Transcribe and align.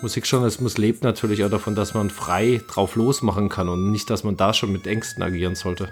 Musikjournalismus 0.00 0.78
lebt 0.78 1.02
natürlich 1.02 1.44
auch 1.44 1.50
davon, 1.50 1.74
dass 1.74 1.92
man 1.94 2.10
frei 2.10 2.60
drauf 2.68 2.94
losmachen 2.94 3.48
kann 3.48 3.68
und 3.68 3.90
nicht, 3.90 4.08
dass 4.10 4.22
man 4.22 4.36
da 4.36 4.54
schon 4.54 4.72
mit 4.72 4.86
Ängsten 4.86 5.22
agieren 5.22 5.56
sollte. 5.56 5.88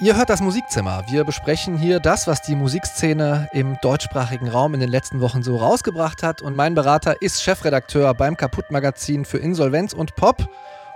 Ihr 0.00 0.16
hört 0.16 0.30
das 0.30 0.40
Musikzimmer. 0.40 1.02
Wir 1.10 1.24
besprechen 1.24 1.76
hier 1.76 1.98
das, 1.98 2.28
was 2.28 2.40
die 2.42 2.54
Musikszene 2.54 3.48
im 3.52 3.78
deutschsprachigen 3.82 4.46
Raum 4.46 4.74
in 4.74 4.78
den 4.78 4.90
letzten 4.90 5.20
Wochen 5.20 5.42
so 5.42 5.56
rausgebracht 5.56 6.22
hat. 6.22 6.40
Und 6.40 6.54
mein 6.54 6.76
Berater 6.76 7.20
ist 7.20 7.42
Chefredakteur 7.42 8.14
beim 8.14 8.36
Kaputt-Magazin 8.36 9.24
für 9.24 9.38
Insolvenz 9.38 9.94
und 9.94 10.14
Pop 10.14 10.48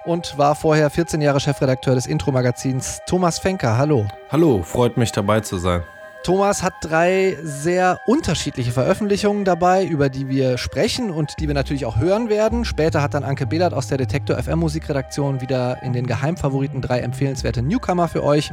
und 0.05 0.39
war 0.39 0.55
vorher 0.55 0.89
14 0.89 1.21
Jahre 1.21 1.41
Chefredakteur 1.41 1.97
des 1.97 2.07
Intro-Magazins. 2.07 3.01
Thomas 3.07 3.41
Fenker, 3.41 3.77
hallo. 3.77 4.07
Hallo, 4.31 4.63
freut 4.63 4.97
mich 4.97 5.11
dabei 5.11 5.41
zu 5.41 5.59
sein. 5.59 5.83
Thomas 6.23 6.63
hat 6.63 6.75
drei 6.83 7.37
sehr 7.43 7.99
unterschiedliche 8.07 8.71
Veröffentlichungen 8.71 9.45
dabei, 9.45 9.85
über 9.85 10.09
die 10.09 10.29
wir 10.29 10.57
sprechen 10.57 11.11
und 11.11 11.35
die 11.41 11.49
wir 11.49 11.55
natürlich 11.55 11.85
auch 11.85 11.99
hören 11.99 12.29
werden. 12.29 12.65
Später 12.65 13.03
hat 13.03 13.15
dann 13.15 13.25
Anke 13.25 13.45
Behlert 13.45 13.75
aus 13.75 13.89
der 13.89 13.99
Detektor 13.99 14.41
FM 14.41 14.61
Musikredaktion 14.61 15.41
wieder 15.41 15.83
in 15.83 15.93
den 15.93 16.07
Geheimfavoriten 16.07 16.81
drei 16.81 17.01
empfehlenswerte 17.01 17.61
Newcomer 17.61 18.07
für 18.07 18.23
euch 18.23 18.53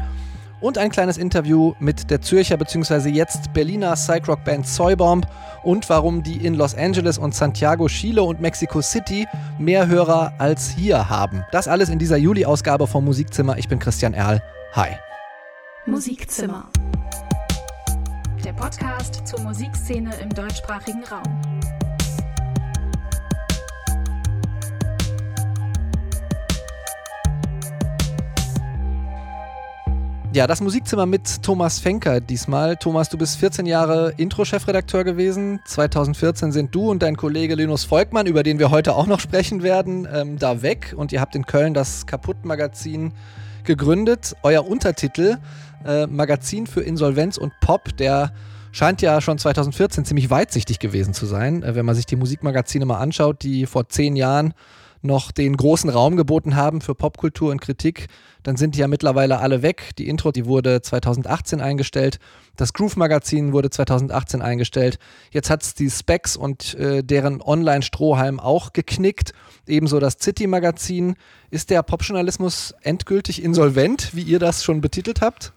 und 0.61 0.79
ein 0.79 0.89
kleines 0.89 1.19
Interview 1.19 1.73
mit 1.79 2.09
der 2.09 2.21
Zürcher 2.21 2.57
bzw. 2.57 3.09
jetzt 3.09 3.53
Berliner 3.53 3.93
Psych-Rock-Band 3.93 4.67
Soybomb 4.67 5.27
und 5.63 5.88
warum 5.89 6.23
die 6.23 6.43
in 6.43 6.55
Los 6.55 6.73
Angeles 6.73 7.19
und 7.19 7.35
Santiago, 7.35 7.88
Chile 7.88 8.23
und 8.23 8.41
Mexico 8.41 8.81
City 8.81 9.27
mehr 9.59 9.88
Hörer 9.88 10.33
als 10.39 10.69
hier 10.69 11.07
haben. 11.07 11.45
Das 11.51 11.67
alles 11.67 11.89
in 11.89 11.99
dieser 11.99 12.17
Juli-Ausgabe 12.17 12.88
vom 12.88 13.05
Musikzimmer. 13.05 13.59
Ich 13.59 13.67
bin 13.67 13.77
Christian 13.77 14.15
Erl. 14.15 14.41
Hi. 14.73 14.89
Musikzimmer. 15.85 16.69
Der 18.49 18.55
Podcast 18.55 19.27
zur 19.27 19.41
Musikszene 19.41 20.09
im 20.23 20.30
deutschsprachigen 20.30 21.03
Raum. 21.03 21.21
Ja, 30.33 30.47
das 30.47 30.61
Musikzimmer 30.61 31.06
mit 31.06 31.44
Thomas 31.44 31.78
Fenker 31.78 32.22
diesmal. 32.22 32.75
Thomas, 32.75 33.09
du 33.09 33.19
bist 33.19 33.38
14 33.38 33.67
Jahre 33.67 34.16
Intro-Chefredakteur 34.17 35.03
gewesen. 35.03 35.59
2014 35.66 36.52
sind 36.52 36.73
du 36.73 36.89
und 36.89 37.03
dein 37.03 37.17
Kollege 37.17 37.53
Linus 37.53 37.84
Volkmann, 37.84 38.25
über 38.25 38.41
den 38.41 38.58
wir 38.58 38.72
heute 38.72 38.95
auch 38.95 39.06
noch 39.06 39.19
sprechen 39.19 39.61
werden, 39.61 40.08
ähm, 40.11 40.39
da 40.39 40.63
weg. 40.63 40.95
Und 40.97 41.11
ihr 41.11 41.22
habt 41.22 41.36
in 41.36 41.45
Köln 41.45 41.75
das 41.75 42.08
Kaputt-Magazin 42.08 43.13
gegründet. 43.63 44.36
Euer 44.41 44.67
Untertitel, 44.67 45.38
äh, 45.85 46.08
Magazin 46.08 46.67
für 46.67 46.81
Insolvenz 46.81 47.38
und 47.38 47.53
Pop, 47.61 47.95
der 47.97 48.33
scheint 48.72 49.02
ja 49.02 49.19
schon 49.22 49.38
2014 49.38 50.05
ziemlich 50.05 50.30
weitsichtig 50.30 50.80
gewesen 50.80 51.13
zu 51.13 51.25
sein. 51.25 51.63
Äh, 51.63 51.75
wenn 51.75 51.85
man 51.85 51.95
sich 51.95 52.05
die 52.05 52.16
Musikmagazine 52.16 52.85
mal 52.85 52.97
anschaut, 52.99 53.44
die 53.44 53.66
vor 53.66 53.89
zehn 53.89 54.16
Jahren 54.16 54.53
noch 55.02 55.31
den 55.31 55.55
großen 55.55 55.89
Raum 55.89 56.17
geboten 56.17 56.55
haben 56.55 56.81
für 56.81 56.94
Popkultur 56.94 57.52
und 57.52 57.61
Kritik, 57.61 58.07
dann 58.44 58.57
sind 58.57 58.75
die 58.75 58.80
ja 58.80 58.88
mittlerweile 58.88 59.39
alle 59.39 59.61
weg. 59.61 59.91
Die 59.97 60.07
Intro, 60.07 60.31
die 60.31 60.45
wurde 60.45 60.81
2018 60.81 61.61
eingestellt. 61.61 62.19
Das 62.57 62.73
Groove 62.73 62.97
Magazin 62.97 63.53
wurde 63.53 63.69
2018 63.69 64.41
eingestellt. 64.41 65.00
Jetzt 65.31 65.50
hat 65.50 65.63
es 65.63 65.73
die 65.73 65.89
Specs 65.89 66.35
und 66.35 66.75
äh, 66.75 67.03
deren 67.03 67.41
Online-Strohhalm 67.41 68.39
auch 68.39 68.73
geknickt. 68.73 69.33
Ebenso 69.67 70.00
das 70.00 70.17
City 70.19 70.47
Magazin. 70.47 71.16
Ist 71.50 71.69
der 71.69 71.81
Popjournalismus 71.83 72.75
endgültig 72.81 73.44
insolvent, 73.44 74.16
wie 74.16 74.23
ihr 74.23 74.39
das 74.39 74.63
schon 74.63 74.81
betitelt 74.81 75.22
habt? 75.22 75.53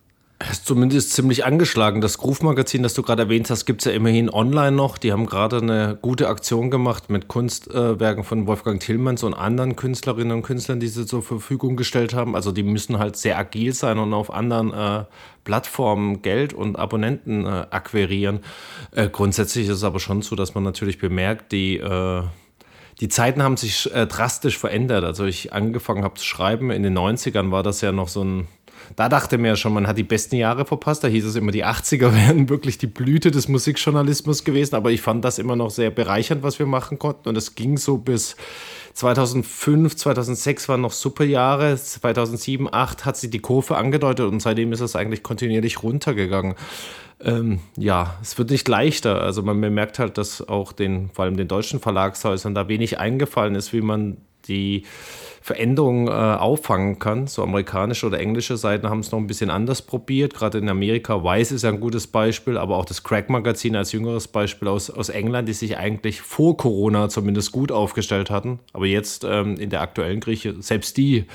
Ist 0.51 0.67
zumindest 0.67 1.13
ziemlich 1.13 1.45
angeschlagen. 1.45 2.01
Das 2.01 2.19
Groove-Magazin, 2.19 2.83
das 2.83 2.95
du 2.95 3.03
gerade 3.03 3.23
erwähnt 3.23 3.51
hast, 3.51 3.67
gibt 3.67 3.83
es 3.83 3.85
ja 3.87 3.93
immerhin 3.93 4.31
online 4.31 4.73
noch. 4.73 4.99
Die 4.99 5.13
haben 5.13 5.27
gerade 5.27 5.59
eine 5.59 5.99
gute 6.01 6.29
Aktion 6.29 6.71
gemacht 6.71 7.11
mit 7.11 7.29
Kunstwerken 7.29 8.25
von 8.25 8.47
Wolfgang 8.47 8.81
Tillmanns 8.81 9.23
und 9.23 9.35
anderen 9.35 9.77
Künstlerinnen 9.77 10.37
und 10.37 10.43
Künstlern, 10.43 10.81
die 10.81 10.89
sie 10.89 11.07
zur 11.07 11.23
Verfügung 11.23 11.77
gestellt 11.77 12.15
haben. 12.15 12.35
Also 12.35 12.53
die 12.53 12.63
müssen 12.63 12.99
halt 12.99 13.17
sehr 13.17 13.39
agil 13.39 13.75
sein 13.75 13.99
und 13.99 14.15
auf 14.15 14.33
anderen 14.33 14.73
äh, 14.73 15.05
Plattformen 15.45 16.23
Geld 16.23 16.55
und 16.55 16.79
Abonnenten 16.79 17.45
äh, 17.45 17.67
akquirieren. 17.71 18.41
Äh, 18.93 19.09
grundsätzlich 19.09 19.67
ist 19.67 19.77
es 19.77 19.85
aber 19.85 20.01
schon 20.01 20.23
so, 20.23 20.35
dass 20.37 20.55
man 20.55 20.65
natürlich 20.65 20.99
bemerkt, 20.99 21.53
die 21.53 21.79
äh, 21.79 22.23
die 23.01 23.09
Zeiten 23.09 23.43
haben 23.43 23.57
sich 23.57 23.93
äh, 23.93 24.07
drastisch 24.07 24.59
verändert. 24.59 25.03
Also 25.03 25.25
ich 25.25 25.53
angefangen 25.53 26.05
habe 26.05 26.15
zu 26.15 26.25
schreiben, 26.25 26.71
in 26.71 26.83
den 26.85 26.97
90ern 26.97 27.51
war 27.51 27.63
das 27.63 27.81
ja 27.81 27.91
noch 27.91 28.09
so 28.09 28.23
ein 28.23 28.49
da 28.97 29.09
dachte 29.09 29.39
man 29.39 29.47
ja 29.47 29.57
schon, 29.57 29.73
man 29.73 29.87
hat 29.87 29.99
die 29.99 30.03
besten 30.03 30.37
Jahre 30.37 30.65
verpasst. 30.65 31.05
Da 31.05 31.09
hieß 31.09 31.25
es 31.25 31.37
immer, 31.37 31.53
die 31.53 31.65
80er 31.65 32.13
wären 32.15 32.49
wirklich 32.49 32.79
die 32.79 32.87
Blüte 32.87 33.31
des 33.31 33.49
Musikjournalismus 33.49 34.45
gewesen. 34.45 34.75
Aber 34.75 34.91
ich 34.91 35.01
fand 35.01 35.25
das 35.25 35.39
immer 35.39 35.57
noch 35.57 35.71
sehr 35.71 35.91
bereichernd, 35.91 36.43
was 36.43 36.59
wir 36.59 36.67
machen 36.67 36.99
konnten. 36.99 37.29
Und 37.29 37.37
es 37.37 37.55
ging 37.55 37.77
so 37.79 37.99
bis 37.99 38.37
2005, 38.95 39.97
2006 39.97 40.69
waren 40.69 40.83
noch 40.83 40.93
super 40.93 41.25
Jahre. 41.25 41.77
2007, 41.77 42.67
2008 42.67 43.05
hat 43.05 43.17
sich 43.17 43.31
die 43.31 43.39
Kurve 43.39 43.77
angedeutet 43.77 44.27
und 44.27 44.41
seitdem 44.41 44.73
ist 44.73 44.81
es 44.81 44.97
eigentlich 44.97 45.23
kontinuierlich 45.23 45.83
runtergegangen. 45.83 46.55
Ähm, 47.21 47.61
ja, 47.77 48.17
es 48.21 48.37
wird 48.37 48.51
nicht 48.51 48.69
leichter. 48.69 49.23
Also 49.23 49.43
man 49.43 49.61
bemerkt 49.61 49.99
halt, 49.99 50.19
dass 50.19 50.47
auch 50.47 50.73
den, 50.73 51.11
vor 51.13 51.25
allem 51.25 51.37
den 51.37 51.49
deutschen 51.49 51.81
Verlagshäusern 51.81 52.55
da 52.55 52.69
wenig 52.69 52.99
eingefallen 52.99 53.55
ist, 53.55 53.73
wie 53.73 53.81
man 53.81 54.19
die 54.49 54.85
Veränderungen 55.43 56.07
äh, 56.07 56.11
auffangen 56.11 57.01
kann. 57.01 57.27
So 57.27 57.43
amerikanische 57.43 58.07
oder 58.07 58.21
englische 58.21 58.57
Seiten 58.57 58.89
haben 58.89 59.01
es 59.01 59.11
noch 59.11 59.19
ein 59.19 59.27
bisschen 59.27 59.51
anders 59.51 59.83
probiert. 59.83 60.35
Gerade 60.35 60.59
in 60.59 60.69
Amerika, 60.69 61.23
Weiß 61.23 61.51
ist 61.51 61.63
ja 61.63 61.71
ein 61.71 61.81
gutes 61.81 62.07
Beispiel, 62.07 62.57
aber 62.57 62.77
auch 62.77 62.85
das 62.85 63.03
Crack-Magazin 63.03 63.75
als 63.75 63.91
jüngeres 63.91 64.29
Beispiel 64.29 64.69
aus, 64.69 64.89
aus 64.89 65.09
England, 65.09 65.49
die 65.49 65.53
sich 65.53 65.77
eigentlich 65.77 66.21
vor 66.21 66.57
Corona 66.57 67.09
zumindest 67.09 67.51
gut 67.51 67.73
aufgestellt 67.73 68.31
hatten. 68.31 68.61
Aber 68.73 68.87
jetzt 68.87 69.25
ähm, 69.25 69.57
in 69.57 69.71
der 69.71 69.81
aktuellen 69.81 70.21
Grieche, 70.21 70.55
selbst 70.63 70.97
die 70.97 71.27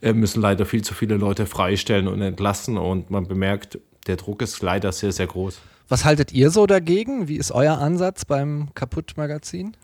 äh, 0.00 0.12
müssen 0.12 0.40
leider 0.40 0.64
viel 0.64 0.82
zu 0.82 0.94
viele 0.94 1.16
Leute 1.16 1.46
freistellen 1.46 2.06
und 2.06 2.22
entlassen. 2.22 2.78
Und 2.78 3.10
man 3.10 3.26
bemerkt, 3.26 3.80
der 4.06 4.16
Druck 4.16 4.42
ist 4.42 4.62
leider 4.62 4.92
sehr, 4.92 5.10
sehr 5.10 5.26
groß. 5.26 5.60
Was 5.88 6.04
haltet 6.04 6.32
ihr 6.32 6.50
so 6.50 6.66
dagegen? 6.66 7.28
Wie 7.28 7.36
ist 7.36 7.52
euer 7.52 7.78
Ansatz 7.78 8.24
beim 8.24 8.70
Kaputt-Magazin? 8.74 9.76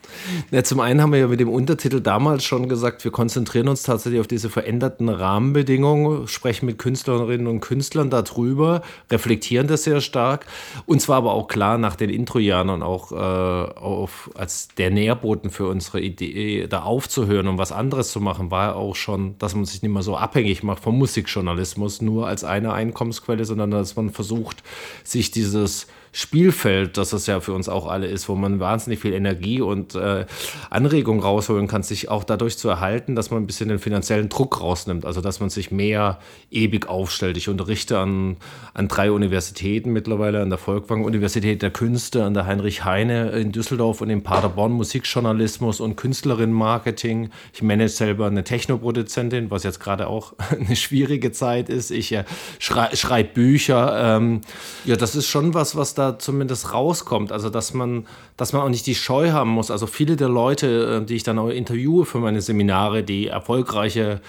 Ja, 0.50 0.64
zum 0.64 0.80
einen 0.80 1.00
haben 1.00 1.12
wir 1.12 1.20
ja 1.20 1.28
mit 1.28 1.38
dem 1.38 1.48
Untertitel 1.48 2.00
damals 2.00 2.42
schon 2.42 2.68
gesagt, 2.68 3.04
wir 3.04 3.12
konzentrieren 3.12 3.68
uns 3.68 3.84
tatsächlich 3.84 4.20
auf 4.20 4.26
diese 4.26 4.50
veränderten 4.50 5.08
Rahmenbedingungen, 5.08 6.26
sprechen 6.26 6.66
mit 6.66 6.78
Künstlerinnen 6.78 7.46
und 7.46 7.60
Künstlern 7.60 8.10
darüber, 8.10 8.82
reflektieren 9.12 9.68
das 9.68 9.84
sehr 9.84 10.00
stark. 10.00 10.46
Und 10.86 11.00
zwar 11.00 11.18
aber 11.18 11.34
auch 11.34 11.46
klar 11.46 11.78
nach 11.78 11.94
den 11.94 12.10
Introjahren 12.10 12.70
und 12.70 12.82
auch 12.82 13.12
äh, 13.12 13.14
auf, 13.14 14.28
als 14.34 14.70
der 14.76 14.90
Nährboden 14.90 15.50
für 15.50 15.68
unsere 15.68 16.00
Idee, 16.00 16.66
da 16.66 16.82
aufzuhören 16.82 17.46
und 17.46 17.58
was 17.58 17.70
anderes 17.70 18.10
zu 18.10 18.20
machen, 18.20 18.50
war 18.50 18.70
ja 18.70 18.74
auch 18.74 18.96
schon, 18.96 19.38
dass 19.38 19.54
man 19.54 19.66
sich 19.66 19.82
nicht 19.82 19.92
mehr 19.92 20.02
so 20.02 20.16
abhängig 20.16 20.64
macht 20.64 20.82
vom 20.82 20.98
Musikjournalismus, 20.98 22.02
nur 22.02 22.26
als 22.26 22.42
eine 22.42 22.72
Einkommensquelle, 22.72 23.44
sondern 23.44 23.70
dass 23.70 23.94
man 23.94 24.10
versucht, 24.10 24.64
sich 25.04 25.30
dieses 25.30 25.86
Spielfeld, 26.14 26.98
das 26.98 27.14
es 27.14 27.26
ja 27.26 27.40
für 27.40 27.54
uns 27.54 27.70
auch 27.70 27.86
alle 27.86 28.06
ist, 28.06 28.28
wo 28.28 28.34
man 28.34 28.60
wahnsinnig 28.60 29.00
viel 29.00 29.14
Energie 29.14 29.62
und 29.62 29.94
äh, 29.94 30.26
Anregung 30.68 31.20
rausholen 31.20 31.68
kann, 31.68 31.82
sich 31.82 32.10
auch 32.10 32.22
dadurch 32.22 32.58
zu 32.58 32.68
erhalten, 32.68 33.16
dass 33.16 33.30
man 33.30 33.42
ein 33.42 33.46
bisschen 33.46 33.70
den 33.70 33.78
finanziellen 33.78 34.28
Druck 34.28 34.60
rausnimmt, 34.60 35.06
also 35.06 35.22
dass 35.22 35.40
man 35.40 35.48
sich 35.48 35.70
mehr 35.70 36.18
ewig 36.50 36.86
aufstellt. 36.86 37.38
Ich 37.38 37.48
unterrichte 37.48 37.98
an, 37.98 38.36
an 38.74 38.88
drei 38.88 39.10
Universitäten 39.10 39.90
mittlerweile, 39.90 40.42
an 40.42 40.50
der 40.50 40.58
Volkwang 40.58 41.02
Universität 41.02 41.62
der 41.62 41.70
Künste, 41.70 42.24
an 42.24 42.34
der 42.34 42.44
Heinrich 42.44 42.84
Heine 42.84 43.30
in 43.30 43.50
Düsseldorf 43.50 44.02
und 44.02 44.10
in 44.10 44.22
Paderborn 44.22 44.72
Musikjournalismus 44.72 45.80
und 45.80 45.96
Künstlerinnenmarketing. 45.96 47.30
Ich 47.54 47.62
manage 47.62 47.88
selber 47.88 48.26
eine 48.26 48.44
Technoproduzentin, 48.44 49.50
was 49.50 49.62
jetzt 49.62 49.80
gerade 49.80 50.08
auch 50.08 50.34
eine 50.50 50.76
schwierige 50.76 51.32
Zeit 51.32 51.70
ist. 51.70 51.90
Ich 51.90 52.12
äh, 52.12 52.24
schrei 52.58 52.94
schreibe 52.94 53.30
Bücher. 53.32 54.16
Ähm, 54.16 54.42
ja, 54.84 54.96
das 54.96 55.14
ist 55.14 55.28
schon 55.28 55.54
was, 55.54 55.74
was 55.74 55.94
da 55.94 56.01
da 56.02 56.18
zumindest 56.18 56.72
rauskommt. 56.72 57.32
Also, 57.32 57.50
dass 57.50 57.74
man, 57.74 58.06
dass 58.36 58.52
man 58.52 58.62
auch 58.62 58.68
nicht 58.68 58.86
die 58.86 58.94
Scheu 58.94 59.30
haben 59.30 59.50
muss. 59.50 59.70
Also, 59.70 59.86
viele 59.86 60.16
der 60.16 60.28
Leute, 60.28 61.00
äh, 61.02 61.06
die 61.06 61.14
ich 61.14 61.22
dann 61.22 61.38
auch 61.38 61.48
interviewe 61.48 62.04
für 62.04 62.18
meine 62.18 62.40
Seminare, 62.40 63.02
die 63.02 63.28
erfolgreiche 63.28 64.20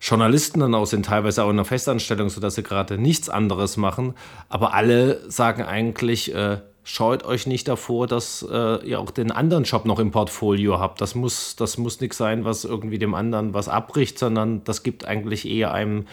Journalisten 0.00 0.60
dann 0.60 0.74
auch 0.74 0.86
sind, 0.86 1.06
teilweise 1.06 1.44
auch 1.44 1.50
in 1.50 1.56
einer 1.56 1.64
Festanstellung, 1.64 2.28
sodass 2.28 2.56
sie 2.56 2.64
gerade 2.64 2.98
nichts 2.98 3.28
anderes 3.28 3.76
machen. 3.76 4.14
Aber 4.48 4.74
alle 4.74 5.20
sagen 5.30 5.62
eigentlich, 5.62 6.34
äh, 6.34 6.58
scheut 6.84 7.24
euch 7.24 7.46
nicht 7.46 7.68
davor, 7.68 8.06
dass 8.06 8.44
äh, 8.50 8.84
ihr 8.84 9.00
auch 9.00 9.10
den 9.10 9.30
anderen 9.30 9.64
Job 9.64 9.84
noch 9.84 10.00
im 10.00 10.10
Portfolio 10.10 10.80
habt. 10.80 11.00
Das 11.00 11.14
muss, 11.14 11.54
das 11.56 11.78
muss 11.78 12.00
nichts 12.00 12.16
sein, 12.16 12.44
was 12.44 12.64
irgendwie 12.64 12.98
dem 12.98 13.14
anderen 13.14 13.54
was 13.54 13.68
abbricht, 13.68 14.18
sondern 14.18 14.64
das 14.64 14.82
gibt 14.82 15.06
eigentlich 15.06 15.48
eher 15.48 15.72
einem 15.72 16.06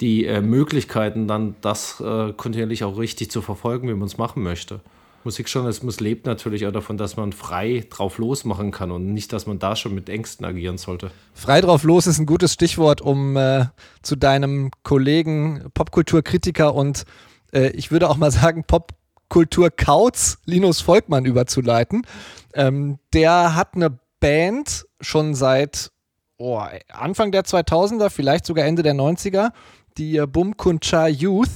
die 0.00 0.26
äh, 0.26 0.40
Möglichkeiten, 0.40 1.26
dann 1.26 1.56
das 1.60 2.00
äh, 2.00 2.32
kontinuierlich 2.32 2.84
auch 2.84 2.98
richtig 2.98 3.30
zu 3.30 3.42
verfolgen, 3.42 3.88
wie 3.88 3.94
man 3.94 4.06
es 4.06 4.18
machen 4.18 4.42
möchte. 4.42 4.80
Musikjournalismus 5.24 5.98
lebt 5.98 6.26
natürlich 6.26 6.66
auch 6.66 6.72
davon, 6.72 6.98
dass 6.98 7.16
man 7.16 7.32
frei 7.32 7.84
drauf 7.90 8.18
losmachen 8.18 8.70
kann 8.70 8.92
und 8.92 9.12
nicht, 9.12 9.32
dass 9.32 9.46
man 9.46 9.58
da 9.58 9.74
schon 9.74 9.92
mit 9.92 10.08
Ängsten 10.08 10.46
agieren 10.46 10.78
sollte. 10.78 11.10
Frei 11.34 11.60
drauf 11.60 11.82
los 11.82 12.06
ist 12.06 12.18
ein 12.18 12.26
gutes 12.26 12.52
Stichwort, 12.52 13.00
um 13.00 13.36
äh, 13.36 13.66
zu 14.02 14.14
deinem 14.14 14.70
Kollegen, 14.84 15.64
Popkulturkritiker 15.74 16.74
und 16.74 17.04
äh, 17.52 17.70
ich 17.70 17.90
würde 17.90 18.08
auch 18.08 18.16
mal 18.16 18.30
sagen, 18.30 18.64
Pop 18.64 18.92
Popkultur-Kauz 19.28 20.38
Linus 20.44 20.80
Volkmann 20.80 21.24
überzuleiten. 21.24 22.06
Ähm, 22.54 22.98
der 23.12 23.54
hat 23.54 23.74
eine 23.74 23.98
Band 24.20 24.86
schon 25.00 25.34
seit 25.34 25.90
oh, 26.38 26.62
Anfang 26.88 27.32
der 27.32 27.42
2000er, 27.42 28.10
vielleicht 28.10 28.46
sogar 28.46 28.64
Ende 28.66 28.82
der 28.82 28.94
90er, 28.94 29.50
die 29.98 30.16
äh, 30.16 30.26
Bum 30.26 30.56
Kuncha 30.56 31.06
Youth. 31.06 31.50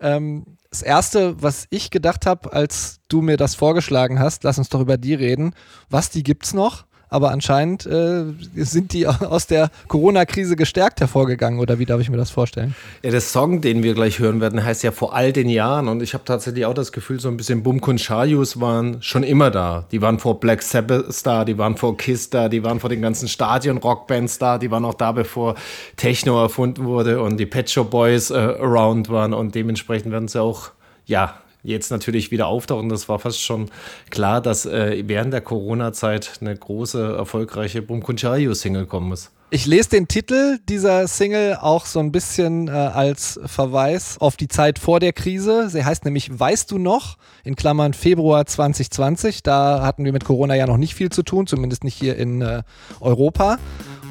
Ähm, 0.00 0.44
das 0.70 0.82
erste, 0.82 1.42
was 1.42 1.66
ich 1.70 1.90
gedacht 1.90 2.26
habe, 2.26 2.52
als 2.52 3.00
du 3.08 3.22
mir 3.22 3.36
das 3.36 3.54
vorgeschlagen 3.54 4.18
hast, 4.18 4.44
lass 4.44 4.58
uns 4.58 4.68
doch 4.68 4.80
über 4.80 4.98
die 4.98 5.14
reden. 5.14 5.54
Was, 5.88 6.10
die 6.10 6.22
gibt's 6.22 6.52
noch? 6.52 6.86
Aber 7.08 7.30
anscheinend 7.30 7.86
äh, 7.86 8.24
sind 8.54 8.92
die 8.92 9.06
aus 9.06 9.46
der 9.46 9.70
Corona-Krise 9.88 10.56
gestärkt 10.56 11.00
hervorgegangen 11.00 11.60
oder 11.60 11.78
wie 11.78 11.86
darf 11.86 12.00
ich 12.00 12.10
mir 12.10 12.16
das 12.16 12.30
vorstellen? 12.30 12.74
Ja, 13.02 13.10
der 13.10 13.20
Song, 13.20 13.60
den 13.60 13.82
wir 13.82 13.94
gleich 13.94 14.18
hören 14.18 14.40
werden, 14.40 14.64
heißt 14.64 14.82
ja 14.82 14.92
vor 14.92 15.14
all 15.14 15.32
den 15.32 15.48
Jahren 15.48 15.88
und 15.88 16.02
ich 16.02 16.14
habe 16.14 16.24
tatsächlich 16.24 16.66
auch 16.66 16.74
das 16.74 16.92
Gefühl, 16.92 17.20
so 17.20 17.28
ein 17.28 17.36
bisschen 17.36 17.62
Bumkun 17.62 17.98
Shayus 17.98 18.60
waren 18.60 19.02
schon 19.02 19.22
immer 19.22 19.50
da. 19.50 19.84
Die 19.92 20.02
waren 20.02 20.18
vor 20.18 20.40
Black 20.40 20.62
Sabbath 20.62 21.26
da, 21.26 21.44
die 21.44 21.58
waren 21.58 21.76
vor 21.76 21.96
Kiss 21.96 22.30
da, 22.30 22.48
die 22.48 22.62
waren 22.62 22.80
vor 22.80 22.90
den 22.90 23.02
ganzen 23.02 23.28
Stadion-Rockbands 23.28 24.38
da, 24.38 24.58
die 24.58 24.70
waren 24.70 24.84
auch 24.84 24.94
da, 24.94 25.12
bevor 25.12 25.54
Techno 25.96 26.40
erfunden 26.40 26.84
wurde 26.84 27.20
und 27.22 27.38
die 27.38 27.46
Pet 27.46 27.70
Shop 27.70 27.90
Boys 27.90 28.30
äh, 28.30 28.34
around 28.34 29.08
waren 29.08 29.32
und 29.32 29.54
dementsprechend 29.54 30.12
werden 30.12 30.28
sie 30.28 30.40
auch 30.40 30.70
ja, 31.06 31.40
jetzt 31.68 31.90
natürlich 31.90 32.30
wieder 32.30 32.48
auftauchen. 32.48 32.88
Das 32.88 33.08
war 33.08 33.18
fast 33.18 33.40
schon 33.40 33.70
klar, 34.10 34.40
dass 34.40 34.66
äh, 34.66 35.04
während 35.06 35.32
der 35.32 35.40
Corona-Zeit 35.40 36.38
eine 36.40 36.56
große, 36.56 37.14
erfolgreiche 37.16 37.82
Bum 37.82 38.02
Kunchayo-Single 38.02 38.86
kommen 38.86 39.08
muss. 39.08 39.30
Ich 39.50 39.64
lese 39.64 39.88
den 39.88 40.08
Titel 40.08 40.58
dieser 40.68 41.08
Single 41.08 41.56
auch 41.62 41.86
so 41.86 42.00
ein 42.00 42.12
bisschen 42.12 42.68
äh, 42.68 42.72
als 42.72 43.40
Verweis 43.46 44.18
auf 44.20 44.36
die 44.36 44.48
Zeit 44.48 44.78
vor 44.78 45.00
der 45.00 45.14
Krise. 45.14 45.70
Sie 45.70 45.82
heißt 45.82 46.04
nämlich 46.04 46.38
Weißt 46.38 46.70
du 46.70 46.76
noch? 46.76 47.16
In 47.44 47.56
Klammern 47.56 47.94
Februar 47.94 48.44
2020. 48.44 49.42
Da 49.42 49.80
hatten 49.82 50.04
wir 50.04 50.12
mit 50.12 50.26
Corona 50.26 50.54
ja 50.54 50.66
noch 50.66 50.76
nicht 50.76 50.94
viel 50.94 51.08
zu 51.08 51.22
tun, 51.22 51.46
zumindest 51.46 51.82
nicht 51.82 51.94
hier 51.94 52.16
in 52.16 52.42
äh, 52.42 52.62
Europa. 53.00 53.58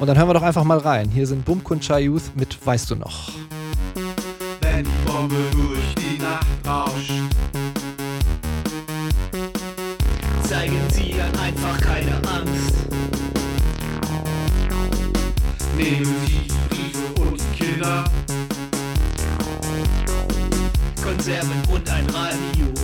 Und 0.00 0.08
dann 0.08 0.18
hören 0.18 0.28
wir 0.28 0.34
doch 0.34 0.42
einfach 0.42 0.64
mal 0.64 0.78
rein. 0.78 1.08
Hier 1.08 1.28
sind 1.28 1.44
Bum 1.44 1.62
Kuncha 1.62 1.98
Youth 1.98 2.34
mit 2.34 2.58
Weißt 2.66 2.90
du 2.90 2.96
noch? 2.96 3.30
Wenn 4.60 4.84
die 4.84 5.10
Bombe 5.10 5.36
durch 5.52 5.94
die 5.94 6.07
Nacht 6.18 6.46
rauscht 6.66 7.22
zeigen 10.48 10.80
sie 10.90 11.14
dann 11.14 11.38
einfach 11.38 11.78
keine 11.80 12.16
Angst. 12.28 12.74
Nehmen 15.76 16.16
sie 16.26 16.48
Briefe 16.68 17.20
und 17.20 17.40
Kinder, 17.56 18.04
Konserven 21.02 21.62
und 21.70 21.90
ein 21.90 22.08
Radio. 22.10 22.77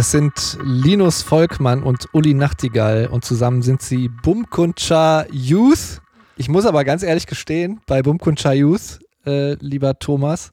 Das 0.00 0.12
sind 0.12 0.56
Linus 0.62 1.20
Volkmann 1.20 1.82
und 1.82 2.08
Uli 2.14 2.32
Nachtigall 2.32 3.08
und 3.08 3.22
zusammen 3.22 3.60
sind 3.60 3.82
sie 3.82 4.08
Bumkuncha 4.08 5.26
Youth. 5.30 6.00
Ich 6.38 6.48
muss 6.48 6.64
aber 6.64 6.84
ganz 6.84 7.02
ehrlich 7.02 7.26
gestehen, 7.26 7.82
bei 7.86 8.00
Bumkuncha 8.00 8.54
Youth, 8.54 9.00
äh, 9.26 9.56
lieber 9.56 9.98
Thomas, 9.98 10.52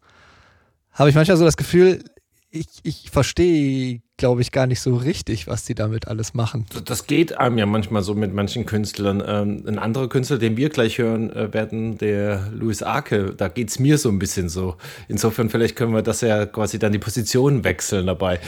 habe 0.92 1.08
ich 1.08 1.16
manchmal 1.16 1.38
so 1.38 1.46
das 1.46 1.56
Gefühl, 1.56 2.04
ich, 2.50 2.68
ich 2.84 3.10
verstehe 3.12 4.02
glaube 4.18 4.42
ich, 4.42 4.52
gar 4.52 4.66
nicht 4.66 4.82
so 4.82 4.96
richtig, 4.96 5.46
was 5.48 5.64
die 5.64 5.76
damit 5.76 6.08
alles 6.08 6.34
machen. 6.34 6.66
Das 6.86 7.06
geht 7.06 7.38
einem 7.38 7.60
ja 7.60 7.68
manchmal 7.68 8.02
so 8.02 8.16
mit 8.16 8.34
manchen 8.34 8.66
Künstlern. 8.66 9.24
Ähm, 9.26 9.64
ein 9.68 9.78
anderer 9.78 10.10
Künstler, 10.10 10.40
den 10.40 10.58
wir 10.58 10.70
gleich 10.70 10.98
hören 10.98 11.32
äh, 11.32 11.54
werden, 11.54 12.00
der 12.00 12.50
Louis 12.52 12.82
Arke, 12.82 13.36
da 13.38 13.48
geht 13.48 13.70
es 13.70 13.78
mir 13.78 14.00
so 14.00 14.10
ein 14.10 14.18
bisschen 14.18 14.50
so. 14.50 14.76
Insofern, 15.08 15.52
vielleicht 15.52 15.76
können 15.76 15.94
wir 15.94 16.02
das 16.02 16.22
ja 16.22 16.48
quasi 16.48 16.80
dann 16.80 16.92
die 16.92 17.00
Position 17.00 17.64
wechseln 17.64 18.08
dabei. 18.08 18.40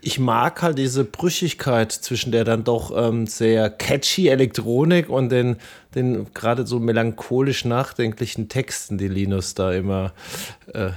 Ich 0.00 0.18
mag 0.18 0.62
halt 0.62 0.78
diese 0.78 1.04
Brüchigkeit 1.04 1.92
zwischen 1.92 2.32
der 2.32 2.42
dann 2.42 2.64
doch 2.64 2.92
ähm, 2.96 3.28
sehr 3.28 3.70
catchy 3.70 4.28
Elektronik 4.28 5.08
und 5.08 5.28
den, 5.28 5.56
den 5.94 6.26
gerade 6.34 6.66
so 6.66 6.80
melancholisch 6.80 7.64
nachdenklichen 7.64 8.48
Texten, 8.48 8.98
die 8.98 9.08
Linus 9.08 9.54
da 9.54 9.72
immer 9.72 10.12
äh, 10.72 10.90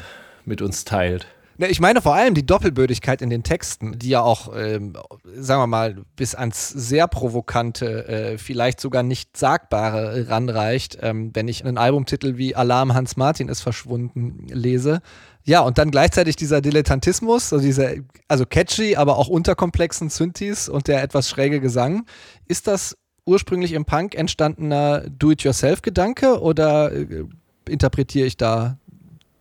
mit 0.44 0.64
uns 0.64 0.86
teilt. 0.86 1.28
Ne, 1.60 1.68
ich 1.68 1.80
meine 1.80 2.04
vor 2.04 2.14
allem 2.14 2.36
die 2.36 2.46
Doppelbödigkeit 2.46 3.22
in 3.22 3.32
den 3.32 3.42
Texten, 3.42 3.98
die 3.98 4.10
ja 4.10 4.22
auch, 4.22 4.56
ähm, 4.56 4.94
sagen 5.36 5.62
wir 5.62 5.68
mal, 5.68 5.96
bis 6.16 6.36
ans 6.36 6.70
sehr 6.70 7.08
provokante, 7.08 8.08
äh, 8.08 8.38
vielleicht 8.38 8.80
sogar 8.80 9.02
nicht 9.02 9.36
sagbare 9.36 10.30
ranreicht, 10.30 11.00
ähm, 11.02 11.32
wenn 11.34 11.48
ich 11.48 11.66
einen 11.66 11.80
Albumtitel 11.80 12.38
wie 12.38 12.56
Alarm 12.56 12.94
Hans 12.94 13.18
Martin 13.18 13.50
ist 13.50 13.62
verschwunden 13.62 14.46
lese. 14.50 15.02
Ja, 15.46 15.62
und 15.62 15.80
dann 15.80 15.90
gleichzeitig 15.90 16.36
dieser 16.36 16.62
Dilettantismus, 16.62 17.52
also 17.52 17.66
diese, 17.66 18.04
also 18.28 18.46
catchy, 18.46 18.96
aber 18.96 19.18
auch 19.18 19.28
unterkomplexen 19.28 20.10
Synthes 20.10 20.70
und 20.70 20.88
der 20.88 21.02
etwas 21.02 21.28
schräge 21.28 21.60
Gesang. 21.60 22.06
Ist 22.48 22.68
das 22.68 22.96
ursprünglich 23.26 23.74
im 23.74 23.86
Punk 23.86 24.14
entstandener 24.14 25.06
Do-it-yourself-Gedanke 25.10 26.40
oder 26.40 26.92
äh, 26.92 27.26
interpretiere 27.68 28.28
ich 28.28 28.38
da 28.38 28.78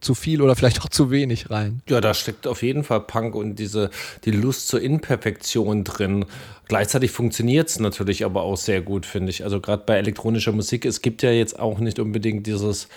zu 0.06 0.14
viel 0.14 0.41
oder 0.41 0.56
vielleicht 0.56 0.81
auch 0.81 0.88
zu 0.88 1.11
wenig 1.11 1.50
rein. 1.50 1.82
Ja, 1.88 2.00
da 2.00 2.14
steckt 2.14 2.47
auf 2.47 2.62
jeden 2.62 2.85
Fall 2.85 3.00
Punk 3.00 3.35
und 3.35 3.56
diese 3.56 3.91
die 4.25 4.31
Lust 4.31 4.69
zur 4.69 4.81
Imperfektion 4.81 5.85
drin. 5.85 6.25
Gleichzeitig 6.69 7.11
funktioniert 7.11 7.69
es 7.69 7.81
natürlich 7.81 8.25
aber 8.25 8.42
auch 8.42 8.57
sehr 8.57 8.81
gut, 8.81 9.04
finde 9.04 9.31
ich. 9.31 9.45
Also 9.45 9.61
gerade 9.61 9.83
bei 9.85 9.97
elektronischer 9.97 10.52
Musik, 10.52 10.85
es 10.85 11.02
gibt 11.02 11.23
ja 11.23 11.31
jetzt 11.31 11.59
auch 11.59 11.78
nicht 11.78 11.99
unbedingt 11.99 12.47
dieses 12.47 12.88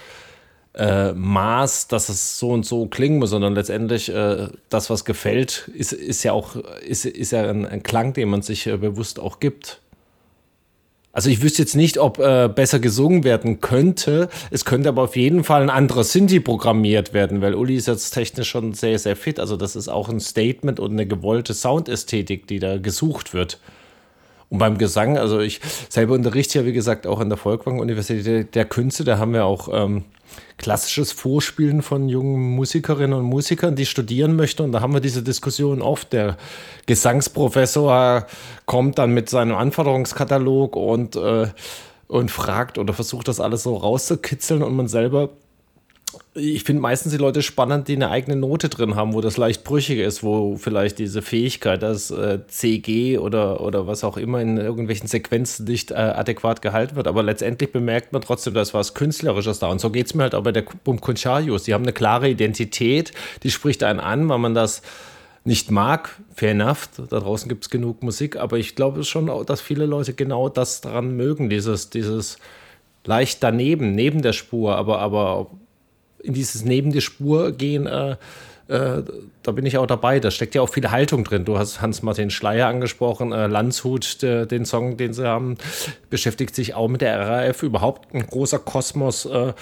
äh, 0.75 1.13
Maß, 1.13 1.88
dass 1.88 2.10
es 2.10 2.38
so 2.38 2.51
und 2.51 2.65
so 2.65 2.86
klingen 2.86 3.19
muss, 3.19 3.31
sondern 3.31 3.55
letztendlich 3.55 4.10
äh, 4.10 4.48
das, 4.69 4.89
was 4.89 5.03
gefällt, 5.03 5.69
ist, 5.74 5.93
ist 5.93 6.24
ja 6.24 6.31
auch 6.31 6.55
ist, 6.55 7.05
ist 7.05 7.31
ja 7.31 7.50
ein, 7.50 7.65
ein 7.65 7.84
Klang, 7.84 8.13
den 8.13 8.29
man 8.29 8.43
sich 8.43 8.67
äh, 8.67 8.77
bewusst 8.77 9.19
auch 9.19 9.39
gibt. 9.39 9.81
Also 11.19 11.31
ich 11.31 11.41
wüsste 11.41 11.63
jetzt 11.63 11.75
nicht, 11.75 11.97
ob 11.97 12.17
äh, 12.19 12.47
besser 12.47 12.79
gesungen 12.79 13.25
werden 13.25 13.59
könnte. 13.59 14.29
Es 14.51 14.63
könnte 14.63 14.88
aber 14.88 15.01
auf 15.01 15.17
jeden 15.17 15.43
Fall 15.43 15.61
ein 15.63 15.69
anderer 15.69 16.05
Sinti 16.05 16.39
programmiert 16.39 17.11
werden, 17.11 17.41
weil 17.41 17.55
Uli 17.55 17.75
ist 17.75 17.89
jetzt 17.89 18.11
technisch 18.11 18.47
schon 18.47 18.71
sehr, 18.71 18.97
sehr 18.99 19.17
fit. 19.17 19.38
Also 19.38 19.57
das 19.57 19.75
ist 19.75 19.89
auch 19.89 20.07
ein 20.07 20.21
Statement 20.21 20.79
und 20.79 20.93
eine 20.93 21.05
gewollte 21.05 21.53
Soundästhetik, 21.53 22.47
die 22.47 22.59
da 22.59 22.77
gesucht 22.77 23.33
wird. 23.33 23.59
Und 24.50 24.58
beim 24.58 24.77
Gesang, 24.77 25.18
also 25.18 25.39
ich 25.39 25.62
selber 25.89 26.15
unterrichte 26.15 26.60
ja, 26.60 26.65
wie 26.65 26.74
gesagt, 26.74 27.06
auch 27.06 27.20
an 27.20 27.29
der 27.29 27.38
Volkwang-Universität 27.38 28.56
der 28.56 28.65
Künste. 28.65 29.03
Da 29.03 29.20
haben 29.20 29.34
wir 29.34 29.46
auch 29.46 29.70
ähm, 29.72 30.06
klassisches 30.58 31.12
Vorspielen 31.12 31.82
von 31.82 32.10
jungen 32.10 32.56
Musikerinnen 32.56 33.18
und 33.18 33.25
Musikern, 33.25 33.75
die 33.75 33.86
studieren 33.86 34.36
möchten. 34.36 34.63
Und 34.63 34.72
da 34.72 34.82
haben 34.82 34.94
wir 34.94 35.01
diese 35.01 35.22
Diskussion 35.22 35.82
oft. 35.82 36.13
Der 36.13 36.38
Gesangsprofessor 36.88 38.25
kommt 38.65 38.98
dann 38.98 39.13
mit 39.13 39.29
seinem 39.29 39.56
Anforderungskatalog 39.56 40.75
und, 40.75 41.15
äh, 41.15 41.48
und 42.08 42.32
fragt 42.32 42.79
oder 42.79 42.94
versucht 42.94 43.27
das 43.27 43.39
alles 43.39 43.63
so 43.63 43.75
rauszukitzeln 43.77 44.63
und 44.63 44.75
man 44.75 44.88
selber 44.88 45.29
ich 46.34 46.63
finde 46.63 46.82
meistens 46.82 47.12
die 47.12 47.18
Leute 47.18 47.42
spannend, 47.44 47.88
die 47.88 47.96
eine 47.96 48.10
eigene 48.10 48.36
Note 48.36 48.70
drin 48.70 48.96
haben, 48.96 49.13
wo 49.13 49.22
das 49.22 49.38
leicht 49.38 49.63
brüchig 49.63 50.00
ist, 50.00 50.24
wo 50.24 50.58
vielleicht 50.58 50.98
diese 50.98 51.22
Fähigkeit, 51.22 51.84
das 51.84 52.10
äh, 52.10 52.39
CG 52.48 53.18
oder, 53.20 53.62
oder 53.62 53.86
was 53.86 54.04
auch 54.04 54.18
immer 54.18 54.42
in 54.42 54.58
irgendwelchen 54.58 55.08
Sequenzen 55.08 55.66
nicht 55.66 55.92
äh, 55.92 55.96
adäquat 55.96 56.62
gehalten 56.62 56.96
wird. 56.96 57.08
Aber 57.08 57.22
letztendlich 57.22 57.72
bemerkt 57.72 58.12
man 58.12 58.22
trotzdem, 58.22 58.54
da 58.54 58.62
ist 58.62 58.74
was 58.74 58.96
Künstlerisches 58.96 59.60
da. 59.60 59.68
Und 59.68 59.82
so 59.82 59.92
geht 59.92 60.08
es 60.08 60.16
mir 60.16 60.24
halt 60.24 60.36
auch 60.36 60.44
bei 60.44 60.51
der 60.51 60.63
Bum. 60.84 61.00
Die 61.00 61.74
haben 61.74 61.84
eine 61.84 61.94
klare 61.94 62.30
Identität, 62.30 63.12
die 63.44 63.51
spricht 63.51 63.84
einen 63.84 64.00
an, 64.00 64.28
weil 64.30 64.39
man 64.39 64.54
das 64.54 64.82
nicht 65.44 65.72
mag. 65.72 66.20
Fair 66.34 66.51
enough, 66.51 66.89
da 67.10 67.20
draußen 67.20 67.50
gibt 67.50 67.66
es 67.66 67.70
genug 67.70 68.04
Musik, 68.04 68.36
aber 68.36 68.58
ich 68.58 68.75
glaube 68.75 69.04
schon, 69.04 69.32
dass 69.46 69.62
viele 69.62 69.86
Leute 69.86 70.13
genau 70.13 70.50
das 70.50 70.82
daran 70.82 71.16
mögen, 71.16 71.50
dieses, 71.50 71.89
dieses 71.89 72.38
leicht 73.06 73.44
daneben, 73.44 73.94
neben 73.94 74.22
der 74.22 74.34
Spur, 74.34 74.75
aber, 74.75 75.00
aber 75.00 75.50
in 76.23 76.33
dieses 76.33 76.63
neben 76.63 76.91
die 76.91 77.01
Spur 77.01 77.51
gehen, 77.51 77.88
äh, 77.88 78.15
äh, 78.69 79.01
da 79.41 79.51
bin 79.51 79.65
ich 79.65 79.79
auch 79.79 79.88
dabei. 79.88 80.19
Da 80.19 80.29
steckt 80.29 80.53
ja 80.53 80.61
auch 80.61 80.69
viel 80.69 80.91
Haltung 80.91 81.23
drin. 81.23 81.43
Du 81.43 81.57
hast 81.57 81.81
Hans-Martin 81.81 82.29
Schleier 82.29 82.67
angesprochen, 82.67 83.31
äh, 83.31 83.47
Landshut, 83.47 84.21
der, 84.21 84.45
den 84.45 84.63
Song, 84.63 84.95
den 84.95 85.11
sie 85.11 85.27
haben, 85.27 85.57
beschäftigt 86.11 86.53
sich 86.53 86.75
auch 86.75 86.88
mit 86.88 87.01
der 87.01 87.19
RAF. 87.19 87.63
Überhaupt 87.63 88.13
ein 88.13 88.27
großer 88.27 88.59
Kosmos 88.59 89.25
äh, 89.25 89.53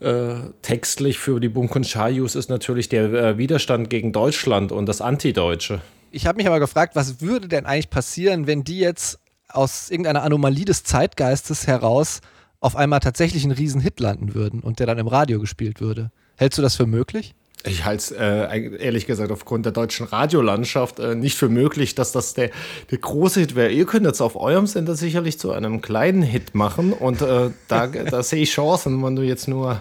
äh, 0.00 0.34
textlich 0.62 1.18
für 1.18 1.38
die 1.38 1.48
Bunk 1.48 1.76
und 1.76 1.86
Chayus 1.86 2.34
ist 2.34 2.50
natürlich 2.50 2.88
der 2.88 3.12
äh, 3.12 3.38
Widerstand 3.38 3.90
gegen 3.90 4.12
Deutschland 4.12 4.72
und 4.72 4.86
das 4.86 5.00
Antideutsche. 5.00 5.80
Ich 6.10 6.26
habe 6.26 6.38
mich 6.38 6.48
aber 6.48 6.58
gefragt, 6.58 6.96
was 6.96 7.20
würde 7.20 7.46
denn 7.46 7.64
eigentlich 7.64 7.90
passieren, 7.90 8.48
wenn 8.48 8.64
die 8.64 8.80
jetzt 8.80 9.20
aus 9.48 9.88
irgendeiner 9.88 10.24
Anomalie 10.24 10.64
des 10.64 10.82
Zeitgeistes 10.82 11.68
heraus 11.68 12.22
auf 12.60 12.76
einmal 12.76 13.00
tatsächlich 13.00 13.44
einen 13.44 13.52
Riesenhit 13.52 14.00
landen 14.00 14.34
würden 14.34 14.60
und 14.60 14.78
der 14.78 14.86
dann 14.86 14.98
im 14.98 15.08
Radio 15.08 15.40
gespielt 15.40 15.80
würde? 15.80 16.10
Hältst 16.36 16.58
du 16.58 16.62
das 16.62 16.76
für 16.76 16.86
möglich? 16.86 17.34
Ich 17.64 17.84
halte 17.84 18.00
es 18.00 18.10
äh, 18.12 18.76
ehrlich 18.76 19.06
gesagt 19.06 19.32
aufgrund 19.32 19.66
der 19.66 19.72
deutschen 19.72 20.06
Radiolandschaft 20.06 21.00
äh, 21.00 21.16
nicht 21.16 21.36
für 21.36 21.48
möglich, 21.48 21.96
dass 21.96 22.12
das 22.12 22.34
der, 22.34 22.50
der 22.90 22.98
große 22.98 23.40
Hit 23.40 23.56
wäre. 23.56 23.70
Ihr 23.70 23.84
könnt 23.84 24.06
jetzt 24.06 24.20
auf 24.20 24.36
eurem 24.36 24.68
Sender 24.68 24.94
sicherlich 24.94 25.40
zu 25.40 25.52
einem 25.52 25.80
kleinen 25.80 26.22
Hit 26.22 26.54
machen 26.54 26.92
und 26.92 27.20
äh, 27.20 27.50
da, 27.66 27.86
da 28.10 28.22
sehe 28.22 28.42
ich 28.42 28.52
Chancen, 28.52 29.02
wenn 29.02 29.16
du 29.16 29.22
jetzt 29.22 29.48
nur 29.48 29.80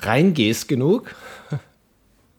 reingehst 0.00 0.68
genug. 0.68 1.14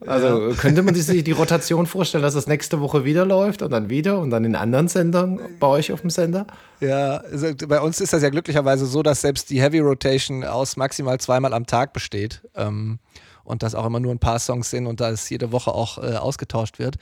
Also 0.07 0.49
ja. 0.49 0.55
könnte 0.55 0.81
man 0.81 0.95
sich 0.95 1.23
die 1.23 1.31
Rotation 1.31 1.85
vorstellen, 1.85 2.23
dass 2.23 2.33
das 2.33 2.47
nächste 2.47 2.79
Woche 2.81 3.05
wieder 3.05 3.25
läuft 3.25 3.61
und 3.61 3.71
dann 3.71 3.89
wieder 3.89 4.19
und 4.19 4.31
dann 4.31 4.45
in 4.45 4.55
anderen 4.55 4.87
Sendern 4.87 5.39
bei 5.59 5.67
euch 5.67 5.91
auf 5.91 6.01
dem 6.01 6.09
Sender? 6.09 6.47
Ja, 6.79 7.17
also 7.17 7.47
bei 7.67 7.79
uns 7.79 8.01
ist 8.01 8.11
das 8.11 8.23
ja 8.23 8.29
glücklicherweise 8.29 8.85
so, 8.87 9.03
dass 9.03 9.21
selbst 9.21 9.49
die 9.49 9.61
Heavy 9.61 9.79
Rotation 9.79 10.43
aus 10.43 10.75
maximal 10.75 11.19
zweimal 11.19 11.53
am 11.53 11.67
Tag 11.67 11.93
besteht. 11.93 12.41
Ähm, 12.55 12.99
und 13.43 13.63
das 13.63 13.75
auch 13.75 13.85
immer 13.85 13.99
nur 13.99 14.11
ein 14.11 14.19
paar 14.19 14.39
Songs 14.39 14.69
sind 14.69 14.87
und 14.87 15.01
da 15.01 15.09
es 15.09 15.29
jede 15.29 15.51
Woche 15.51 15.73
auch 15.73 15.97
äh, 15.97 16.15
ausgetauscht 16.15 16.79
wird. 16.79 16.95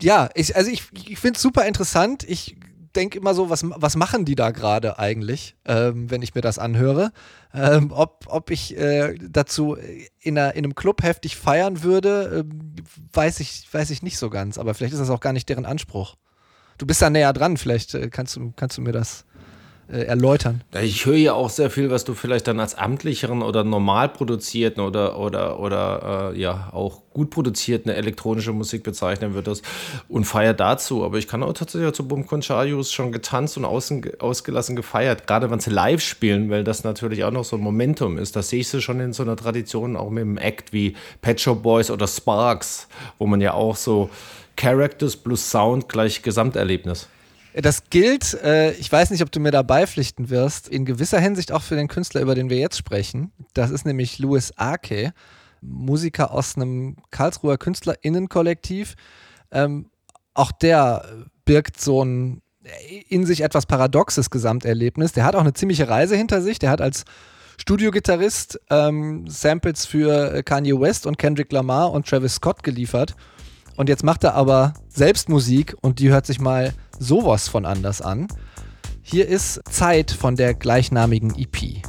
Ja, 0.00 0.30
ich, 0.34 0.56
also 0.56 0.70
ich, 0.70 0.84
ich 0.92 1.18
finde 1.18 1.36
es 1.36 1.42
super 1.42 1.66
interessant. 1.66 2.24
Ich 2.24 2.56
denke 2.96 3.18
immer 3.18 3.34
so, 3.34 3.50
was, 3.50 3.64
was 3.64 3.96
machen 3.96 4.24
die 4.24 4.34
da 4.34 4.50
gerade 4.50 4.98
eigentlich, 4.98 5.56
ähm, 5.64 6.10
wenn 6.10 6.22
ich 6.22 6.34
mir 6.34 6.40
das 6.40 6.58
anhöre? 6.58 7.12
Ähm, 7.54 7.92
ob, 7.92 8.26
ob 8.28 8.50
ich 8.50 8.76
äh, 8.76 9.14
dazu 9.20 9.76
in, 10.20 10.38
einer, 10.38 10.54
in 10.54 10.64
einem 10.64 10.74
Club 10.74 11.02
heftig 11.02 11.36
feiern 11.36 11.82
würde, 11.82 12.44
äh, 12.44 12.84
weiß, 13.12 13.40
ich, 13.40 13.66
weiß 13.72 13.90
ich 13.90 14.02
nicht 14.02 14.18
so 14.18 14.30
ganz. 14.30 14.58
Aber 14.58 14.74
vielleicht 14.74 14.92
ist 14.92 15.00
das 15.00 15.10
auch 15.10 15.20
gar 15.20 15.32
nicht 15.32 15.48
deren 15.48 15.66
Anspruch. 15.66 16.16
Du 16.78 16.86
bist 16.86 17.02
da 17.02 17.10
näher 17.10 17.32
dran, 17.32 17.56
vielleicht 17.56 17.94
äh, 17.94 18.08
kannst, 18.08 18.36
du, 18.36 18.52
kannst 18.56 18.78
du 18.78 18.82
mir 18.82 18.92
das 18.92 19.24
äh, 19.92 20.02
erläutern. 20.02 20.62
Ich 20.80 21.04
höre 21.06 21.16
ja 21.16 21.32
auch 21.32 21.50
sehr 21.50 21.70
viel, 21.70 21.90
was 21.90 22.04
du 22.04 22.14
vielleicht 22.14 22.46
dann 22.46 22.60
als 22.60 22.76
amtlicheren 22.76 23.42
oder 23.42 23.64
normal 23.64 24.08
produzierten 24.08 24.80
oder, 24.82 25.18
oder, 25.18 25.58
oder 25.58 26.32
äh, 26.32 26.40
ja 26.40 26.70
auch 26.72 27.02
gut 27.12 27.30
produzierten 27.30 27.90
elektronische 27.90 28.52
Musik 28.52 28.82
bezeichnen 28.82 29.34
würdest 29.34 29.64
und 30.08 30.24
feier 30.24 30.54
dazu. 30.54 31.04
Aber 31.04 31.18
ich 31.18 31.26
kann 31.26 31.42
auch 31.42 31.52
tatsächlich 31.52 31.92
zu 31.92 32.06
Bum 32.06 32.26
Concharius 32.26 32.92
schon 32.92 33.10
getanzt 33.10 33.56
und 33.56 33.64
außen, 33.64 34.20
ausgelassen 34.20 34.76
gefeiert, 34.76 35.26
gerade 35.26 35.50
wenn 35.50 35.60
sie 35.60 35.70
live 35.70 36.00
spielen, 36.00 36.50
weil 36.50 36.62
das 36.62 36.84
natürlich 36.84 37.24
auch 37.24 37.32
noch 37.32 37.44
so 37.44 37.56
ein 37.56 37.62
Momentum 37.62 38.18
ist. 38.18 38.36
Da 38.36 38.42
sehe 38.42 38.60
ich 38.60 38.68
sie 38.68 38.80
schon 38.80 39.00
in 39.00 39.12
so 39.12 39.22
einer 39.22 39.36
Tradition, 39.36 39.96
auch 39.96 40.10
mit 40.10 40.22
einem 40.22 40.38
Act 40.38 40.72
wie 40.72 40.94
Pet 41.20 41.40
Shop 41.40 41.62
Boys 41.62 41.90
oder 41.90 42.06
Sparks, 42.06 42.88
wo 43.18 43.26
man 43.26 43.40
ja 43.40 43.54
auch 43.54 43.76
so 43.76 44.08
Characters 44.56 45.16
plus 45.16 45.50
Sound 45.50 45.88
gleich 45.88 46.22
Gesamterlebnis. 46.22 47.08
Das 47.54 47.84
gilt, 47.90 48.34
äh, 48.42 48.72
ich 48.72 48.90
weiß 48.90 49.10
nicht, 49.10 49.22
ob 49.22 49.32
du 49.32 49.40
mir 49.40 49.50
da 49.50 49.62
beipflichten 49.62 50.30
wirst, 50.30 50.68
in 50.68 50.84
gewisser 50.84 51.18
Hinsicht 51.18 51.52
auch 51.52 51.62
für 51.62 51.76
den 51.76 51.88
Künstler, 51.88 52.20
über 52.20 52.34
den 52.34 52.48
wir 52.48 52.58
jetzt 52.58 52.78
sprechen. 52.78 53.32
Das 53.54 53.70
ist 53.70 53.84
nämlich 53.84 54.18
Louis 54.18 54.52
Ake, 54.56 55.12
Musiker 55.60 56.30
aus 56.32 56.56
einem 56.56 56.96
Karlsruher 57.10 57.58
KünstlerInnenkollektiv. 57.58 58.94
Ähm, 59.50 59.90
auch 60.34 60.52
der 60.52 61.04
birgt 61.44 61.80
so 61.80 62.04
ein 62.04 62.42
in 63.08 63.26
sich 63.26 63.40
etwas 63.40 63.66
paradoxes 63.66 64.30
Gesamterlebnis. 64.30 65.12
Der 65.12 65.24
hat 65.24 65.34
auch 65.34 65.40
eine 65.40 65.54
ziemliche 65.54 65.88
Reise 65.88 66.14
hinter 66.14 66.42
sich. 66.42 66.58
Der 66.58 66.70
hat 66.70 66.80
als 66.80 67.04
Studiogitarrist 67.58 68.60
ähm, 68.70 69.26
Samples 69.28 69.86
für 69.86 70.42
Kanye 70.42 70.78
West 70.78 71.06
und 71.06 71.18
Kendrick 71.18 71.52
Lamar 71.52 71.92
und 71.92 72.06
Travis 72.06 72.34
Scott 72.36 72.62
geliefert. 72.62 73.14
Und 73.80 73.88
jetzt 73.88 74.04
macht 74.04 74.24
er 74.24 74.34
aber 74.34 74.74
selbst 74.90 75.30
Musik 75.30 75.74
und 75.80 76.00
die 76.00 76.10
hört 76.10 76.26
sich 76.26 76.38
mal 76.38 76.74
sowas 76.98 77.48
von 77.48 77.64
anders 77.64 78.02
an. 78.02 78.28
Hier 79.00 79.26
ist 79.26 79.62
Zeit 79.70 80.10
von 80.10 80.36
der 80.36 80.52
gleichnamigen 80.52 81.34
EP. 81.34 81.82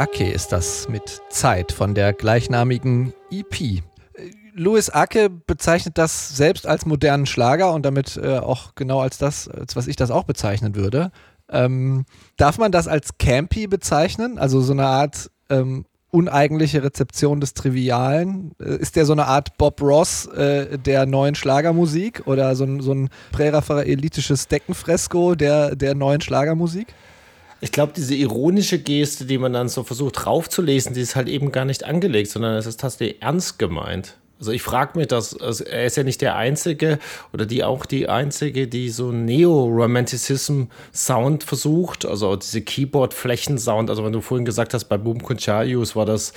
Ake 0.00 0.30
ist 0.30 0.50
das 0.50 0.88
mit 0.88 1.20
Zeit 1.28 1.72
von 1.72 1.94
der 1.94 2.14
gleichnamigen 2.14 3.12
EP. 3.30 3.82
Louis 4.54 4.88
Ake 4.88 5.28
bezeichnet 5.28 5.98
das 5.98 6.34
selbst 6.34 6.66
als 6.66 6.86
modernen 6.86 7.26
Schlager 7.26 7.74
und 7.74 7.84
damit 7.84 8.16
äh, 8.16 8.38
auch 8.38 8.74
genau 8.74 9.00
als 9.00 9.18
das, 9.18 9.46
als 9.46 9.76
was 9.76 9.88
ich 9.88 9.96
das 9.96 10.10
auch 10.10 10.24
bezeichnen 10.24 10.74
würde. 10.74 11.12
Ähm, 11.50 12.06
darf 12.38 12.56
man 12.56 12.72
das 12.72 12.88
als 12.88 13.18
campy 13.18 13.66
bezeichnen? 13.66 14.38
Also 14.38 14.62
so 14.62 14.72
eine 14.72 14.86
Art 14.86 15.30
ähm, 15.50 15.84
uneigentliche 16.10 16.82
Rezeption 16.82 17.42
des 17.42 17.52
Trivialen? 17.52 18.52
Äh, 18.58 18.76
ist 18.76 18.96
der 18.96 19.04
so 19.04 19.12
eine 19.12 19.26
Art 19.26 19.58
Bob 19.58 19.82
Ross 19.82 20.24
äh, 20.28 20.78
der 20.78 21.04
neuen 21.04 21.34
Schlagermusik 21.34 22.26
oder 22.26 22.56
so 22.56 22.64
ein, 22.64 22.80
so 22.80 22.94
ein 22.94 23.10
prärafaelitisches 23.32 24.48
Deckenfresko 24.48 25.34
der, 25.34 25.76
der 25.76 25.94
neuen 25.94 26.22
Schlagermusik? 26.22 26.94
Ich 27.62 27.72
glaube, 27.72 27.92
diese 27.94 28.14
ironische 28.14 28.78
Geste, 28.78 29.26
die 29.26 29.36
man 29.36 29.52
dann 29.52 29.68
so 29.68 29.84
versucht 29.84 30.24
draufzulesen, 30.24 30.94
die 30.94 31.00
ist 31.00 31.14
halt 31.14 31.28
eben 31.28 31.52
gar 31.52 31.66
nicht 31.66 31.84
angelegt, 31.84 32.30
sondern 32.30 32.56
es 32.56 32.66
ist 32.66 32.80
tatsächlich 32.80 33.20
ernst 33.20 33.58
gemeint. 33.58 34.16
Also 34.40 34.50
ich 34.52 34.62
frage 34.62 34.98
mich 34.98 35.08
das, 35.08 35.38
also 35.38 35.64
er 35.64 35.84
ist 35.84 35.98
ja 35.98 36.02
nicht 36.02 36.22
der 36.22 36.34
Einzige 36.34 36.98
oder 37.34 37.44
die 37.44 37.62
auch 37.62 37.84
die 37.84 38.08
Einzige, 38.08 38.68
die 38.68 38.88
so 38.88 39.12
Neo-Romanticism-Sound 39.12 41.44
versucht, 41.44 42.06
also 42.06 42.34
diese 42.36 42.62
Keyboard-Flächen-Sound, 42.62 43.90
also 43.90 44.02
wenn 44.02 44.14
du 44.14 44.22
vorhin 44.22 44.46
gesagt 44.46 44.72
hast, 44.72 44.86
bei 44.86 44.96
Boom 44.96 45.22
Concharius 45.22 45.94
war 45.94 46.06
das 46.06 46.32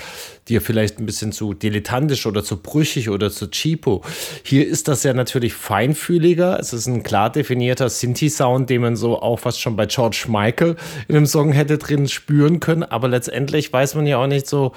dir 0.50 0.60
vielleicht 0.60 1.00
ein 1.00 1.05
bisschen 1.05 1.31
zu 1.31 1.53
dilettantisch 1.53 2.25
oder 2.25 2.43
zu 2.43 2.57
brüchig 2.57 3.10
oder 3.10 3.31
zu 3.31 3.50
cheapo. 3.50 4.01
Hier 4.43 4.67
ist 4.67 4.89
das 4.89 5.03
ja 5.03 5.13
natürlich 5.13 5.53
feinfühliger, 5.53 6.60
es 6.60 6.74
ist 6.74 6.88
ein 6.88 7.03
klar 7.03 7.29
definierter 7.29 7.88
Sinti-Sound, 7.88 8.69
den 8.69 8.81
man 8.81 8.98
so 8.98 9.22
auch 9.22 9.39
fast 9.39 9.62
schon 9.62 9.77
bei 9.77 9.86
George 9.86 10.25
Michael 10.27 10.75
in 11.07 11.15
einem 11.15 11.25
Song 11.25 11.53
hätte 11.53 11.77
drin 11.77 12.10
spüren 12.10 12.60
können, 12.60 12.83
aber 12.83 13.07
letztendlich 13.07 13.72
weiß 13.72 13.95
man 13.95 14.07
ja 14.07 14.17
auch 14.17 14.27
nicht 14.27 14.45
so, 14.45 14.74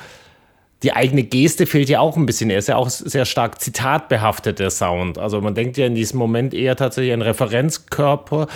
die 0.83 0.93
eigene 0.93 1.23
Geste 1.23 1.67
fehlt 1.67 1.89
ja 1.89 2.01
auch 2.01 2.17
ein 2.17 2.27
bisschen. 2.27 2.51
Er 2.51 2.59
ist 2.59 2.69
ja 2.69 2.77
auch 2.77 2.91
sehr 2.91 3.25
stark 3.25 3.61
zitatbehaftet, 3.61 4.59
der 4.59 4.71
Sound. 4.71 5.19
Also 5.19 5.41
man 5.41 5.55
denkt 5.55 5.77
ja 5.79 5.87
in 5.87 5.95
diesem 5.95 6.19
Moment 6.19 6.53
eher 6.53 6.77
tatsächlich 6.77 7.15
an 7.15 7.23
Referenzkörper, 7.23 8.47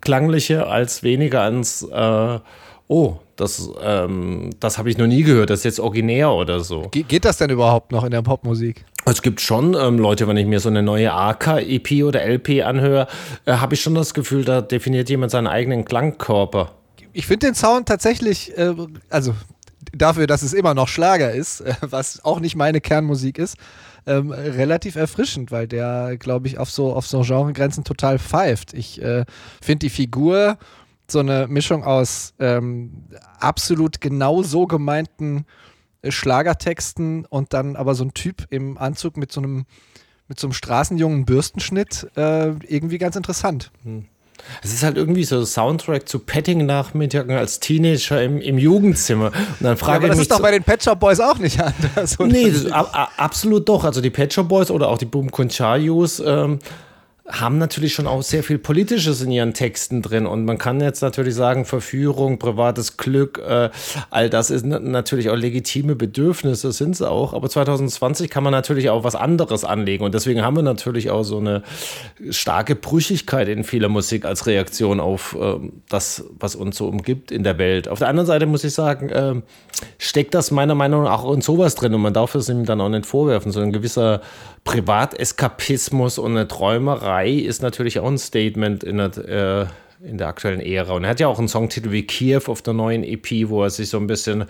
klangliche, 0.00 0.66
als 0.66 1.02
weniger 1.02 1.42
ans, 1.42 1.82
äh, 1.82 2.38
oh, 2.88 3.16
das, 3.36 3.70
ähm, 3.82 4.50
das 4.58 4.78
habe 4.78 4.90
ich 4.90 4.98
noch 4.98 5.06
nie 5.06 5.22
gehört, 5.22 5.50
das 5.50 5.60
ist 5.60 5.64
jetzt 5.64 5.80
originär 5.80 6.32
oder 6.32 6.60
so. 6.60 6.88
Ge 6.90 7.04
geht 7.04 7.24
das 7.24 7.38
denn 7.38 7.50
überhaupt 7.50 7.92
noch 7.92 8.04
in 8.04 8.10
der 8.10 8.22
Popmusik? 8.22 8.84
Es 9.06 9.22
gibt 9.22 9.40
schon 9.40 9.74
ähm, 9.74 9.98
Leute, 9.98 10.28
wenn 10.28 10.36
ich 10.36 10.46
mir 10.46 10.60
so 10.60 10.68
eine 10.68 10.82
neue 10.82 11.12
AK-EP 11.12 12.04
oder 12.04 12.22
LP 12.22 12.62
anhöre, 12.64 13.06
äh, 13.46 13.52
habe 13.52 13.74
ich 13.74 13.80
schon 13.80 13.94
das 13.94 14.12
Gefühl, 14.12 14.44
da 14.44 14.60
definiert 14.60 15.08
jemand 15.08 15.30
seinen 15.30 15.46
eigenen 15.46 15.84
Klangkörper. 15.84 16.72
Ich 17.12 17.26
finde 17.26 17.46
den 17.46 17.54
Sound 17.54 17.88
tatsächlich, 17.88 18.56
äh, 18.58 18.74
also 19.08 19.34
dafür, 19.92 20.26
dass 20.26 20.42
es 20.42 20.52
immer 20.52 20.74
noch 20.74 20.88
Schlager 20.88 21.32
ist, 21.32 21.60
äh, 21.60 21.74
was 21.80 22.24
auch 22.24 22.40
nicht 22.40 22.56
meine 22.56 22.80
Kernmusik 22.80 23.38
ist, 23.38 23.56
ähm, 24.06 24.30
relativ 24.30 24.96
erfrischend, 24.96 25.50
weil 25.50 25.68
der, 25.68 26.16
glaube 26.18 26.48
ich, 26.48 26.58
auf 26.58 26.70
so, 26.70 26.92
auf 26.92 27.06
so 27.06 27.20
Genregrenzen 27.22 27.84
total 27.84 28.18
pfeift. 28.18 28.74
Ich 28.74 29.00
äh, 29.02 29.24
finde 29.60 29.86
die 29.86 29.90
Figur 29.90 30.58
so 31.10 31.18
eine 31.18 31.48
Mischung 31.48 31.84
aus 31.84 32.34
ähm, 32.38 33.04
absolut 33.38 34.00
genau 34.00 34.42
so 34.42 34.66
gemeinten 34.66 35.44
äh, 36.02 36.10
Schlagertexten 36.10 37.26
und 37.26 37.52
dann 37.52 37.76
aber 37.76 37.94
so 37.94 38.04
ein 38.04 38.14
Typ 38.14 38.46
im 38.50 38.78
Anzug 38.78 39.16
mit 39.16 39.32
so 39.32 39.40
einem 39.40 39.66
mit 40.28 40.38
so 40.38 40.46
einem 40.46 40.54
straßenjungen 40.54 41.24
Bürstenschnitt 41.24 42.08
äh, 42.16 42.50
irgendwie 42.68 42.98
ganz 42.98 43.16
interessant. 43.16 43.72
Hm. 43.82 44.06
Es 44.62 44.72
ist 44.72 44.82
halt 44.82 44.96
irgendwie 44.96 45.24
so 45.24 45.44
Soundtrack 45.44 46.08
zu 46.08 46.18
Petting-Nachmittagen 46.18 47.36
als 47.36 47.60
Teenager 47.60 48.22
im, 48.22 48.40
im 48.40 48.58
Jugendzimmer. 48.58 49.26
Und 49.26 49.34
dann 49.60 49.76
frage 49.76 49.92
ja, 49.92 49.98
aber 49.98 50.08
das 50.08 50.18
ist 50.18 50.30
doch 50.30 50.40
bei 50.40 50.50
den 50.50 50.62
Pet 50.62 50.82
Shop 50.82 50.98
Boys 51.00 51.20
auch 51.20 51.38
nicht 51.38 51.60
anders. 51.94 52.18
Nee, 52.18 52.52
absolut 53.16 53.68
doch. 53.68 53.84
Also 53.84 54.00
die 54.00 54.10
Pet 54.10 54.32
Shop 54.32 54.48
Boys 54.48 54.70
oder 54.70 54.88
auch 54.88 54.98
die 54.98 55.06
Boom 55.06 55.30
Conchayos 55.30 56.22
ähm, 56.24 56.58
haben 57.32 57.58
natürlich 57.58 57.94
schon 57.94 58.06
auch 58.06 58.22
sehr 58.22 58.42
viel 58.42 58.58
Politisches 58.58 59.22
in 59.22 59.30
ihren 59.30 59.54
Texten 59.54 60.02
drin. 60.02 60.26
Und 60.26 60.44
man 60.44 60.58
kann 60.58 60.80
jetzt 60.80 61.02
natürlich 61.02 61.34
sagen, 61.34 61.64
Verführung, 61.64 62.38
privates 62.38 62.96
Glück, 62.96 63.38
äh, 63.38 63.70
all 64.10 64.30
das 64.30 64.50
ist 64.50 64.64
natürlich 64.64 65.30
auch 65.30 65.36
legitime 65.36 65.94
Bedürfnisse, 65.94 66.72
sind 66.72 66.94
es 66.94 67.02
auch. 67.02 67.32
Aber 67.32 67.48
2020 67.48 68.30
kann 68.30 68.42
man 68.42 68.52
natürlich 68.52 68.90
auch 68.90 69.04
was 69.04 69.14
anderes 69.14 69.64
anlegen. 69.64 70.04
Und 70.04 70.14
deswegen 70.14 70.42
haben 70.42 70.56
wir 70.56 70.62
natürlich 70.62 71.10
auch 71.10 71.22
so 71.22 71.38
eine 71.38 71.62
starke 72.30 72.74
Brüchigkeit 72.74 73.48
in 73.48 73.64
vieler 73.64 73.88
Musik 73.88 74.24
als 74.24 74.46
Reaktion 74.46 74.98
auf 74.98 75.36
äh, 75.40 75.54
das, 75.88 76.24
was 76.38 76.56
uns 76.56 76.76
so 76.76 76.88
umgibt 76.88 77.30
in 77.30 77.44
der 77.44 77.58
Welt. 77.58 77.88
Auf 77.88 78.00
der 78.00 78.08
anderen 78.08 78.26
Seite 78.26 78.46
muss 78.46 78.64
ich 78.64 78.74
sagen, 78.74 79.08
äh, 79.10 79.34
steckt 79.98 80.34
das 80.34 80.50
meiner 80.50 80.74
Meinung 80.74 81.04
nach 81.04 81.22
auch 81.22 81.34
in 81.34 81.42
sowas 81.42 81.74
drin. 81.74 81.94
Und 81.94 82.02
man 82.02 82.14
darf 82.14 82.34
es 82.34 82.48
ihm 82.48 82.64
dann 82.64 82.80
auch 82.80 82.88
nicht 82.88 83.06
vorwerfen. 83.06 83.52
So 83.52 83.60
ein 83.60 83.72
gewisser 83.72 84.20
Privateskapismus 84.64 86.18
und 86.18 86.32
eine 86.32 86.46
Träumerei 86.46 87.19
ist 87.28 87.62
natürlich 87.62 87.98
auch 87.98 88.08
ein 88.08 88.18
Statement 88.18 88.84
in 88.84 88.98
der, 88.98 89.16
äh, 90.02 90.08
in 90.08 90.18
der 90.18 90.28
aktuellen 90.28 90.60
Ära. 90.60 90.94
Und 90.94 91.04
er 91.04 91.10
hat 91.10 91.20
ja 91.20 91.28
auch 91.28 91.38
einen 91.38 91.48
Songtitel 91.48 91.90
wie 91.90 92.06
Kiew 92.06 92.42
auf 92.46 92.62
der 92.62 92.74
neuen 92.74 93.04
EP, 93.04 93.48
wo 93.48 93.62
er 93.62 93.70
sich 93.70 93.88
so 93.88 93.98
ein 93.98 94.06
bisschen 94.06 94.44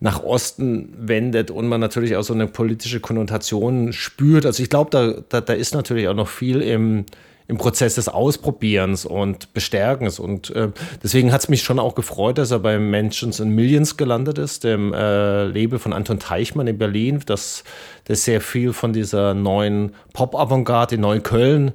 nach 0.00 0.22
Osten 0.22 0.92
wendet 0.98 1.50
und 1.50 1.68
man 1.68 1.80
natürlich 1.80 2.16
auch 2.16 2.24
so 2.24 2.34
eine 2.34 2.46
politische 2.46 3.00
Konnotation 3.00 3.92
spürt. 3.92 4.44
Also 4.44 4.62
ich 4.62 4.68
glaube, 4.68 4.90
da, 4.90 5.22
da, 5.28 5.40
da 5.40 5.52
ist 5.52 5.74
natürlich 5.74 6.08
auch 6.08 6.14
noch 6.14 6.28
viel 6.28 6.60
im 6.60 7.06
im 7.48 7.58
Prozess 7.58 7.96
des 7.96 8.08
Ausprobierens 8.08 9.04
und 9.04 9.52
Bestärkens. 9.52 10.18
Und 10.18 10.50
äh, 10.50 10.68
deswegen 11.02 11.32
hat 11.32 11.42
es 11.42 11.48
mich 11.48 11.62
schon 11.62 11.78
auch 11.78 11.94
gefreut, 11.94 12.38
dass 12.38 12.50
er 12.50 12.60
bei 12.60 12.78
Mentions 12.78 13.40
in 13.40 13.50
Millions 13.50 13.96
gelandet 13.96 14.38
ist, 14.38 14.64
dem 14.64 14.92
äh, 14.92 15.44
Label 15.44 15.78
von 15.78 15.92
Anton 15.92 16.18
Teichmann 16.18 16.66
in 16.66 16.78
Berlin, 16.78 17.20
das, 17.26 17.64
das 18.04 18.24
sehr 18.24 18.40
viel 18.40 18.72
von 18.72 18.92
dieser 18.92 19.34
neuen 19.34 19.94
Pop-Avantgarde 20.12 20.94
in 20.94 21.00
Neukölln 21.02 21.72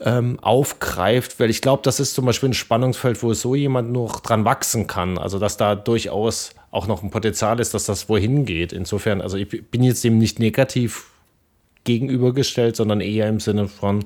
ähm, 0.00 0.38
aufgreift, 0.40 1.38
weil 1.38 1.50
ich 1.50 1.60
glaube, 1.60 1.82
das 1.84 2.00
ist 2.00 2.14
zum 2.14 2.24
Beispiel 2.24 2.50
ein 2.50 2.54
Spannungsfeld, 2.54 3.22
wo 3.22 3.34
so 3.34 3.54
jemand 3.54 3.92
noch 3.92 4.20
dran 4.20 4.44
wachsen 4.44 4.86
kann. 4.86 5.18
Also 5.18 5.38
dass 5.38 5.56
da 5.56 5.74
durchaus 5.74 6.50
auch 6.70 6.86
noch 6.86 7.02
ein 7.02 7.10
Potenzial 7.10 7.60
ist, 7.60 7.74
dass 7.74 7.84
das 7.84 8.08
wohin 8.08 8.44
geht. 8.44 8.72
Insofern, 8.72 9.20
also 9.20 9.36
ich 9.36 9.70
bin 9.70 9.82
jetzt 9.82 10.02
dem 10.04 10.18
nicht 10.18 10.38
negativ 10.38 11.10
gegenübergestellt, 11.84 12.76
sondern 12.76 13.00
eher 13.00 13.28
im 13.28 13.40
Sinne 13.40 13.68
von, 13.68 14.04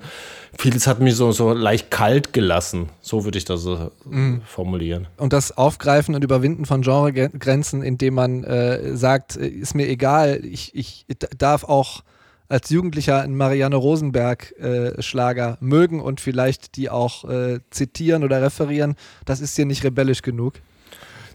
vieles 0.58 0.86
hat 0.86 1.00
mich 1.00 1.16
so, 1.16 1.32
so 1.32 1.52
leicht 1.52 1.90
kalt 1.90 2.32
gelassen. 2.32 2.88
So 3.00 3.24
würde 3.24 3.38
ich 3.38 3.44
das 3.44 3.66
äh, 3.66 3.90
mhm. 4.04 4.42
formulieren. 4.44 5.08
Und 5.16 5.32
das 5.32 5.56
Aufgreifen 5.56 6.14
und 6.14 6.24
Überwinden 6.24 6.66
von 6.66 6.82
Genregrenzen, 6.82 7.82
indem 7.82 8.14
man 8.14 8.44
äh, 8.44 8.96
sagt, 8.96 9.36
äh, 9.36 9.48
ist 9.48 9.74
mir 9.74 9.88
egal, 9.88 10.44
ich, 10.44 10.74
ich 10.74 11.06
darf 11.36 11.64
auch 11.64 12.02
als 12.48 12.70
Jugendlicher 12.70 13.22
einen 13.22 13.36
Marianne 13.36 13.76
Rosenberg-Schlager 13.76 15.58
äh, 15.60 15.64
mögen 15.64 16.00
und 16.00 16.20
vielleicht 16.20 16.76
die 16.76 16.90
auch 16.90 17.24
äh, 17.24 17.60
zitieren 17.70 18.22
oder 18.22 18.42
referieren, 18.42 18.96
das 19.24 19.40
ist 19.40 19.56
dir 19.56 19.64
nicht 19.66 19.82
rebellisch 19.82 20.22
genug? 20.22 20.54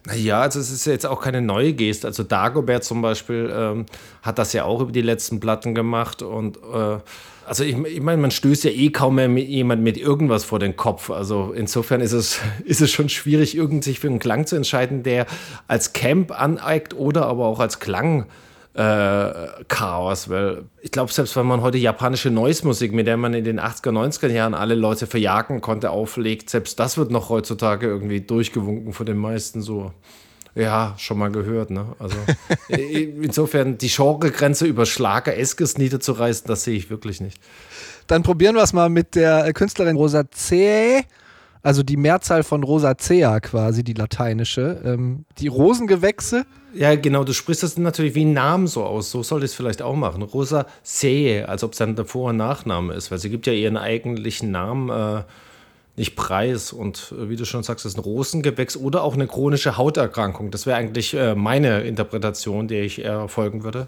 Naja, 0.09 0.41
also 0.41 0.59
es 0.59 0.71
ist 0.71 0.85
ja 0.85 0.93
jetzt 0.93 1.05
auch 1.05 1.21
keine 1.21 1.41
neue 1.41 1.73
Geste. 1.73 2.07
Also 2.07 2.23
Dagobert 2.23 2.83
zum 2.83 3.01
Beispiel 3.03 3.51
ähm, 3.53 3.85
hat 4.23 4.39
das 4.39 4.53
ja 4.53 4.63
auch 4.63 4.81
über 4.81 4.91
die 4.91 5.01
letzten 5.01 5.39
Platten 5.39 5.75
gemacht 5.75 6.23
und 6.23 6.57
äh, 6.57 6.97
also 7.45 7.63
ich, 7.63 7.77
ich 7.77 8.01
meine, 8.01 8.21
man 8.21 8.31
stößt 8.31 8.63
ja 8.63 8.71
eh 8.71 8.89
kaum 8.89 9.15
mehr 9.15 9.27
mit 9.27 9.47
jemand 9.47 9.81
mit 9.83 9.97
irgendwas 9.97 10.43
vor 10.43 10.59
den 10.59 10.75
Kopf. 10.75 11.09
Also 11.09 11.51
insofern 11.55 12.01
ist 12.01 12.13
es, 12.13 12.39
ist 12.65 12.81
es 12.81 12.91
schon 12.91 13.09
schwierig, 13.09 13.55
irgend 13.55 13.83
sich 13.83 13.99
für 13.99 14.07
einen 14.07 14.19
Klang 14.19 14.47
zu 14.47 14.55
entscheiden, 14.55 15.03
der 15.03 15.27
als 15.67 15.93
Camp 15.93 16.31
aneigt 16.31 16.95
oder 16.95 17.27
aber 17.27 17.45
auch 17.45 17.59
als 17.59 17.79
Klang 17.79 18.25
äh, 18.73 19.63
Chaos, 19.67 20.29
weil 20.29 20.65
ich 20.81 20.91
glaube, 20.91 21.11
selbst 21.11 21.35
wenn 21.35 21.45
man 21.45 21.61
heute 21.61 21.77
japanische 21.77 22.29
Noise-Musik, 22.29 22.93
mit 22.93 23.07
der 23.07 23.17
man 23.17 23.33
in 23.33 23.43
den 23.43 23.59
80er, 23.59 23.91
90er 23.91 24.27
Jahren 24.27 24.53
alle 24.53 24.75
Leute 24.75 25.07
verjagen 25.07 25.61
konnte, 25.61 25.89
auflegt, 25.91 26.49
selbst 26.49 26.79
das 26.79 26.97
wird 26.97 27.11
noch 27.11 27.29
heutzutage 27.29 27.87
irgendwie 27.87 28.21
durchgewunken 28.21 28.93
von 28.93 29.05
den 29.05 29.17
meisten 29.17 29.61
so. 29.61 29.91
Ja, 30.55 30.95
schon 30.97 31.19
mal 31.19 31.31
gehört, 31.31 31.69
ne? 31.69 31.95
Also 31.99 32.17
insofern 32.67 33.77
die 33.77 33.87
Genregrenze 33.87 34.65
über 34.65 34.85
Schlager-Eskes 34.85 35.77
niederzureißen, 35.77 36.47
das 36.47 36.63
sehe 36.63 36.75
ich 36.75 36.89
wirklich 36.89 37.21
nicht. 37.21 37.39
Dann 38.07 38.23
probieren 38.23 38.55
wir 38.55 38.63
es 38.63 38.73
mal 38.73 38.89
mit 38.89 39.15
der 39.15 39.53
Künstlerin 39.53 39.95
Rosa 39.95 40.29
C 40.31 41.05
also 41.61 41.83
die 41.83 41.97
Mehrzahl 41.97 42.43
von 42.43 42.63
Rosacea 42.63 43.39
quasi, 43.39 43.83
die 43.83 43.93
lateinische. 43.93 44.81
Ähm, 44.85 45.25
die 45.39 45.47
Rosengewächse. 45.47 46.45
Ja, 46.73 46.95
genau, 46.95 47.23
du 47.23 47.33
sprichst 47.33 47.63
das 47.63 47.77
natürlich 47.77 48.13
wie 48.13 48.25
ein 48.25 48.33
Namen 48.33 48.67
so 48.67 48.83
aus. 48.83 49.09
So 49.09 49.23
soll 49.23 49.43
ich 49.43 49.51
es 49.51 49.55
vielleicht 49.55 49.81
auch 49.81 49.95
machen. 49.95 50.21
Rosacea, 50.21 51.45
als 51.45 51.63
ob 51.63 51.71
es 51.71 51.79
dann 51.79 51.95
der 51.95 52.05
Vor- 52.05 52.29
und 52.29 52.37
Nachname 52.37 52.93
ist, 52.93 53.09
weil 53.09 53.17
sie 53.17 53.29
gibt 53.29 53.47
ja 53.47 53.53
ihren 53.53 53.77
eigentlichen 53.77 54.51
Namen 54.51 54.89
äh, 54.89 55.23
nicht 55.95 56.15
preis. 56.15 56.71
Und 56.71 57.13
äh, 57.17 57.29
wie 57.29 57.35
du 57.35 57.45
schon 57.45 57.63
sagst, 57.63 57.85
das 57.85 57.93
ist 57.93 57.97
ein 57.97 58.03
Rosengewächs 58.03 58.77
oder 58.77 59.03
auch 59.03 59.15
eine 59.15 59.25
chronische 59.25 59.77
Hauterkrankung. 59.77 60.51
Das 60.51 60.67
wäre 60.67 60.77
eigentlich 60.77 61.15
äh, 61.15 61.33
meine 61.33 61.81
Interpretation, 61.81 62.67
der 62.67 62.83
ich 62.83 62.99
eher 62.99 63.27
folgen 63.27 63.63
würde. 63.63 63.87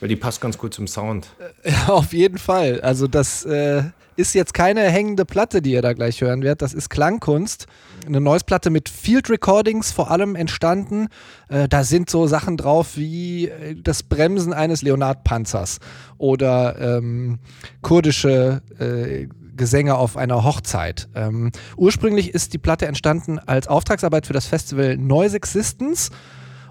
Weil 0.00 0.08
die 0.08 0.16
passt 0.16 0.40
ganz 0.40 0.58
gut 0.58 0.74
zum 0.74 0.86
Sound. 0.86 1.28
Ja, 1.64 1.88
auf 1.88 2.12
jeden 2.12 2.38
Fall. 2.38 2.80
Also 2.80 3.06
das 3.06 3.44
äh, 3.44 3.82
ist 4.16 4.34
jetzt 4.34 4.54
keine 4.54 4.82
hängende 4.82 5.24
Platte, 5.24 5.60
die 5.60 5.72
ihr 5.72 5.82
da 5.82 5.92
gleich 5.92 6.20
hören 6.20 6.42
werdet. 6.42 6.62
Das 6.62 6.72
ist 6.72 6.88
Klangkunst. 6.88 7.66
Eine 8.06 8.20
neues 8.20 8.44
Platte 8.44 8.70
mit 8.70 8.88
Field 8.88 9.28
Recordings 9.28 9.92
vor 9.92 10.10
allem 10.10 10.36
entstanden. 10.36 11.08
Äh, 11.48 11.68
da 11.68 11.84
sind 11.84 12.08
so 12.08 12.26
Sachen 12.26 12.56
drauf 12.56 12.96
wie 12.96 13.48
äh, 13.48 13.76
das 13.80 14.02
Bremsen 14.02 14.52
eines 14.52 14.82
Leonard-Panzers 14.82 15.80
oder 16.16 16.98
ähm, 16.98 17.38
kurdische 17.82 18.62
äh, 18.78 19.28
Gesänge 19.56 19.96
auf 19.96 20.16
einer 20.16 20.44
Hochzeit. 20.44 21.08
Ähm, 21.14 21.52
ursprünglich 21.76 22.32
ist 22.32 22.54
die 22.54 22.58
Platte 22.58 22.86
entstanden 22.86 23.38
als 23.38 23.68
Auftragsarbeit 23.68 24.26
für 24.26 24.32
das 24.32 24.46
Festival 24.46 24.96
Noise 24.96 25.36
Existence 25.36 26.10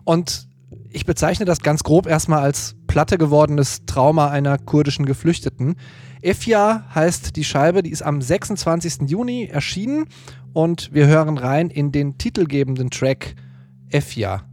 und 0.04 0.49
ich 0.90 1.06
bezeichne 1.06 1.46
das 1.46 1.60
ganz 1.60 1.84
grob 1.84 2.08
erstmal 2.08 2.42
als 2.42 2.76
platte 2.88 3.18
gewordenes 3.18 3.86
Trauma 3.86 4.30
einer 4.30 4.58
kurdischen 4.58 5.06
Geflüchteten. 5.06 5.76
Efja 6.22 6.86
heißt 6.94 7.36
die 7.36 7.44
Scheibe, 7.44 7.84
die 7.84 7.92
ist 7.92 8.02
am 8.02 8.22
26. 8.22 9.10
Juni 9.10 9.46
erschienen 9.46 10.06
und 10.54 10.94
wir 10.94 11.08
hören 11.08 11.38
rein 11.38 11.70
in 11.70 11.92
den 11.92 12.18
titelgebenden 12.18 12.90
Track 12.90 13.36
Efja. 13.90 14.49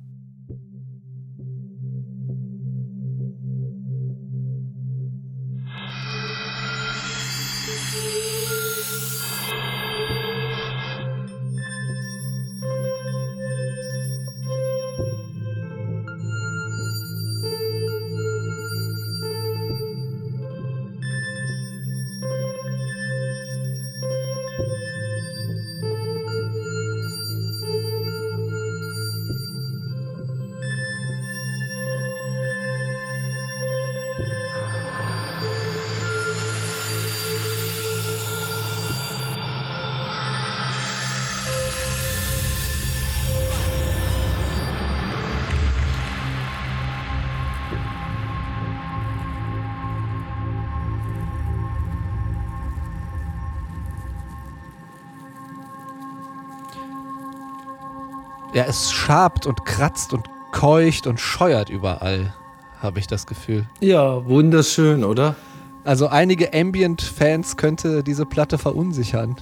Ja, 58.57 58.65
es 58.65 58.91
schabt 58.91 59.45
und 59.45 59.67
kratzt 59.67 60.15
und 60.15 60.31
keucht 60.51 61.07
und 61.07 61.21
scheuert 61.21 61.69
überall, 61.69 62.35
habe 62.81 62.99
ich 62.99 63.07
das 63.07 63.27
Gefühl. 63.27 63.67
Ja, 63.81 64.25
wunderschön, 64.25 65.05
oder? 65.05 65.37
Also 65.85 66.07
einige 66.07 66.55
Ambient-Fans 66.55 67.59
könnte 67.59 68.03
diese 68.03 68.25
Platte 68.25 68.57
verunsichern. 68.57 69.37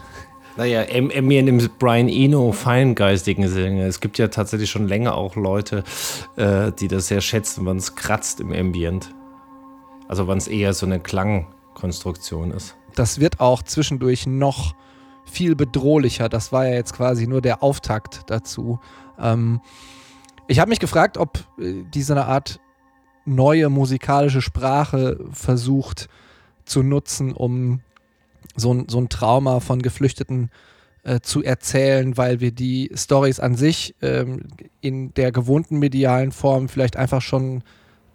Naja, 0.57 0.85
Ambient 0.92 1.48
im 1.48 1.70
Brian 1.79 2.09
Eno 2.09 2.50
feingeistigen 2.50 3.46
Sinne. 3.48 3.87
Es 3.87 4.00
gibt 4.00 4.18
ja 4.18 4.27
tatsächlich 4.27 4.68
schon 4.68 4.88
länger 4.88 5.14
auch 5.14 5.37
Leute, 5.37 5.85
äh, 6.35 6.72
die 6.72 6.88
das 6.88 7.07
sehr 7.07 7.20
schätzen, 7.20 7.64
wenn 7.66 7.77
es 7.77 7.94
kratzt 7.94 8.40
im 8.40 8.50
Ambient. 8.50 9.14
Also 10.09 10.27
wenn 10.27 10.38
es 10.38 10.48
eher 10.48 10.74
so 10.74 10.87
eine 10.87 10.98
Klangkonstruktion 10.98 12.50
ist. 12.50 12.74
Das 12.96 13.20
wird 13.20 13.38
auch 13.38 13.62
zwischendurch 13.62 14.27
noch 14.27 14.74
viel 15.24 15.56
bedrohlicher. 15.56 16.28
Das 16.28 16.52
war 16.52 16.66
ja 16.66 16.74
jetzt 16.74 16.94
quasi 16.94 17.26
nur 17.26 17.40
der 17.40 17.62
Auftakt 17.62 18.22
dazu. 18.28 18.80
Ähm, 19.18 19.60
ich 20.46 20.58
habe 20.58 20.68
mich 20.68 20.80
gefragt, 20.80 21.18
ob 21.18 21.38
äh, 21.58 21.84
diese 21.92 22.22
Art 22.24 22.60
neue 23.24 23.68
musikalische 23.70 24.42
Sprache 24.42 25.18
versucht 25.32 26.08
zu 26.64 26.82
nutzen, 26.82 27.32
um 27.32 27.80
so, 28.56 28.84
so 28.87 28.98
ein 28.98 29.08
Trauma 29.08 29.60
von 29.60 29.82
Geflüchteten 29.82 30.50
äh, 31.02 31.20
zu 31.20 31.42
erzählen, 31.42 32.16
weil 32.16 32.40
wir 32.40 32.52
die 32.52 32.90
Stories 32.94 33.40
an 33.40 33.54
sich 33.54 33.94
ähm, 34.02 34.42
in 34.80 35.12
der 35.14 35.32
gewohnten 35.32 35.78
medialen 35.78 36.32
Form 36.32 36.68
vielleicht 36.68 36.96
einfach 36.96 37.22
schon 37.22 37.62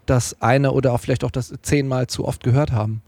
das 0.05 0.41
eine 0.41 0.71
oder 0.71 0.93
auch 0.93 0.99
vielleicht 0.99 1.23
auch 1.23 1.31
das 1.31 1.53
zehnmal 1.61 2.07
zu 2.07 2.25
oft 2.25 2.43
gehört 2.43 2.71
haben. 2.71 3.01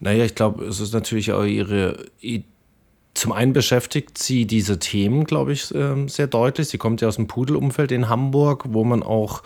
Naja, 0.00 0.24
ich 0.24 0.34
glaube, 0.34 0.64
es 0.64 0.80
ist 0.80 0.92
natürlich 0.94 1.32
auch 1.32 1.44
ihre 1.44 2.06
zum 3.14 3.32
einen 3.32 3.52
beschäftigt 3.52 4.16
sie 4.16 4.46
diese 4.46 4.78
Themen, 4.78 5.24
glaube 5.24 5.52
ich, 5.52 5.74
ähm, 5.74 6.08
sehr 6.08 6.26
deutlich. 6.26 6.68
Sie 6.68 6.78
kommt 6.78 7.00
ja 7.02 7.08
aus 7.08 7.16
dem 7.16 7.26
Pudelumfeld 7.26 7.92
in 7.92 8.08
Hamburg, 8.08 8.64
wo 8.68 8.84
man 8.84 9.02
auch 9.02 9.42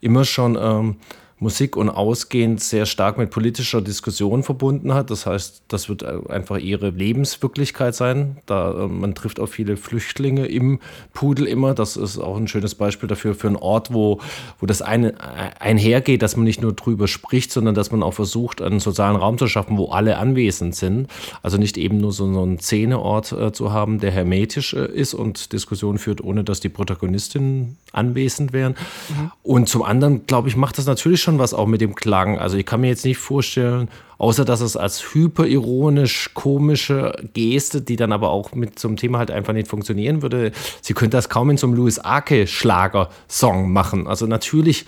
immer 0.00 0.24
schon 0.24 0.56
ähm, 0.60 0.96
Musik 1.40 1.74
und 1.74 1.88
Ausgehen 1.88 2.58
sehr 2.58 2.84
stark 2.84 3.16
mit 3.16 3.30
politischer 3.30 3.80
Diskussion 3.80 4.42
verbunden 4.42 4.92
hat. 4.92 5.10
Das 5.10 5.24
heißt, 5.24 5.62
das 5.68 5.88
wird 5.88 6.04
einfach 6.04 6.58
ihre 6.58 6.90
Lebenswirklichkeit 6.90 7.94
sein. 7.94 8.36
Da, 8.44 8.84
äh, 8.84 8.88
man 8.88 9.14
trifft 9.14 9.40
auf 9.40 9.50
viele 9.50 9.78
Flüchtlinge 9.78 10.46
im 10.46 10.80
Pudel 11.14 11.46
immer. 11.46 11.72
Das 11.72 11.96
ist 11.96 12.18
auch 12.18 12.36
ein 12.36 12.46
schönes 12.46 12.74
Beispiel 12.74 13.08
dafür, 13.08 13.34
für 13.34 13.46
einen 13.46 13.56
Ort, 13.56 13.92
wo, 13.92 14.20
wo 14.58 14.66
das 14.66 14.82
eine, 14.82 15.14
einhergeht, 15.58 16.20
dass 16.20 16.36
man 16.36 16.44
nicht 16.44 16.60
nur 16.60 16.74
drüber 16.74 17.08
spricht, 17.08 17.52
sondern 17.52 17.74
dass 17.74 17.90
man 17.90 18.02
auch 18.02 18.14
versucht, 18.14 18.60
einen 18.60 18.80
sozialen 18.80 19.16
Raum 19.16 19.38
zu 19.38 19.46
schaffen, 19.46 19.78
wo 19.78 19.86
alle 19.86 20.18
anwesend 20.18 20.76
sind. 20.76 21.08
Also 21.42 21.56
nicht 21.56 21.78
eben 21.78 22.02
nur 22.02 22.12
so, 22.12 22.30
so 22.30 22.42
einen 22.42 22.60
Szeneort 22.60 23.32
äh, 23.32 23.52
zu 23.52 23.72
haben, 23.72 23.98
der 23.98 24.10
hermetisch 24.10 24.74
äh, 24.74 24.84
ist 24.84 25.14
und 25.14 25.54
Diskussionen 25.54 25.96
führt, 25.96 26.22
ohne 26.22 26.44
dass 26.44 26.60
die 26.60 26.68
Protagonistinnen 26.68 27.78
anwesend 27.92 28.52
wären. 28.52 28.72
Mhm. 29.08 29.30
Und 29.42 29.68
zum 29.70 29.82
anderen, 29.82 30.26
glaube 30.26 30.48
ich, 30.48 30.56
macht 30.56 30.76
das 30.76 30.84
natürlich 30.84 31.22
schon 31.22 31.29
schon 31.30 31.38
was 31.38 31.54
auch 31.54 31.66
mit 31.66 31.80
dem 31.80 31.94
Klang. 31.94 32.38
Also 32.38 32.56
ich 32.56 32.66
kann 32.66 32.80
mir 32.80 32.88
jetzt 32.88 33.04
nicht 33.04 33.18
vorstellen, 33.18 33.88
außer 34.18 34.44
dass 34.44 34.60
es 34.60 34.76
als 34.76 35.14
hyperironisch 35.14 36.30
komische 36.34 37.14
Geste, 37.34 37.82
die 37.82 37.96
dann 37.96 38.12
aber 38.12 38.30
auch 38.30 38.52
mit 38.54 38.84
einem 38.84 38.96
Thema 38.96 39.18
halt 39.18 39.30
einfach 39.30 39.52
nicht 39.52 39.68
funktionieren 39.68 40.22
würde. 40.22 40.50
Sie 40.82 40.92
könnte 40.92 41.16
das 41.16 41.28
kaum 41.28 41.50
in 41.50 41.56
so 41.56 41.68
einem 41.68 41.76
Louis 41.76 42.00
Arke 42.00 42.46
Schlager-Song 42.46 43.72
machen. 43.72 44.08
Also 44.08 44.26
natürlich 44.26 44.86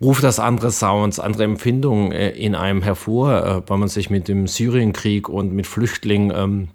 ruft 0.00 0.22
das 0.22 0.38
andere 0.38 0.70
Sounds, 0.70 1.18
andere 1.18 1.44
Empfindungen 1.44 2.12
äh, 2.12 2.30
in 2.30 2.54
einem 2.54 2.82
hervor, 2.82 3.44
äh, 3.44 3.62
weil 3.68 3.78
man 3.78 3.88
sich 3.88 4.10
mit 4.10 4.28
dem 4.28 4.46
Syrienkrieg 4.46 5.28
und 5.28 5.52
mit 5.52 5.66
Flüchtlingen 5.66 6.32
ähm, 6.34 6.68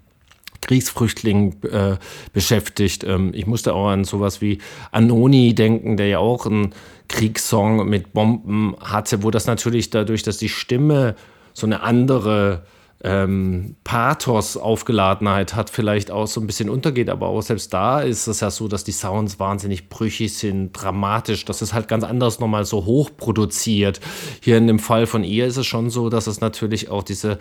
Kriegsflüchtlingen 0.62 1.64
äh, 1.64 1.98
beschäftigt. 2.34 3.04
Ähm, 3.04 3.32
ich 3.34 3.48
musste 3.48 3.74
auch 3.74 3.88
an 3.88 4.04
sowas 4.04 4.42
wie 4.42 4.60
Anoni 4.92 5.56
denken, 5.56 5.98
der 5.98 6.08
ja 6.08 6.20
auch 6.20 6.46
ein 6.46 6.74
Kriegssong 7.08 7.88
mit 7.88 8.14
Bomben 8.14 8.76
hatte, 8.82 9.24
wo 9.24 9.32
das 9.32 9.48
natürlich 9.48 9.90
dadurch, 9.90 10.24
dass 10.24 10.38
die 10.38 10.50
Stimme 10.50 11.16
so 11.54 11.66
eine 11.66 11.82
andere 11.82 12.64
ähm, 13.04 13.76
Pathos-Aufgeladenheit 13.84 15.56
hat, 15.56 15.70
vielleicht 15.70 16.10
auch 16.10 16.28
so 16.28 16.42
ein 16.42 16.48
bisschen 16.48 16.70
untergeht. 16.70 17.10
Aber 17.10 17.28
auch 17.28 17.42
selbst 17.42 17.74
da 17.74 18.02
ist 18.02 18.28
es 18.28 18.40
ja 18.40 18.50
so, 18.50 18.68
dass 18.68 18.84
die 18.84 18.92
Sounds 18.92 19.40
wahnsinnig 19.40 19.90
brüchig 19.90 20.36
sind, 20.36 20.74
dramatisch. 20.74 21.46
Das 21.46 21.62
ist 21.62 21.74
halt 21.74 21.88
ganz 21.88 22.04
anders 22.04 22.40
nochmal 22.40 22.66
so 22.66 22.86
hoch 22.86 23.12
produziert. 23.16 24.00
Hier 24.42 24.58
in 24.58 24.68
dem 24.68 24.80
Fall 24.80 25.06
von 25.06 25.24
ihr 25.24 25.46
ist 25.46 25.58
es 25.58 25.68
schon 25.68 25.90
so, 25.90 26.10
dass 26.10 26.28
es 26.28 26.42
natürlich 26.42 26.90
auch 26.90 27.04
diese, 27.04 27.38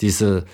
diese 0.00 0.44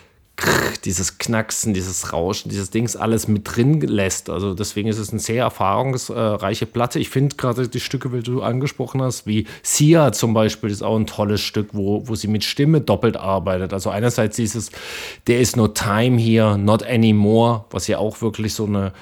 dieses 0.84 1.18
Knacksen, 1.18 1.74
dieses 1.74 2.12
Rauschen, 2.12 2.48
dieses 2.48 2.70
Dings 2.70 2.96
alles 2.96 3.28
mit 3.28 3.42
drin 3.44 3.80
lässt. 3.80 4.30
Also 4.30 4.54
deswegen 4.54 4.88
ist 4.88 4.98
es 4.98 5.10
eine 5.10 5.20
sehr 5.20 5.44
erfahrungsreiche 5.44 6.66
Platte. 6.66 6.98
Ich 6.98 7.10
finde 7.10 7.36
gerade 7.36 7.68
die 7.68 7.80
Stücke, 7.80 8.12
wie 8.12 8.22
du 8.22 8.42
angesprochen 8.42 9.02
hast, 9.02 9.26
wie 9.26 9.46
Sia 9.62 10.12
zum 10.12 10.34
Beispiel, 10.34 10.70
ist 10.70 10.82
auch 10.82 10.96
ein 10.96 11.06
tolles 11.06 11.40
Stück, 11.40 11.68
wo, 11.72 12.06
wo 12.08 12.14
sie 12.14 12.28
mit 12.28 12.44
Stimme 12.44 12.80
doppelt 12.80 13.16
arbeitet. 13.16 13.72
Also 13.72 13.90
einerseits 13.90 14.36
dieses 14.36 14.70
There 15.24 15.40
is 15.40 15.56
no 15.56 15.68
time 15.68 16.18
here, 16.18 16.56
not 16.56 16.82
anymore, 16.82 17.64
was 17.70 17.86
ja 17.86 17.98
auch 17.98 18.22
wirklich 18.22 18.54
so 18.54 18.66
eine 18.66 18.92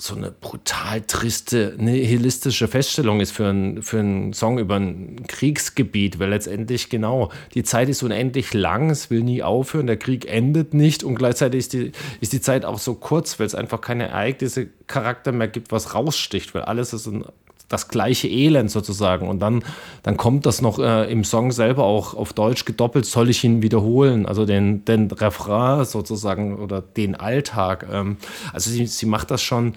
so 0.00 0.14
eine 0.14 0.30
brutal 0.30 1.02
triste, 1.02 1.74
nihilistische 1.76 2.68
Feststellung 2.68 3.20
ist 3.20 3.32
für, 3.32 3.48
ein, 3.48 3.82
für 3.82 3.98
einen 3.98 4.32
Song 4.32 4.58
über 4.58 4.76
ein 4.76 5.26
Kriegsgebiet, 5.26 6.18
weil 6.18 6.30
letztendlich 6.30 6.88
genau, 6.88 7.30
die 7.54 7.62
Zeit 7.62 7.88
ist 7.88 8.02
unendlich 8.02 8.54
lang, 8.54 8.90
es 8.90 9.10
will 9.10 9.22
nie 9.22 9.42
aufhören, 9.42 9.86
der 9.86 9.98
Krieg 9.98 10.26
endet 10.26 10.74
nicht 10.74 11.04
und 11.04 11.16
gleichzeitig 11.16 11.58
ist 11.58 11.72
die, 11.74 11.92
ist 12.20 12.32
die 12.32 12.40
Zeit 12.40 12.64
auch 12.64 12.78
so 12.78 12.94
kurz, 12.94 13.38
weil 13.38 13.46
es 13.46 13.54
einfach 13.54 13.80
keine 13.80 14.08
Ereignisse, 14.08 14.68
Charakter 14.86 15.32
mehr 15.32 15.48
gibt, 15.48 15.70
was 15.70 15.94
raussticht, 15.94 16.54
weil 16.54 16.62
alles 16.62 16.92
ist 16.92 17.06
ein 17.06 17.24
das 17.70 17.88
gleiche 17.88 18.28
Elend 18.28 18.70
sozusagen. 18.70 19.28
Und 19.28 19.38
dann, 19.38 19.64
dann 20.02 20.18
kommt 20.18 20.44
das 20.44 20.60
noch 20.60 20.78
äh, 20.78 21.10
im 21.10 21.24
Song 21.24 21.52
selber 21.52 21.84
auch 21.84 22.14
auf 22.14 22.34
Deutsch 22.34 22.66
gedoppelt, 22.66 23.06
soll 23.06 23.30
ich 23.30 23.42
ihn 23.44 23.62
wiederholen, 23.62 24.26
also 24.26 24.44
den, 24.44 24.84
den 24.84 25.10
Refrain 25.10 25.86
sozusagen 25.86 26.58
oder 26.58 26.82
den 26.82 27.14
Alltag. 27.14 27.86
Ähm, 27.90 28.18
also 28.52 28.70
sie, 28.70 28.86
sie 28.86 29.06
macht 29.06 29.30
das 29.30 29.40
schon 29.40 29.74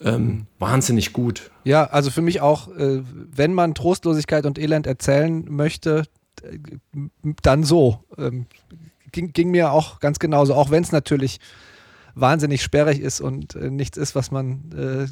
ähm, 0.00 0.46
wahnsinnig 0.58 1.12
gut. 1.12 1.50
Ja, 1.64 1.84
also 1.84 2.10
für 2.10 2.22
mich 2.22 2.40
auch, 2.40 2.68
äh, 2.74 3.02
wenn 3.04 3.52
man 3.52 3.74
Trostlosigkeit 3.74 4.46
und 4.46 4.58
Elend 4.58 4.86
erzählen 4.86 5.44
möchte, 5.48 6.04
dann 7.42 7.64
so. 7.64 8.00
Ähm, 8.18 8.46
ging, 9.12 9.32
ging 9.32 9.50
mir 9.50 9.72
auch 9.72 10.00
ganz 10.00 10.18
genauso, 10.18 10.54
auch 10.54 10.70
wenn 10.70 10.82
es 10.82 10.92
natürlich 10.92 11.38
wahnsinnig 12.16 12.62
sperrig 12.62 12.98
ist 13.00 13.20
und 13.20 13.54
äh, 13.54 13.70
nichts 13.70 13.98
ist, 13.98 14.14
was 14.14 14.30
man, 14.30 14.72
äh, 14.74 15.06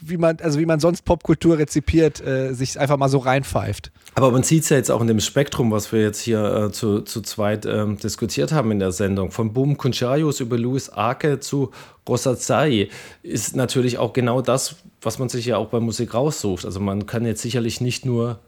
wie 0.00 0.16
man, 0.16 0.38
also 0.40 0.60
wie 0.60 0.66
man 0.66 0.78
sonst 0.78 1.04
Popkultur 1.04 1.58
rezipiert, 1.58 2.24
äh, 2.24 2.54
sich 2.54 2.78
einfach 2.78 2.96
mal 2.96 3.08
so 3.08 3.18
reinpfeift. 3.18 3.90
Aber 4.14 4.30
man 4.30 4.44
sieht 4.44 4.62
es 4.62 4.68
ja 4.68 4.76
jetzt 4.76 4.90
auch 4.90 5.00
in 5.00 5.08
dem 5.08 5.18
Spektrum, 5.18 5.72
was 5.72 5.90
wir 5.92 6.00
jetzt 6.00 6.20
hier 6.20 6.66
äh, 6.68 6.72
zu, 6.72 7.00
zu 7.00 7.22
zweit 7.22 7.66
ähm, 7.66 7.98
diskutiert 7.98 8.52
haben 8.52 8.70
in 8.70 8.78
der 8.78 8.92
Sendung. 8.92 9.32
Von 9.32 9.52
Boom 9.52 9.76
Kuncharius 9.76 10.38
über 10.38 10.56
Louis 10.56 10.88
Arke 10.90 11.40
zu 11.40 11.72
Rosazai 12.08 12.88
ist 13.24 13.56
natürlich 13.56 13.98
auch 13.98 14.12
genau 14.12 14.40
das, 14.40 14.76
was 15.02 15.18
man 15.18 15.28
sich 15.28 15.46
ja 15.46 15.56
auch 15.56 15.68
bei 15.68 15.80
Musik 15.80 16.14
raussucht. 16.14 16.64
Also 16.64 16.78
man 16.78 17.06
kann 17.06 17.26
jetzt 17.26 17.42
sicherlich 17.42 17.80
nicht 17.80 18.06
nur 18.06 18.38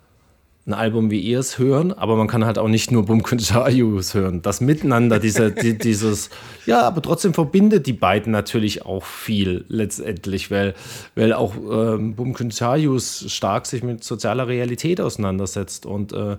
ein 0.66 0.74
Album 0.74 1.10
wie 1.12 1.20
ihr 1.20 1.38
es 1.38 1.58
hören, 1.58 1.92
aber 1.92 2.16
man 2.16 2.26
kann 2.26 2.44
halt 2.44 2.58
auch 2.58 2.66
nicht 2.66 2.90
nur 2.90 3.06
Bumkunchayus 3.06 4.14
hören. 4.14 4.42
Das 4.42 4.60
Miteinander, 4.60 5.20
diese, 5.20 5.52
die, 5.52 5.78
dieses, 5.78 6.28
ja, 6.66 6.82
aber 6.82 7.02
trotzdem 7.02 7.34
verbindet 7.34 7.86
die 7.86 7.92
beiden 7.92 8.32
natürlich 8.32 8.84
auch 8.84 9.04
viel 9.04 9.64
letztendlich, 9.68 10.50
weil, 10.50 10.74
weil 11.14 11.32
auch 11.32 11.54
ähm, 11.54 12.16
Bumkunchayus 12.16 13.26
stark 13.28 13.66
sich 13.66 13.84
mit 13.84 14.02
sozialer 14.02 14.48
Realität 14.48 15.00
auseinandersetzt 15.00 15.86
und 15.86 16.12
äh, 16.12 16.36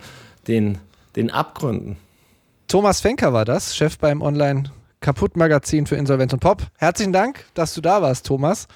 den, 0.49 0.79
den 1.15 1.31
Abgründen. 1.31 1.95
Thomas 2.67 2.99
Fenker 2.99 3.31
war 3.31 3.45
das, 3.45 3.77
Chef 3.77 3.97
beim 3.97 4.21
Online-Kaputt-Magazin 4.21 5.85
für 5.85 5.95
Insolvenz 5.95 6.33
und 6.33 6.41
Pop. 6.41 6.63
Herzlichen 6.75 7.13
Dank, 7.13 7.45
dass 7.53 7.73
du 7.73 7.79
da 7.79 8.01
warst, 8.01 8.25
Thomas. 8.25 8.67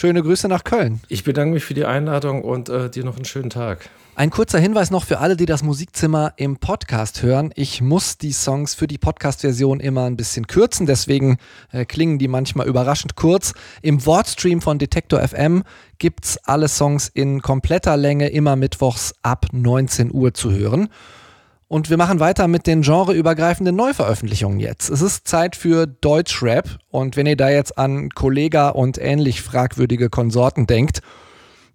Schöne 0.00 0.22
Grüße 0.22 0.46
nach 0.46 0.62
Köln. 0.62 1.00
Ich 1.08 1.24
bedanke 1.24 1.54
mich 1.54 1.64
für 1.64 1.74
die 1.74 1.84
Einladung 1.84 2.44
und 2.44 2.68
äh, 2.68 2.88
dir 2.88 3.02
noch 3.02 3.16
einen 3.16 3.24
schönen 3.24 3.50
Tag. 3.50 3.90
Ein 4.14 4.30
kurzer 4.30 4.60
Hinweis 4.60 4.92
noch 4.92 5.04
für 5.04 5.18
alle, 5.18 5.36
die 5.36 5.44
das 5.44 5.64
Musikzimmer 5.64 6.34
im 6.36 6.58
Podcast 6.58 7.24
hören. 7.24 7.50
Ich 7.56 7.80
muss 7.80 8.16
die 8.16 8.30
Songs 8.30 8.74
für 8.74 8.86
die 8.86 8.96
Podcast-Version 8.96 9.80
immer 9.80 10.04
ein 10.04 10.16
bisschen 10.16 10.46
kürzen, 10.46 10.86
deswegen 10.86 11.38
äh, 11.72 11.84
klingen 11.84 12.20
die 12.20 12.28
manchmal 12.28 12.68
überraschend 12.68 13.16
kurz. 13.16 13.54
Im 13.82 14.06
Wortstream 14.06 14.60
von 14.60 14.78
Detektor 14.78 15.18
FM 15.18 15.64
gibt's 15.98 16.38
alle 16.44 16.68
Songs 16.68 17.10
in 17.12 17.42
kompletter 17.42 17.96
Länge 17.96 18.28
immer 18.28 18.54
mittwochs 18.54 19.14
ab 19.22 19.46
19 19.50 20.14
Uhr 20.14 20.32
zu 20.32 20.52
hören. 20.52 20.90
Und 21.68 21.90
wir 21.90 21.98
machen 21.98 22.18
weiter 22.18 22.48
mit 22.48 22.66
den 22.66 22.80
genreübergreifenden 22.80 23.76
Neuveröffentlichungen 23.76 24.58
jetzt. 24.58 24.88
Es 24.88 25.02
ist 25.02 25.28
Zeit 25.28 25.54
für 25.54 25.86
Deutschrap 25.86 26.78
und 26.88 27.16
wenn 27.16 27.26
ihr 27.26 27.36
da 27.36 27.50
jetzt 27.50 27.76
an 27.76 28.08
Kollega 28.10 28.70
und 28.70 28.96
ähnlich 28.96 29.42
fragwürdige 29.42 30.08
Konsorten 30.08 30.66
denkt, 30.66 31.00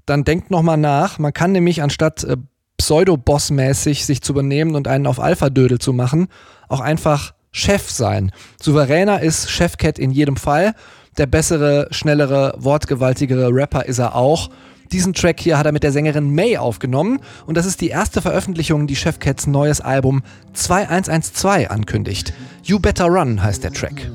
dann 0.07 0.23
denkt 0.23 0.49
nochmal 0.49 0.77
nach. 0.77 1.19
Man 1.19 1.31
kann 1.31 1.51
nämlich 1.51 1.83
anstatt 1.83 2.23
äh, 2.23 2.37
Pseudo-Boss-mäßig 2.77 4.05
sich 4.05 4.21
zu 4.23 4.33
benehmen 4.33 4.75
und 4.75 4.87
einen 4.87 5.05
auf 5.05 5.19
Alpha-Dödel 5.19 5.77
zu 5.77 5.93
machen, 5.93 6.27
auch 6.67 6.79
einfach 6.79 7.35
Chef 7.51 7.89
sein. 7.89 8.31
Souveräner 8.59 9.21
ist 9.21 9.51
Chefcat 9.51 9.99
in 9.99 10.09
jedem 10.09 10.37
Fall. 10.37 10.73
Der 11.19 11.27
bessere, 11.27 11.87
schnellere, 11.91 12.55
wortgewaltigere 12.57 13.49
Rapper 13.53 13.85
ist 13.85 13.99
er 13.99 14.15
auch. 14.15 14.49
Diesen 14.93 15.13
Track 15.13 15.39
hier 15.39 15.57
hat 15.57 15.65
er 15.65 15.71
mit 15.71 15.81
der 15.81 15.91
Sängerin 15.91 16.35
May 16.35 16.57
aufgenommen 16.57 17.19
und 17.47 17.57
das 17.57 17.65
ist 17.65 17.81
die 17.81 17.87
erste 17.87 18.21
Veröffentlichung, 18.21 18.85
die 18.85 18.95
Chef 18.95 19.17
Cats 19.17 19.47
neues 19.47 19.81
Album 19.81 20.21
2112 20.53 21.71
ankündigt. 21.71 22.31
You 22.63 22.77
Better 22.77 23.05
Run 23.05 23.41
heißt 23.41 23.63
der 23.63 23.73
Track. 23.73 24.11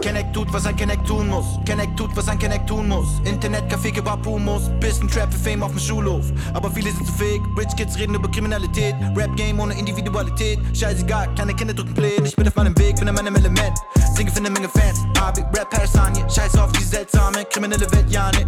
Kenneck 0.00 0.32
tut, 0.32 0.52
was 0.52 0.66
ein 0.66 0.76
Kenneck 0.76 1.04
tun 1.04 1.28
muss. 1.28 1.46
Kenneck 1.64 1.96
tut, 1.96 2.14
was 2.16 2.28
ein 2.28 2.38
Kenneck 2.38 2.66
tun 2.66 2.88
muss. 2.88 3.08
Internetcafé, 3.24 3.92
Kebab, 3.92 4.24
Humus. 4.24 4.70
Bisschen 4.80 5.08
Trap 5.08 5.32
für 5.32 5.50
Fame 5.50 5.62
auf 5.62 5.72
dem 5.72 5.80
Schulhof. 5.80 6.26
Aber 6.54 6.70
viele 6.70 6.92
sind 6.92 7.06
zu 7.06 7.12
fake. 7.12 7.42
Rich 7.58 7.74
Kids 7.76 7.98
reden 7.98 8.14
über 8.14 8.30
Kriminalität. 8.30 8.94
Rap-Game 9.16 9.58
ohne 9.58 9.78
Individualität. 9.78 10.58
Scheißegal, 10.74 11.28
kleine 11.34 11.54
Kinder 11.54 11.74
drücken 11.74 11.94
Play. 11.94 12.12
Ich 12.24 12.36
bin 12.36 12.46
auf 12.46 12.54
meinem 12.54 12.76
Weg, 12.78 12.96
bin 12.96 13.08
in 13.08 13.14
meinem 13.14 13.34
Element. 13.34 13.78
Singe 14.14 14.30
für 14.30 14.38
eine 14.38 14.50
Menge 14.50 14.68
Fans. 14.68 15.00
Abi, 15.20 15.40
Rap, 15.56 15.70
Parasagne. 15.70 16.24
Scheiß 16.30 16.56
auf 16.56 16.72
die 16.72 16.84
seltsame, 16.84 17.44
kriminelle 17.46 17.90
Welt, 17.92 18.10
ja 18.10 18.30
ne. 18.32 18.46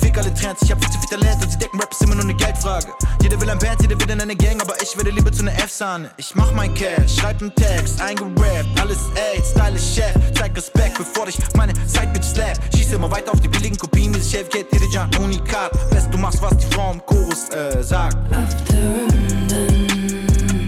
Fick 0.00 0.16
alle 0.18 0.32
Trends, 0.34 0.62
ich 0.62 0.72
hab 0.72 0.82
viel 0.82 0.90
zu 0.90 0.98
viel 0.98 1.18
Talent. 1.18 1.42
Und 1.42 1.50
sie 1.50 1.58
decken 1.58 1.78
Rap 1.80 1.92
ist 1.92 2.02
immer 2.02 2.14
nur 2.14 2.24
eine 2.24 2.34
Geldfrage. 2.34 2.88
Jeder 3.22 3.40
will 3.40 3.50
ein 3.50 3.58
Band, 3.58 3.82
jeder 3.82 4.00
will 4.00 4.10
in 4.10 4.20
eine 4.20 4.36
Gang. 4.36 4.60
Aber 4.62 4.74
ich 4.82 4.96
werde 4.96 5.10
lieber 5.10 5.30
zu 5.30 5.42
einer 5.42 5.54
F-Sahne. 5.58 6.10
Ich 6.16 6.34
mach 6.34 6.52
mein 6.52 6.72
Cash, 6.74 7.16
schreib 7.20 7.40
einen 7.40 7.54
Text, 7.54 8.00
eingerappt. 8.00 8.80
Alles 8.80 8.98
ey, 9.14 9.42
stylish 9.44 9.95
Chef. 9.96 10.12
Track 10.34 10.54
Respekt, 10.54 10.98
bevor 10.98 11.26
ich 11.26 11.38
meine 11.56 11.72
Side-Bitch 11.86 12.26
slap. 12.26 12.58
Schieß 12.76 12.92
immer 12.92 13.10
weiter 13.10 13.32
auf 13.32 13.40
die 13.40 13.48
billigen 13.48 13.78
Kopien. 13.78 14.12
Dieses 14.12 14.30
Chef 14.30 14.50
geht 14.50 14.70
dir 14.70 14.86
Jan 14.92 15.08
Unikat. 15.16 15.72
Best, 15.88 16.12
du 16.12 16.18
machst, 16.18 16.42
was 16.42 16.54
die 16.58 16.66
Frau 16.66 16.92
im 16.92 17.00
Chorus 17.06 17.48
äh, 17.48 17.82
sagt. 17.82 18.14
After 18.30 18.74
London, 18.74 20.66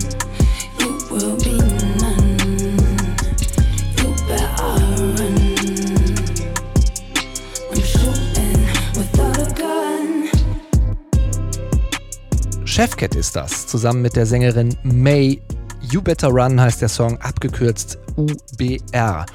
you 0.81 0.89
will 1.11 1.37
be 1.45 1.59
none. 2.01 2.39
You 3.99 4.15
better 4.27 4.65
run. 4.65 5.37
I'm 7.71 7.83
shooting 7.85 8.67
without 8.95 9.37
a 9.37 9.45
gun. 9.53 10.31
Chefcat 12.65 13.15
ist 13.15 13.37
das, 13.37 13.67
zusammen 13.67 14.01
mit 14.01 14.17
der 14.17 14.25
Sängerin 14.25 14.75
May. 14.85 15.43
You 15.91 16.01
Better 16.01 16.29
Run 16.29 16.59
heißt 16.61 16.81
der 16.83 16.89
Song, 16.89 17.19
abgekürzt 17.19 17.99
UBR. 18.19 19.27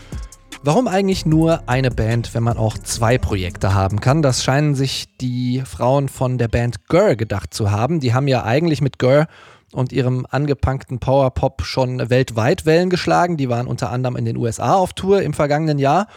Warum 0.65 0.87
eigentlich 0.87 1.25
nur 1.25 1.63
eine 1.67 1.89
Band, 1.89 2.33
wenn 2.33 2.43
man 2.43 2.57
auch 2.57 2.77
zwei 2.77 3.17
Projekte 3.17 3.73
haben 3.73 3.99
kann? 3.99 4.21
Das 4.21 4.43
scheinen 4.43 4.75
sich 4.75 5.07
die 5.19 5.63
Frauen 5.65 6.09
von 6.09 6.37
der 6.37 6.47
Band 6.49 6.87
Gurr 6.87 7.15
gedacht 7.15 7.53
zu 7.53 7.71
haben. 7.71 7.99
Die 7.99 8.13
haben 8.13 8.27
ja 8.27 8.43
eigentlich 8.43 8.81
mit 8.81 8.99
Gurr 8.99 9.27
und 9.71 9.91
ihrem 9.91 10.25
angepunkten 10.29 10.99
Powerpop 10.99 11.63
schon 11.63 12.09
weltweit 12.09 12.65
Wellen 12.65 12.89
geschlagen. 12.89 13.37
Die 13.37 13.49
waren 13.49 13.67
unter 13.67 13.89
anderem 13.89 14.15
in 14.15 14.25
den 14.25 14.37
USA 14.37 14.75
auf 14.75 14.93
Tour 14.93 15.21
im 15.21 15.33
vergangenen 15.33 15.79
Jahr. 15.79 16.07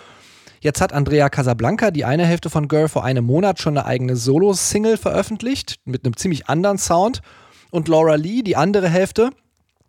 Jetzt 0.61 0.81
hat 0.81 0.93
Andrea 0.93 1.29
Casablanca, 1.29 1.91
die 1.91 2.05
eine 2.05 2.27
Hälfte 2.27 2.51
von 2.51 2.69
Girl, 2.69 2.89
vor 2.89 3.05
einem 3.05 3.25
Monat 3.25 3.61
schon 3.61 3.79
eine 3.79 3.87
eigene 3.87 4.17
Solo-Single 4.17 4.97
veröffentlicht, 4.97 5.77
mit 5.85 6.05
einem 6.05 6.17
ziemlich 6.17 6.49
anderen 6.49 6.79
Sound. 6.79 7.21
Und 7.71 7.89
Laura 7.89 8.15
Lee, 8.15 8.43
die 8.43 8.57
andere 8.57 8.89
Hälfte, 8.89 9.31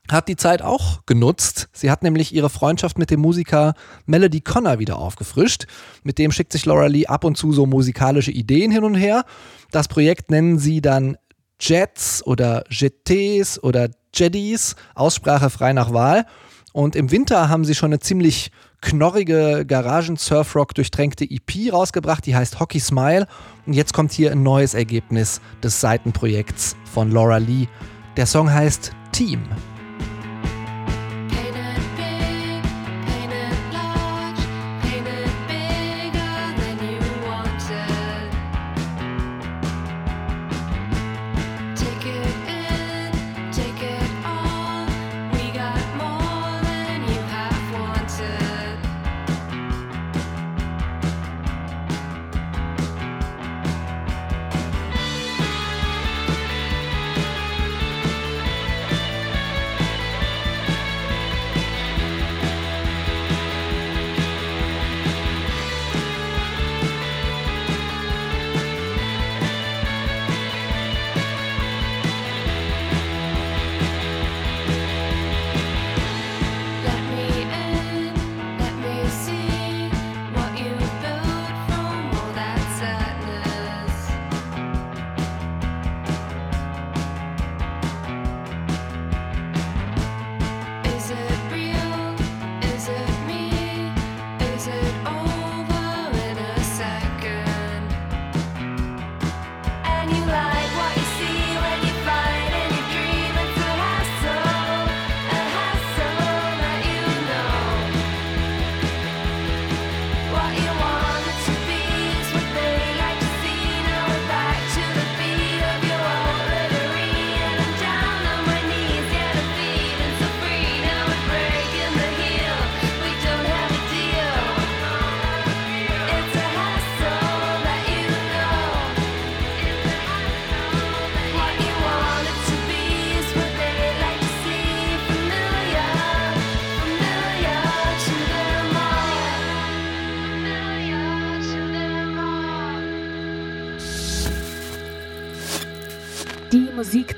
hat 0.10 0.28
die 0.28 0.36
Zeit 0.36 0.62
auch 0.62 1.06
genutzt. 1.06 1.70
Sie 1.74 1.92
hat 1.92 2.04
nämlich 2.04 2.34
ihre 2.34 2.50
Freundschaft 2.50 2.98
mit 2.98 3.10
dem 3.12 3.20
Musiker 3.20 3.74
Melody 4.06 4.42
Connor 4.42 4.80
wieder 4.80 4.98
aufgefrischt. 4.98 5.66
Mit 6.04 6.18
dem 6.18 6.32
schickt 6.32 6.52
sich 6.52 6.66
Laura 6.66 6.88
Lee 6.88 7.08
ab 7.08 7.24
und 7.24 7.38
zu 7.38 7.52
so 7.52 7.66
musikalische 7.66 8.32
Ideen 8.32 8.72
hin 8.72 8.84
und 8.84 8.96
her. 8.96 9.26
Das 9.72 9.88
Projekt 9.88 10.32
nennen 10.32 10.60
sie 10.60 10.82
dann 10.82 11.18
Jets 11.60 12.26
oder 12.26 12.64
Jetés 12.70 13.60
oder 13.60 13.90
Jeddies, 14.14 14.76
Aussprache 14.96 15.50
frei 15.50 15.74
nach 15.74 15.94
Wahl. 15.94 16.26
Und 16.74 16.96
im 16.96 17.12
Winter 17.12 17.50
haben 17.50 17.66
sie 17.66 17.76
schon 17.76 17.90
eine 17.90 18.00
ziemlich 18.00 18.52
knorrige 18.82 19.66
Garagen-Surfrock 19.66 20.76
durchtränkte 20.76 21.26
EP 21.26 21.74
rausgebracht, 21.74 22.26
die 22.26 22.36
heißt 22.36 22.60
Hockey 22.60 22.80
Smile. 22.80 23.28
Und 23.66 23.74
jetzt 23.74 23.94
kommt 23.94 24.12
hier 24.12 24.32
ein 24.32 24.44
neues 24.44 24.74
Ergebnis 24.74 25.42
des 25.64 25.82
Seitenprojekts 25.82 26.76
von 26.94 27.12
Laura 27.12 27.38
Lee. 27.38 27.68
Der 28.16 28.28
Song 28.28 28.52
heißt 28.52 28.92
Team. 29.12 29.42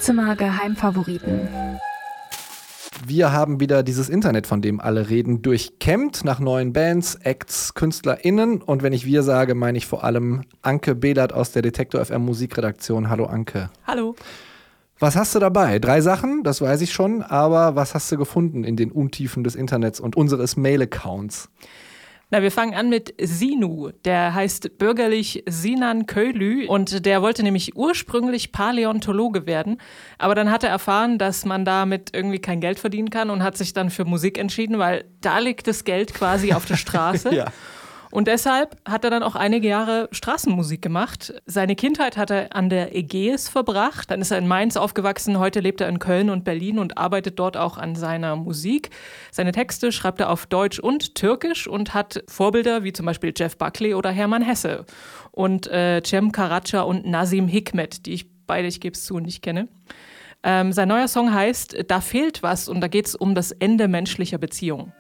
Musikzimmer 0.10 0.36
Geheimfavoriten. 0.36 1.48
Wir 3.06 3.32
haben 3.32 3.60
wieder 3.60 3.84
dieses 3.84 4.10
Internet, 4.10 4.48
von 4.48 4.60
dem 4.60 4.80
alle 4.80 5.08
reden, 5.10 5.44
durchkämmt 5.44 6.24
nach 6.26 6.40
neuen 6.40 6.74
Bands, 6.74 7.14
Acts, 7.14 7.76
KünstlerInnen. 7.76 8.64
Und 8.64 8.82
wenn 8.82 8.92
ich 8.92 9.06
wir 9.06 9.22
sage, 9.22 9.54
meine 9.54 9.78
ich 9.78 9.86
vor 9.86 10.04
allem 10.04 10.42
Anke 10.64 10.96
Behlert 10.96 11.32
aus 11.32 11.52
der 11.52 11.62
Detektor 11.62 12.04
FM 12.04 12.26
Musikredaktion. 12.26 13.10
Hallo 13.10 13.26
Anke. 13.26 13.70
Hallo. 13.86 14.16
Was 14.98 15.16
hast 15.16 15.36
du 15.36 15.40
dabei? 15.40 15.78
Drei 15.78 16.02
Sachen, 16.02 16.44
das 16.44 16.60
weiß 16.60 16.82
ich 16.82 16.92
schon, 16.92 17.22
aber 17.22 17.76
was 17.76 17.94
hast 17.94 18.12
du 18.12 18.18
gefunden 18.18 18.64
in 18.64 18.76
den 18.76 18.92
Untiefen 18.92 19.44
des 19.44 19.54
Internets 19.54 20.00
und 20.00 20.18
unseres 20.18 20.58
Mail-Accounts? 20.58 21.50
Na, 22.32 22.44
wir 22.44 22.52
fangen 22.52 22.76
an 22.76 22.90
mit 22.90 23.16
Sinu. 23.20 23.90
Der 24.06 24.36
heißt 24.36 24.78
bürgerlich 24.78 25.44
Sinan 25.48 26.06
Köylü 26.06 26.68
und 26.68 27.06
der 27.06 27.24
wollte 27.24 27.42
nämlich 27.42 27.76
ursprünglich 27.76 28.52
Paläontologe 28.52 29.48
werden. 29.48 29.82
Aber 30.20 30.36
dann 30.36 30.52
hat 30.52 30.64
er 30.64 30.70
erfahren, 30.70 31.18
dass 31.18 31.44
man 31.46 31.66
damit 31.66 32.12
irgendwie 32.14 32.40
kein 32.40 32.62
Geld 32.62 32.78
verdienen 32.78 33.10
kann 33.10 33.32
und 33.32 33.42
hat 33.42 33.58
sich 33.58 33.74
dann 33.74 33.90
für 33.90 34.06
Musik 34.06 34.38
entschieden, 34.38 34.78
weil 34.78 35.06
da 35.22 35.40
liegt 35.40 35.66
das 35.66 35.84
Geld 35.86 36.14
quasi 36.14 36.54
auf 36.54 36.66
der 36.66 36.76
Straße. 36.78 37.34
Ja. 37.34 37.48
Und 38.12 38.28
deshalb 38.28 38.76
hat 38.88 39.04
er 39.04 39.12
dann 39.12 39.24
auch 39.24 39.36
einige 39.36 39.68
Jahre 39.68 40.10
Straßenmusik 40.12 40.82
gemacht. 40.82 41.34
Seine 41.46 41.76
Kindheit 41.76 42.18
hat 42.18 42.32
er 42.32 42.56
an 42.56 42.70
der 42.70 42.96
Ägäis 42.96 43.50
verbracht. 43.50 44.10
Dann 44.10 44.22
ist 44.22 44.32
er 44.32 44.40
in 44.40 44.48
Mainz 44.48 44.78
aufgewachsen. 44.78 45.38
Heute 45.38 45.60
lebt 45.60 45.82
er 45.82 45.90
in 45.90 46.00
Köln 46.00 46.30
und 46.30 46.44
Berlin 46.44 46.80
und 46.80 46.98
arbeitet 46.98 47.38
dort 47.38 47.56
auch 47.56 47.78
an 47.78 47.96
seiner 47.96 48.36
Musik. 48.36 48.90
Seine 49.32 49.52
Texte 49.52 49.92
schreibt 49.92 50.20
er 50.20 50.30
auf 50.32 50.48
Deutsch 50.48 50.80
und 50.80 51.14
Türkisch 51.16 51.68
und 51.68 51.94
hat 51.94 52.24
Vorbilder 52.28 52.84
wie 52.84 52.94
zum 52.94 53.06
Beispiel 53.06 53.32
Jeff 53.36 53.58
Buckley 53.58 53.94
oder 53.94 54.10
Hermann 54.10 54.42
Hesse. 54.42 54.86
Und 55.32 55.68
äh, 55.68 56.02
Cem 56.04 56.32
Karaca 56.32 56.82
und 56.82 57.06
Nazim 57.06 57.48
Hikmet, 57.48 58.08
die 58.08 58.14
ich 58.14 58.30
beide, 58.48 58.68
ich 58.68 58.82
gebe 58.82 58.96
es 58.96 59.06
zu, 59.06 59.20
nicht 59.20 59.44
kenne. 59.44 59.68
Ähm, 60.42 60.72
sein 60.72 60.88
neuer 60.88 61.08
Song 61.08 61.34
heißt 61.34 61.86
Da 61.88 62.02
fehlt 62.02 62.42
was 62.42 62.70
und 62.70 62.82
da 62.82 62.88
geht 62.88 63.08
es 63.08 63.16
um 63.16 63.36
das 63.36 63.52
Ende 63.52 63.88
menschlicher 63.88 64.38
Beziehungen. 64.38 64.94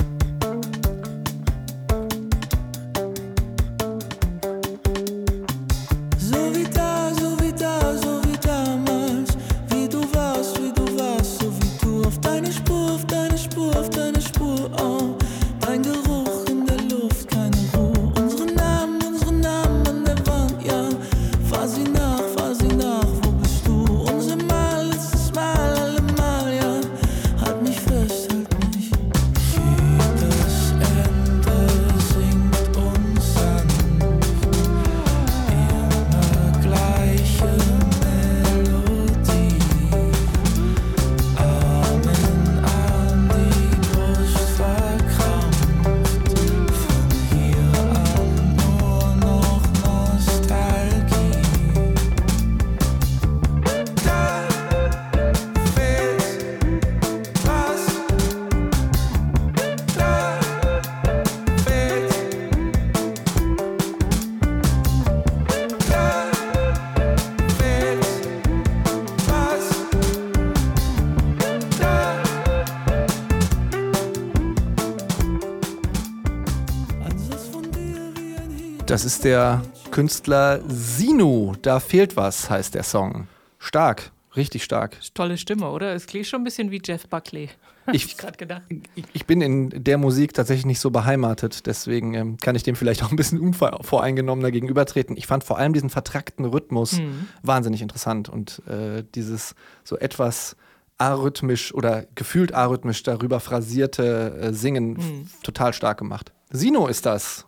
Das 78.99 79.05
ist 79.05 79.23
der 79.23 79.61
Künstler 79.91 80.59
Sinu. 80.67 81.53
Da 81.61 81.79
fehlt 81.79 82.17
was, 82.17 82.49
heißt 82.49 82.75
der 82.75 82.83
Song. 82.83 83.29
Stark, 83.57 84.11
richtig 84.35 84.65
stark. 84.65 84.97
Tolle 85.13 85.37
Stimme, 85.37 85.69
oder? 85.69 85.93
Es 85.95 86.05
klingt 86.05 86.27
schon 86.27 86.41
ein 86.41 86.43
bisschen 86.43 86.69
wie 86.69 86.81
Jeff 86.83 87.07
Buckley. 87.07 87.47
Ich- 87.93 88.17
ich 88.21 88.37
gedacht. 88.37 88.63
Ich, 89.13 89.25
bin 89.25 89.39
in 89.41 89.69
der 89.85 89.97
Musik 89.97 90.33
tatsächlich 90.33 90.65
nicht 90.65 90.81
so 90.81 90.91
beheimatet, 90.91 91.65
deswegen 91.65 92.13
ähm, 92.13 92.37
kann 92.41 92.55
ich 92.57 92.63
dem 92.63 92.75
vielleicht 92.75 93.01
auch 93.01 93.09
ein 93.09 93.15
bisschen 93.15 93.39
unvoreingenommener 93.39 94.51
gegenübertreten. 94.51 95.15
Ich 95.15 95.25
fand 95.27 95.45
vor 95.45 95.57
allem 95.57 95.71
diesen 95.71 95.89
vertrackten 95.89 96.43
Rhythmus 96.43 96.99
wahnsinnig 97.41 97.81
interessant 97.81 98.27
und 98.27 98.61
äh, 98.67 99.05
dieses 99.15 99.55
so 99.85 99.97
etwas 99.97 100.57
arrhythmisch 100.97 101.73
oder 101.73 102.05
gefühlt 102.15 102.53
arrhythmisch 102.53 103.01
darüber 103.03 103.39
phrasierte 103.39 104.37
äh, 104.41 104.53
Singen 104.53 104.97
f- 104.97 105.41
total 105.41 105.71
stark 105.73 105.97
gemacht. 105.99 106.33
Sino 106.51 106.85
ist 106.87 107.05
das. 107.05 107.45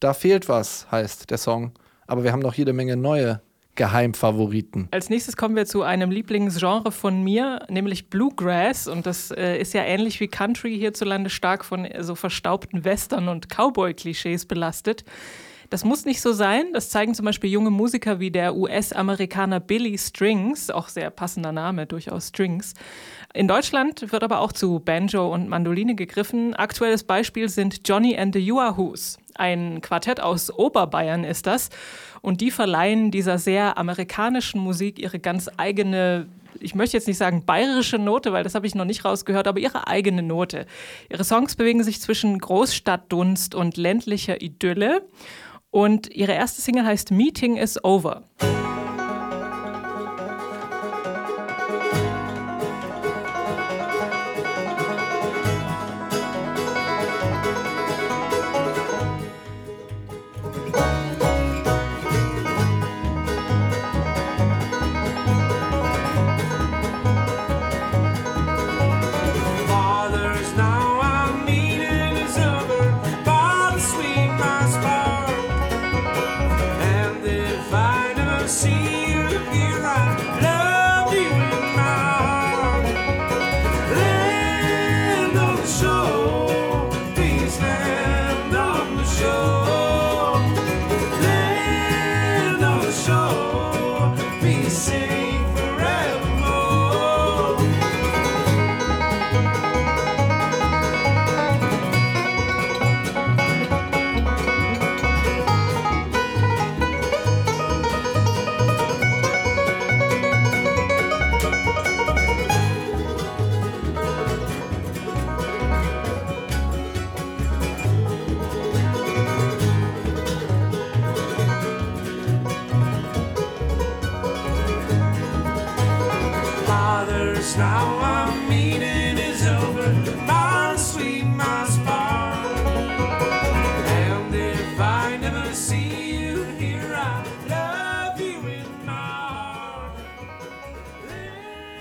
Da 0.00 0.14
fehlt 0.14 0.48
was, 0.48 0.90
heißt 0.90 1.30
der 1.30 1.38
Song. 1.38 1.72
Aber 2.06 2.24
wir 2.24 2.32
haben 2.32 2.40
noch 2.40 2.54
jede 2.54 2.72
Menge 2.72 2.96
neue 2.96 3.40
Geheimfavoriten. 3.76 4.88
Als 4.90 5.10
nächstes 5.10 5.36
kommen 5.36 5.56
wir 5.56 5.64
zu 5.64 5.82
einem 5.82 6.10
Lieblingsgenre 6.10 6.90
von 6.90 7.22
mir, 7.22 7.64
nämlich 7.68 8.10
Bluegrass. 8.10 8.88
Und 8.88 9.06
das 9.06 9.30
äh, 9.30 9.58
ist 9.58 9.74
ja 9.74 9.82
ähnlich 9.82 10.18
wie 10.20 10.28
Country 10.28 10.76
hierzulande 10.76 11.30
stark 11.30 11.64
von 11.64 11.84
äh, 11.84 12.02
so 12.02 12.14
verstaubten 12.14 12.84
Western- 12.84 13.28
und 13.28 13.48
Cowboy-Klischees 13.48 14.46
belastet. 14.46 15.04
Das 15.70 15.84
muss 15.84 16.04
nicht 16.04 16.20
so 16.20 16.32
sein. 16.32 16.72
Das 16.72 16.90
zeigen 16.90 17.14
zum 17.14 17.24
Beispiel 17.24 17.48
junge 17.48 17.70
Musiker 17.70 18.18
wie 18.18 18.32
der 18.32 18.56
US-Amerikaner 18.56 19.60
Billy 19.60 19.96
Strings, 19.96 20.68
auch 20.68 20.88
sehr 20.88 21.10
passender 21.10 21.52
Name, 21.52 21.86
durchaus 21.86 22.28
Strings. 22.28 22.74
In 23.32 23.46
Deutschland 23.46 24.10
wird 24.10 24.24
aber 24.24 24.40
auch 24.40 24.50
zu 24.50 24.80
Banjo 24.80 25.32
und 25.32 25.48
Mandoline 25.48 25.94
gegriffen. 25.94 26.54
Aktuelles 26.54 27.04
Beispiel 27.04 27.48
sind 27.48 27.88
Johnny 27.88 28.18
and 28.18 28.34
the 28.34 28.40
Yuahoos. 28.44 29.18
Ein 29.36 29.80
Quartett 29.80 30.18
aus 30.18 30.50
Oberbayern 30.52 31.22
ist 31.22 31.46
das. 31.46 31.70
Und 32.20 32.40
die 32.40 32.50
verleihen 32.50 33.12
dieser 33.12 33.38
sehr 33.38 33.78
amerikanischen 33.78 34.60
Musik 34.60 34.98
ihre 34.98 35.20
ganz 35.20 35.48
eigene, 35.56 36.26
ich 36.58 36.74
möchte 36.74 36.96
jetzt 36.96 37.06
nicht 37.06 37.18
sagen 37.18 37.44
bayerische 37.46 37.98
Note, 37.98 38.32
weil 38.32 38.42
das 38.42 38.56
habe 38.56 38.66
ich 38.66 38.74
noch 38.74 38.84
nicht 38.84 39.04
rausgehört, 39.04 39.46
aber 39.46 39.60
ihre 39.60 39.86
eigene 39.86 40.24
Note. 40.24 40.66
Ihre 41.08 41.22
Songs 41.22 41.54
bewegen 41.54 41.84
sich 41.84 42.00
zwischen 42.00 42.36
Großstadtdunst 42.40 43.54
und 43.54 43.76
ländlicher 43.76 44.42
Idylle. 44.42 45.02
Und 45.70 46.10
ihre 46.10 46.32
erste 46.32 46.60
Single 46.60 46.84
heißt 46.84 47.12
Meeting 47.12 47.56
is 47.56 47.82
Over. 47.84 48.24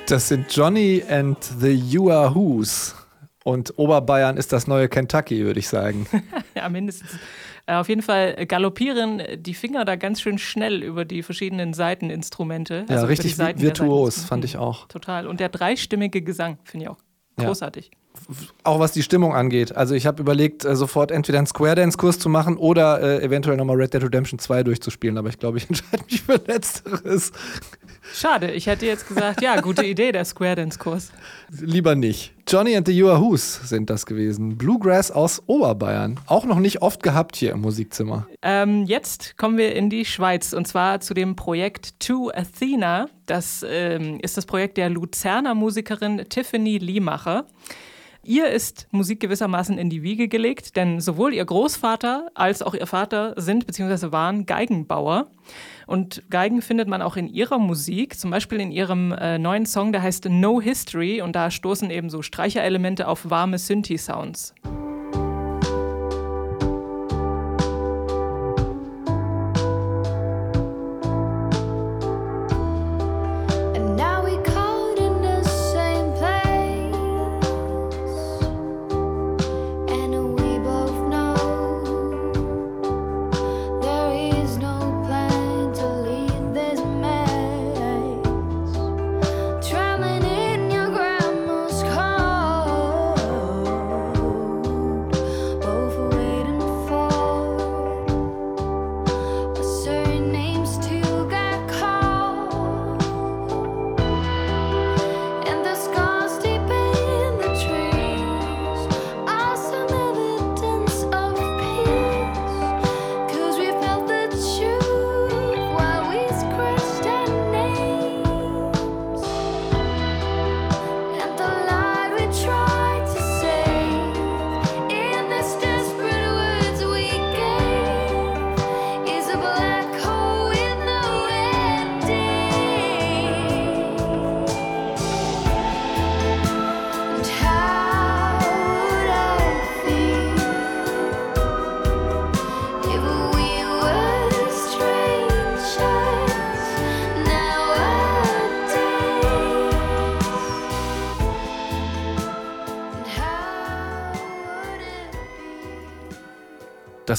Das 0.10 0.28
sind 0.28 0.52
Johnny 0.56 1.04
and 1.08 1.38
the 1.60 1.72
Yuahoos. 1.72 2.96
Und 3.44 3.78
Oberbayern 3.78 4.38
ist 4.38 4.52
das 4.52 4.66
neue 4.66 4.90
Kentucky, 4.90 5.46
würde 5.46 5.60
ich 5.60 5.68
sagen. 5.68 6.08
Ja, 6.56 6.68
mindestens. 6.68 7.12
Äh, 7.68 7.76
Auf 7.76 7.88
jeden 7.90 8.02
Fall 8.02 8.46
galoppieren 8.48 9.22
die 9.38 9.54
Finger 9.54 9.86
da 9.86 9.96
ganz 9.96 10.20
schön 10.20 10.40
schnell 10.40 10.82
über 10.82 11.06
die 11.06 11.22
verschiedenen 11.22 11.74
Seiteninstrumente. 11.76 12.86
Ja, 12.90 12.98
über 12.98 13.10
richtig 13.10 13.38
virtuos, 13.38 14.26
fand 14.26 14.44
ich 14.46 14.58
auch. 14.58 14.88
Total. 14.88 15.28
Und 15.28 15.40
der 15.40 15.50
dreistimmige 15.50 16.24
Gesang 16.24 16.58
finde 16.64 16.86
ich 16.86 16.90
auch 16.90 16.98
Ja. 17.40 17.46
Auch 18.64 18.80
was 18.80 18.92
die 18.92 19.04
Stimmung 19.04 19.34
angeht. 19.34 19.76
Also 19.76 19.96
ich 19.96 20.06
habe 20.06 20.22
überlegt, 20.22 20.66
äh, 20.66 20.76
sofort 20.76 21.12
entweder 21.12 21.40
einen 21.40 21.48
Square 21.48 21.76
Dance-Kurs 21.76 22.20
zu 22.20 22.30
machen 22.30 22.58
oder 22.58 23.02
äh, 23.02 23.24
eventuell 23.24 23.58
nochmal 23.58 23.78
Red 23.78 23.94
Dead 23.94 24.04
Redemption 24.04 24.40
2 24.40 24.64
durchzuspielen. 24.64 25.18
Aber 25.18 25.30
ich 25.30 25.40
glaube, 25.40 25.58
ich 25.58 25.68
entscheide 25.70 26.04
mich 26.06 26.22
für 26.22 26.42
Letzteres. 26.46 27.32
Schade, 28.14 28.52
ich 28.52 28.68
hätte 28.68 28.86
jetzt 28.86 29.08
gesagt, 29.08 29.42
ja, 29.42 29.60
gute 29.62 29.86
Idee, 29.86 30.12
der 30.12 30.26
Square 30.26 30.56
Dance-Kurs. 30.56 31.12
Lieber 31.50 31.96
nicht. 31.96 32.34
Johnny 32.48 32.76
and 32.76 32.88
the 32.88 32.98
Yuahoos 32.98 33.70
sind 33.70 33.92
das 33.92 34.08
gewesen. 34.08 34.58
Bluegrass 34.58 35.12
aus 35.12 35.44
Oberbayern. 35.46 36.20
Auch 36.26 36.46
noch 36.46 36.58
nicht 36.58 36.82
oft 36.82 37.04
gehabt 37.04 37.36
hier 37.36 37.52
im 37.52 37.62
Musikzimmer. 37.62 38.28
Ähm, 38.42 38.86
jetzt 38.86 39.38
kommen 39.38 39.58
wir 39.58 39.76
in 39.76 39.92
die 39.92 40.06
Schweiz 40.06 40.54
und 40.54 40.68
zwar 40.68 41.00
zu 41.00 41.14
dem 41.14 41.36
Projekt 41.36 42.00
To 42.00 42.32
Athena. 42.34 43.08
Das 43.28 43.64
ähm, 43.68 44.20
ist 44.22 44.38
das 44.38 44.48
Projekt 44.48 44.78
der 44.78 44.90
Luzerner 44.90 45.54
Musikerin 45.54 46.26
Tiffany 46.28 46.80
Liemacher. 46.80 47.46
Ihr 48.24 48.50
ist 48.50 48.88
Musik 48.92 49.22
gewissermaßen 49.22 49.78
in 49.78 49.90
die 49.90 50.04
Wiege 50.04 50.28
gelegt, 50.28 50.76
denn 50.76 51.00
sowohl 51.00 51.34
ihr 51.34 51.46
Großvater 51.46 52.30
als 52.34 52.62
auch 52.62 52.74
ihr 52.74 52.86
Vater 52.86 53.34
sind 53.38 53.66
bzw. 53.66 54.12
waren 54.12 54.46
Geigenbauer. 54.46 55.28
Und 55.88 56.24
Geigen 56.30 56.62
findet 56.62 56.90
man 56.90 57.02
auch 57.02 57.16
in 57.16 57.28
ihrer 57.28 57.60
Musik, 57.60 58.20
zum 58.20 58.30
Beispiel 58.30 58.60
in 58.60 58.72
ihrem 58.72 59.14
äh, 59.14 59.40
neuen 59.40 59.66
Song, 59.66 59.94
der 59.94 60.02
heißt 60.02 60.26
No 60.26 60.62
History. 60.62 61.22
Und 61.22 61.36
da 61.36 61.50
stoßen 61.50 61.90
eben 61.90 62.10
so 62.10 62.22
Streicherelemente 62.22 63.08
auf 63.08 63.30
warme 63.30 63.58
Synthi-Sounds. 63.58 64.54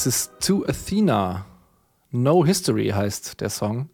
Das 0.01 0.07
ist 0.07 0.33
To 0.41 0.65
Athena. 0.67 1.45
No 2.11 2.43
History 2.47 2.89
heißt 2.89 3.39
der 3.43 3.51
Song. 3.51 3.91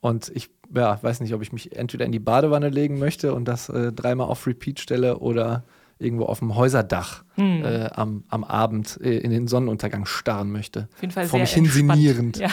Und 0.00 0.32
ich 0.34 0.48
ja, 0.74 0.98
weiß 1.02 1.20
nicht, 1.20 1.34
ob 1.34 1.42
ich 1.42 1.52
mich 1.52 1.76
entweder 1.76 2.06
in 2.06 2.12
die 2.12 2.18
Badewanne 2.18 2.70
legen 2.70 2.98
möchte 2.98 3.34
und 3.34 3.44
das 3.44 3.68
äh, 3.68 3.92
dreimal 3.92 4.28
auf 4.28 4.46
Repeat 4.46 4.80
stelle 4.80 5.18
oder 5.18 5.64
irgendwo 5.98 6.24
auf 6.24 6.38
dem 6.38 6.54
Häuserdach 6.54 7.24
äh, 7.36 7.90
am, 7.90 8.24
am 8.28 8.42
Abend 8.42 8.98
äh, 9.02 9.18
in 9.18 9.30
den 9.30 9.46
Sonnenuntergang 9.46 10.06
starren 10.06 10.50
möchte. 10.50 10.88
Auf 10.94 11.02
jeden 11.02 11.12
Fall 11.12 11.26
Vor 11.26 11.36
sehr 11.36 11.40
mich 11.42 11.52
hin 11.52 11.66
sinnierend. 11.66 12.38
Ja. 12.38 12.48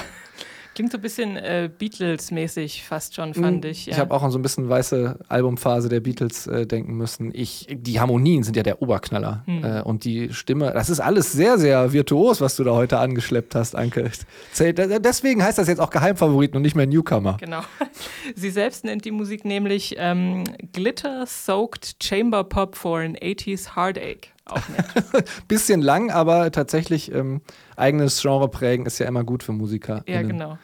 Klingt 0.74 0.92
so 0.92 0.98
ein 0.98 1.02
bisschen 1.02 1.36
äh, 1.36 1.70
Beatles-mäßig 1.78 2.84
fast 2.84 3.16
schon, 3.16 3.34
fand 3.34 3.66
ich. 3.66 3.88
Ja. 3.88 3.94
Ich 3.94 4.00
habe 4.00 4.14
auch 4.14 4.24
an 4.24 4.32
so 4.32 4.40
ein 4.40 4.42
bisschen 4.42 4.70
weiße 4.70 5.20
Albumphase 5.28 5.90
der 5.90 6.00
Beatles 6.00 6.48
äh, 6.48 6.66
denken 6.66 6.96
müssen. 6.96 7.32
Ich, 7.34 7.68
die 7.70 8.00
Harmonien 8.00 8.44
sind 8.44 8.56
ja 8.56 8.64
der 8.64 8.82
Oberknaller. 8.82 9.44
Hm. 9.46 9.64
Äh, 9.66 9.82
und 9.82 10.06
die 10.06 10.34
Stimme, 10.34 10.72
das 10.72 10.90
ist 10.90 11.02
alles 11.02 11.34
sehr, 11.34 11.58
sehr 11.58 11.92
virtuos, 11.92 12.40
was 12.40 12.56
du 12.56 12.64
da 12.64 12.72
heute 12.72 13.00
angeschleppt 13.00 13.54
hast, 13.54 13.76
Anke. 13.76 14.12
Deswegen 14.58 15.44
heißt 15.44 15.58
das 15.58 15.68
jetzt 15.68 15.80
auch 15.80 15.90
Geheimfavoriten 15.90 16.56
und 16.56 16.62
nicht 16.62 16.76
mehr 16.76 16.88
Newcomer. 16.88 17.38
Genau. 17.40 17.62
Sie 18.36 18.50
selbst 18.50 18.86
nennt 18.86 19.04
die 19.04 19.12
Musik 19.12 19.44
nämlich 19.44 19.96
ähm, 19.98 20.46
Glitter-Soaked 20.72 21.98
Chamber 22.02 22.46
Pop 22.46 22.76
for 22.76 23.00
an 23.00 23.18
80s 23.18 23.76
Heartache. 23.76 24.32
Auch 24.46 24.62
nett. 24.70 25.26
Bisschen 25.48 25.82
lang, 25.82 26.12
aber 26.12 26.52
tatsächlich 26.52 27.12
ähm, 27.12 27.42
eigenes 27.76 28.22
Genre 28.22 28.50
prägen 28.50 28.86
ist 28.86 29.00
ja 29.00 29.08
immer 29.08 29.24
gut 29.24 29.44
für 29.44 29.52
Musiker. 29.52 30.04
Ja, 30.08 30.22
genau. 30.22 30.58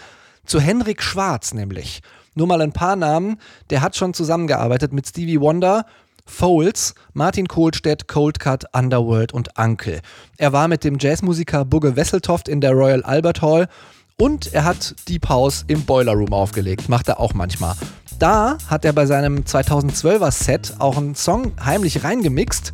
zu 0.46 0.58
Henrik 0.60 1.02
Schwarz 1.02 1.52
nämlich. 1.52 2.00
Nur 2.34 2.46
mal 2.46 2.60
ein 2.60 2.72
paar 2.72 2.96
Namen. 2.96 3.38
Der 3.70 3.80
hat 3.80 3.96
schon 3.96 4.14
zusammengearbeitet 4.14 4.92
mit 4.92 5.06
Stevie 5.06 5.40
Wonder, 5.40 5.86
Foles, 6.26 6.94
Martin 7.12 7.48
Kohlstedt, 7.48 8.08
Cold 8.08 8.40
Cut, 8.40 8.64
Underworld 8.72 9.32
und 9.32 9.58
Ankel. 9.58 10.00
Er 10.38 10.52
war 10.52 10.68
mit 10.68 10.84
dem 10.84 10.98
Jazzmusiker 10.98 11.64
Bugge 11.64 11.96
Wesseltoft 11.96 12.48
in 12.48 12.60
der 12.60 12.72
Royal 12.72 13.02
Albert 13.02 13.42
Hall 13.42 13.68
und 14.16 14.52
er 14.54 14.64
hat 14.64 14.94
Deep 15.08 15.28
House 15.28 15.64
im 15.66 15.84
Boiler 15.84 16.12
Room 16.12 16.32
aufgelegt. 16.32 16.88
Macht 16.88 17.08
er 17.08 17.20
auch 17.20 17.34
manchmal. 17.34 17.74
Da 18.18 18.58
hat 18.68 18.84
er 18.84 18.92
bei 18.92 19.06
seinem 19.06 19.40
2012er 19.40 20.30
Set 20.30 20.74
auch 20.78 20.96
einen 20.96 21.14
Song 21.14 21.52
heimlich 21.62 22.04
reingemixt, 22.04 22.72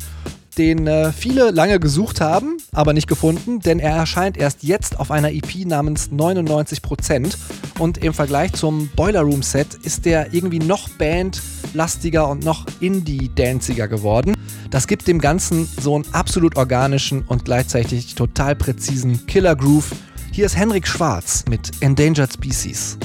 den 0.57 0.87
äh, 0.87 1.11
viele 1.11 1.51
lange 1.51 1.79
gesucht 1.79 2.21
haben, 2.21 2.57
aber 2.71 2.93
nicht 2.93 3.07
gefunden, 3.07 3.59
denn 3.59 3.79
er 3.79 3.95
erscheint 3.95 4.37
erst 4.37 4.63
jetzt 4.63 4.99
auf 4.99 5.11
einer 5.11 5.31
EP 5.31 5.65
namens 5.65 6.09
99% 6.11 7.35
und 7.79 7.97
im 7.99 8.13
Vergleich 8.13 8.53
zum 8.53 8.89
Boiler 8.95 9.21
Room 9.21 9.43
Set 9.43 9.73
ist 9.83 10.05
der 10.05 10.33
irgendwie 10.33 10.59
noch 10.59 10.89
bandlastiger 10.89 12.27
und 12.27 12.43
noch 12.43 12.65
indie-danciger 12.79 13.87
geworden. 13.87 14.35
Das 14.69 14.87
gibt 14.87 15.07
dem 15.07 15.19
Ganzen 15.19 15.67
so 15.79 15.95
einen 15.95 16.05
absolut 16.13 16.57
organischen 16.57 17.23
und 17.23 17.45
gleichzeitig 17.45 18.15
total 18.15 18.55
präzisen 18.55 19.25
Killer 19.27 19.55
Groove. 19.55 19.91
Hier 20.31 20.45
ist 20.45 20.55
Henrik 20.55 20.87
Schwarz 20.87 21.43
mit 21.49 21.71
Endangered 21.81 22.31
Species. 22.33 22.97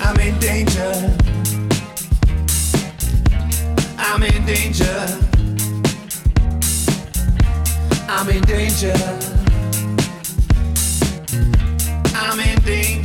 I'm 0.00 0.20
in 0.20 0.38
danger. 0.38 1.25
In 4.34 4.44
danger. 4.44 5.06
I'm 8.08 8.28
in 8.28 8.42
danger. 8.42 8.94
I'm 12.14 12.40
in 12.40 12.58
danger. 12.64 12.95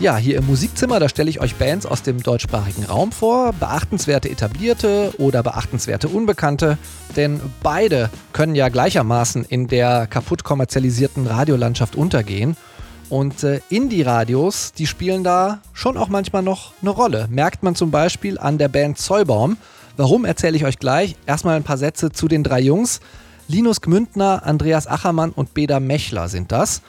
Ja, 0.00 0.16
hier 0.16 0.38
im 0.38 0.46
Musikzimmer, 0.46 0.98
da 0.98 1.10
stelle 1.10 1.28
ich 1.28 1.42
euch 1.42 1.56
Bands 1.56 1.84
aus 1.84 2.02
dem 2.02 2.22
deutschsprachigen 2.22 2.84
Raum 2.84 3.12
vor, 3.12 3.52
beachtenswerte 3.52 4.30
etablierte 4.30 5.12
oder 5.18 5.42
beachtenswerte 5.42 6.08
Unbekannte, 6.08 6.78
denn 7.16 7.38
beide 7.62 8.08
können 8.32 8.54
ja 8.54 8.70
gleichermaßen 8.70 9.44
in 9.44 9.66
der 9.66 10.06
kaputt 10.06 10.42
kommerzialisierten 10.42 11.26
Radiolandschaft 11.26 11.96
untergehen. 11.96 12.56
Und 13.10 13.44
äh, 13.44 13.60
Indie-Radios, 13.68 14.72
die 14.72 14.86
spielen 14.86 15.22
da 15.22 15.60
schon 15.74 15.98
auch 15.98 16.08
manchmal 16.08 16.42
noch 16.42 16.72
eine 16.80 16.90
Rolle. 16.90 17.28
Merkt 17.28 17.62
man 17.62 17.74
zum 17.74 17.90
Beispiel 17.90 18.38
an 18.38 18.56
der 18.56 18.68
Band 18.68 18.96
Zeubaum. 18.96 19.58
Warum 19.98 20.24
erzähle 20.24 20.56
ich 20.56 20.64
euch 20.64 20.78
gleich? 20.78 21.14
Erstmal 21.26 21.56
ein 21.56 21.62
paar 21.62 21.76
Sätze 21.76 22.10
zu 22.10 22.26
den 22.26 22.42
drei 22.42 22.60
Jungs. 22.60 23.00
Linus 23.48 23.82
Gmündner, 23.82 24.46
Andreas 24.46 24.86
Achermann 24.86 25.32
und 25.32 25.52
Beda 25.52 25.78
Mechler 25.78 26.30
sind 26.30 26.52
das. 26.52 26.80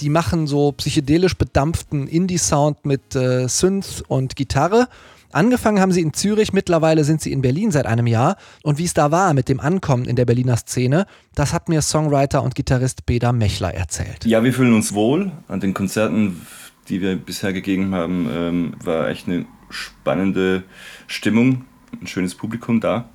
Die 0.00 0.08
machen 0.08 0.46
so 0.46 0.72
psychedelisch 0.72 1.34
bedampften 1.34 2.06
Indie-Sound 2.06 2.84
mit 2.84 3.14
äh, 3.14 3.48
Synth 3.48 4.04
und 4.08 4.36
Gitarre. 4.36 4.88
Angefangen 5.30 5.80
haben 5.80 5.92
sie 5.92 6.00
in 6.00 6.14
Zürich, 6.14 6.52
mittlerweile 6.52 7.04
sind 7.04 7.20
sie 7.20 7.32
in 7.32 7.42
Berlin 7.42 7.70
seit 7.70 7.84
einem 7.84 8.06
Jahr. 8.06 8.36
Und 8.62 8.78
wie 8.78 8.84
es 8.84 8.94
da 8.94 9.10
war 9.10 9.34
mit 9.34 9.48
dem 9.48 9.60
Ankommen 9.60 10.06
in 10.06 10.16
der 10.16 10.24
Berliner 10.24 10.56
Szene, 10.56 11.06
das 11.34 11.52
hat 11.52 11.68
mir 11.68 11.82
Songwriter 11.82 12.42
und 12.42 12.54
Gitarrist 12.54 13.04
Beda 13.04 13.32
Mechler 13.32 13.74
erzählt. 13.74 14.24
Ja, 14.24 14.42
wir 14.42 14.54
fühlen 14.54 14.72
uns 14.72 14.94
wohl. 14.94 15.32
An 15.48 15.60
den 15.60 15.74
Konzerten, 15.74 16.46
die 16.88 17.02
wir 17.02 17.16
bisher 17.16 17.52
gegeben 17.52 17.94
haben, 17.94 18.28
ähm, 18.32 18.74
war 18.82 19.08
echt 19.08 19.28
eine 19.28 19.44
spannende 19.68 20.62
Stimmung, 21.06 21.66
ein 22.00 22.06
schönes 22.06 22.34
Publikum 22.34 22.80
da. 22.80 23.10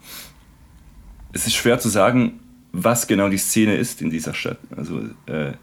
Es 1.31 1.47
ist 1.47 1.55
schwer 1.55 1.79
zu 1.79 1.89
sagen, 1.89 2.39
was 2.71 3.07
genau 3.07 3.29
die 3.29 3.38
Szene 3.38 3.75
ist 3.75 4.01
in 4.03 4.11
dieser 4.11 4.36
Stadt. 4.36 4.59
Also 4.75 4.99
äh, 5.25 5.53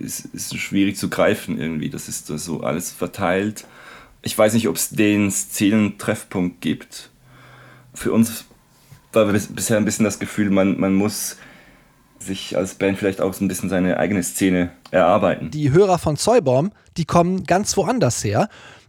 es 0.00 0.20
ist 0.20 0.56
schwierig 0.58 0.96
zu 0.96 1.08
greifen 1.08 1.58
irgendwie. 1.58 1.90
Das 1.90 2.08
ist 2.08 2.26
so 2.26 2.60
alles 2.62 2.90
verteilt. 2.92 3.66
Ich 4.22 4.36
weiß 4.36 4.54
nicht, 4.54 4.68
ob 4.68 4.76
es 4.76 4.90
den 4.90 5.30
Szenentreffpunkt 5.30 6.60
gibt. 6.60 7.10
Für 7.94 8.12
uns 8.12 8.44
war 9.12 9.26
bis- 9.26 9.48
bisher 9.48 9.76
ein 9.76 9.84
bisschen 9.84 10.04
das 10.04 10.18
Gefühl, 10.18 10.50
man, 10.50 10.78
man 10.78 10.94
muss 10.94 11.36
sich 12.18 12.56
als 12.56 12.74
Band 12.74 12.98
vielleicht 12.98 13.20
auch 13.20 13.32
so 13.32 13.44
ein 13.44 13.48
bisschen 13.48 13.68
seine 13.68 13.96
eigene 13.98 14.22
Szene 14.22 14.70
erarbeiten. 14.90 15.50
Die 15.50 15.70
Hörer 15.70 15.98
von 15.98 16.16
Zeubaum, 16.16 16.72
die 16.96 17.04
kommen 17.04 17.44
ganz 17.44 17.76
woanders 17.76 18.24
her. 18.24 18.48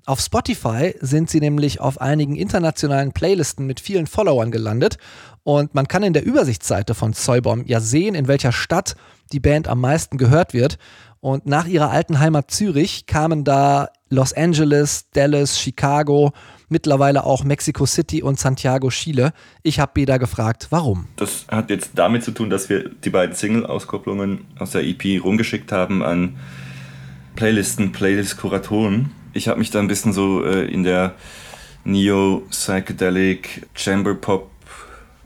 Auf 0.09 0.21
Spotify 0.21 0.95
sind 1.01 1.29
sie 1.29 1.39
nämlich 1.39 1.81
auf 1.81 2.01
einigen 2.01 2.35
internationalen 2.35 3.11
Playlisten 3.11 3.67
mit 3.67 3.79
vielen 3.79 4.07
Followern 4.07 4.49
gelandet. 4.49 4.97
Und 5.43 5.75
man 5.75 5.87
kann 5.87 6.01
in 6.01 6.13
der 6.13 6.25
Übersichtsseite 6.25 6.95
von 6.95 7.13
Zeubaum 7.13 7.63
ja 7.67 7.79
sehen, 7.79 8.15
in 8.15 8.27
welcher 8.27 8.51
Stadt 8.51 8.95
die 9.31 9.39
Band 9.39 9.67
am 9.67 9.79
meisten 9.79 10.17
gehört 10.17 10.55
wird. 10.55 10.79
Und 11.19 11.45
nach 11.45 11.67
ihrer 11.67 11.91
alten 11.91 12.19
Heimat 12.19 12.49
Zürich 12.49 13.05
kamen 13.05 13.43
da 13.43 13.89
Los 14.09 14.33
Angeles, 14.33 15.11
Dallas, 15.11 15.59
Chicago, 15.59 16.31
mittlerweile 16.69 17.23
auch 17.23 17.43
Mexico 17.43 17.85
City 17.85 18.23
und 18.23 18.39
Santiago, 18.39 18.89
Chile. 18.89 19.31
Ich 19.61 19.79
habe 19.79 19.91
Beda 19.93 20.17
gefragt, 20.17 20.69
warum. 20.71 21.05
Das 21.17 21.45
hat 21.49 21.69
jetzt 21.69 21.91
damit 21.93 22.23
zu 22.23 22.31
tun, 22.31 22.49
dass 22.49 22.67
wir 22.67 22.89
die 22.89 23.11
beiden 23.11 23.35
Single-Auskopplungen 23.35 24.47
aus 24.57 24.71
der 24.71 24.83
EP 24.85 25.23
rumgeschickt 25.23 25.71
haben 25.71 26.01
an 26.01 26.37
Playlisten, 27.35 27.91
Playlist-Kuratoren. 27.91 29.11
Ich 29.33 29.47
habe 29.47 29.59
mich 29.59 29.69
da 29.71 29.79
ein 29.79 29.87
bisschen 29.87 30.13
so 30.13 30.43
äh, 30.43 30.65
in 30.65 30.83
der 30.83 31.15
Neo-Psychedelic, 31.83 33.67
Chamber-Pop, 33.73 34.49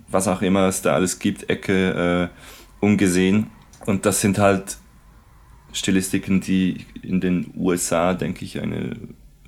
was 0.08 0.28
auch 0.28 0.42
immer 0.42 0.68
es 0.68 0.82
da 0.82 0.94
alles 0.94 1.20
gibt, 1.20 1.50
Ecke 1.50 2.30
äh, 2.32 2.84
umgesehen. 2.84 3.48
Und 3.86 4.06
das 4.06 4.22
sind 4.22 4.38
halt 4.38 4.78
Stilistiken, 5.72 6.42
die 6.42 6.86
in 7.02 7.20
den 7.20 7.52
USA, 7.56 8.14
denke 8.14 8.46
ich, 8.46 8.62
eine 8.62 8.96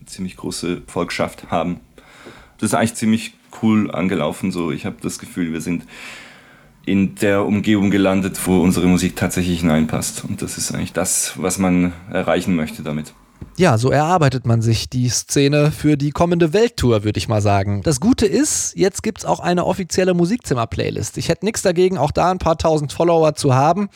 ziemlich 0.06 0.38
große 0.38 0.84
Volkschaft 0.88 1.52
haben. 1.52 1.80
Das 2.58 2.72
ist 2.72 2.74
eigentlich 2.74 2.96
ziemlich 2.96 3.34
cool 3.62 3.92
angelaufen. 3.92 4.52
So, 4.52 4.72
ich 4.72 4.86
habe 4.86 4.98
das 5.02 5.20
Gefühl, 5.20 5.54
wir 5.54 5.62
sind 5.62 5.86
in 6.86 7.16
der 7.16 7.46
Umgebung 7.46 7.90
gelandet, 7.90 8.40
wo 8.46 8.62
unsere 8.62 8.88
Musik 8.88 9.16
tatsächlich 9.16 9.62
hineinpasst. 9.62 10.24
Und 10.24 10.42
das 10.42 10.58
ist 10.58 10.74
eigentlich 10.74 10.94
das, 10.94 11.34
was 11.38 11.58
man 11.58 11.94
erreichen 12.12 12.56
möchte 12.56 12.84
damit. 12.84 13.14
Ja, 13.58 13.78
so 13.78 13.90
erarbeitet 13.90 14.46
man 14.46 14.62
sich 14.62 14.90
die 14.90 15.08
Szene 15.08 15.72
für 15.72 15.96
die 15.96 16.12
kommende 16.12 16.52
Welttour, 16.52 17.06
würde 17.06 17.18
ich 17.18 17.30
mal 17.30 17.42
sagen. 17.42 17.82
Das 17.84 18.02
Gute 18.02 18.26
ist, 18.26 18.76
jetzt 18.76 19.02
gibt 19.02 19.20
es 19.20 19.26
auch 19.26 19.40
eine 19.40 19.66
offizielle 19.66 20.14
Musikzimmer-Playlist. 20.14 21.18
Ich 21.18 21.30
hätte 21.30 21.46
nichts 21.46 21.62
dagegen, 21.62 21.98
auch 21.98 22.12
da 22.12 22.32
ein 22.32 22.38
paar 22.38 22.58
tausend 22.58 22.92
Follower 22.92 23.34
zu 23.36 23.56
haben. 23.56 23.88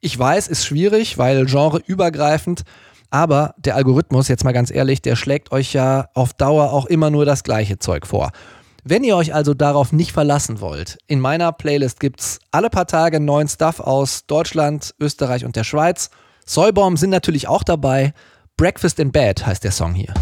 Ich 0.00 0.18
weiß, 0.18 0.48
ist 0.48 0.66
schwierig, 0.66 1.16
weil 1.16 1.46
genreübergreifend. 1.46 2.62
Aber 3.10 3.54
der 3.56 3.76
Algorithmus, 3.76 4.26
jetzt 4.26 4.42
mal 4.42 4.52
ganz 4.52 4.72
ehrlich, 4.72 5.00
der 5.00 5.14
schlägt 5.14 5.52
euch 5.52 5.72
ja 5.72 6.08
auf 6.14 6.32
Dauer 6.32 6.72
auch 6.72 6.86
immer 6.86 7.10
nur 7.10 7.24
das 7.24 7.44
gleiche 7.44 7.78
Zeug 7.78 8.08
vor. 8.08 8.32
Wenn 8.82 9.04
ihr 9.04 9.16
euch 9.16 9.32
also 9.32 9.54
darauf 9.54 9.92
nicht 9.92 10.10
verlassen 10.10 10.60
wollt, 10.60 10.98
in 11.06 11.20
meiner 11.20 11.52
Playlist 11.52 12.00
gibt's 12.00 12.40
alle 12.50 12.68
paar 12.68 12.86
Tage 12.86 13.20
neuen 13.20 13.48
Stuff 13.48 13.78
aus 13.78 14.26
Deutschland, 14.26 14.94
Österreich 14.98 15.44
und 15.44 15.54
der 15.54 15.64
Schweiz. 15.64 16.10
Säubaum 16.44 16.96
sind 16.96 17.10
natürlich 17.10 17.46
auch 17.46 17.62
dabei. 17.62 18.12
Breakfast 18.56 19.00
in 19.00 19.10
Bed 19.10 19.44
heißt 19.44 19.64
der 19.64 19.72
Song 19.72 19.94
hier. 19.94 20.14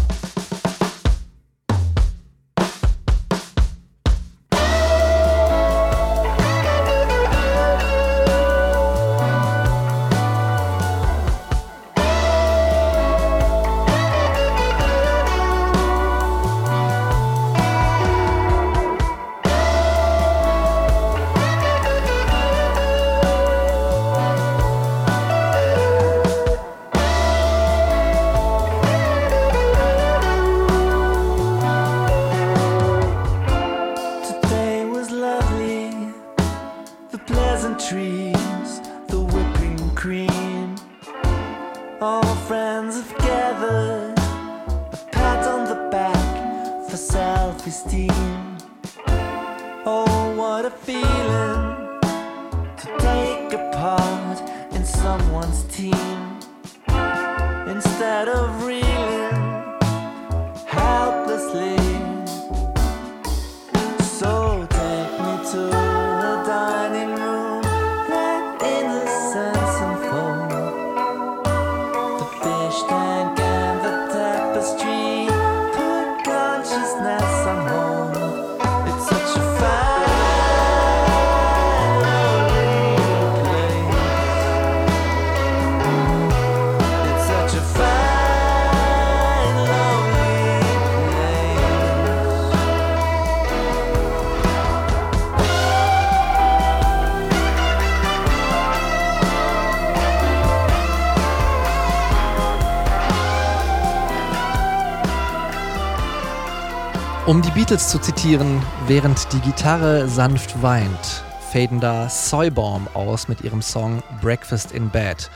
Um 107.33 107.41
die 107.41 107.49
Beatles 107.49 107.87
zu 107.87 107.97
zitieren, 107.97 108.61
während 108.85 109.33
die 109.33 109.39
Gitarre 109.39 110.07
sanft 110.07 110.61
weint, 110.61 111.23
faden 111.51 111.79
da 111.79 112.07
Soybaum 112.07 112.87
aus 112.93 113.27
mit 113.27 113.41
ihrem 113.41 113.63
Song 113.63 114.03
Breakfast 114.21 114.71
in 114.71 114.91
Bed. 114.91 115.31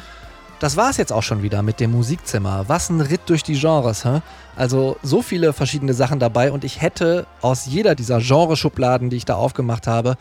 Das 0.59 0.77
war's 0.77 0.97
jetzt 0.97 1.11
auch 1.11 1.23
schon 1.23 1.41
wieder 1.41 1.63
mit 1.63 1.79
dem 1.79 1.93
Musikzimmer. 1.93 2.65
Was 2.67 2.91
ein 2.91 3.01
Ritt 3.01 3.21
durch 3.25 3.41
die 3.41 3.59
Genres, 3.59 4.05
hä? 4.05 4.21
Also 4.55 4.97
so 5.01 5.23
viele 5.23 5.53
verschiedene 5.53 5.95
Sachen 5.95 6.19
dabei 6.19 6.51
und 6.51 6.63
ich 6.63 6.83
hätte 6.83 7.25
aus 7.41 7.65
jeder 7.65 7.95
dieser 7.95 8.19
Genreschubladen, 8.19 9.09
die 9.09 9.17
ich 9.17 9.25
da 9.25 9.33
aufgemacht 9.33 9.87
habe, 9.87 10.17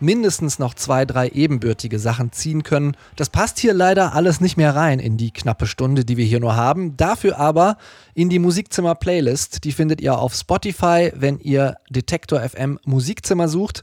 mindestens 0.00 0.58
noch 0.58 0.74
zwei, 0.74 1.04
drei 1.04 1.28
ebenbürtige 1.28 1.98
Sachen 1.98 2.32
ziehen 2.32 2.62
können. 2.62 2.96
Das 3.16 3.30
passt 3.30 3.58
hier 3.58 3.74
leider 3.74 4.14
alles 4.14 4.40
nicht 4.40 4.56
mehr 4.56 4.74
rein 4.74 4.98
in 4.98 5.16
die 5.16 5.30
knappe 5.30 5.66
Stunde, 5.66 6.04
die 6.04 6.16
wir 6.16 6.24
hier 6.24 6.40
nur 6.40 6.56
haben. 6.56 6.96
Dafür 6.96 7.38
aber 7.38 7.76
in 8.14 8.28
die 8.28 8.38
Musikzimmer-Playlist. 8.38 9.64
Die 9.64 9.72
findet 9.72 10.00
ihr 10.00 10.18
auf 10.18 10.34
Spotify, 10.34 11.12
wenn 11.14 11.38
ihr 11.38 11.76
Detektor 11.90 12.40
FM 12.40 12.78
Musikzimmer 12.84 13.48
sucht. 13.48 13.82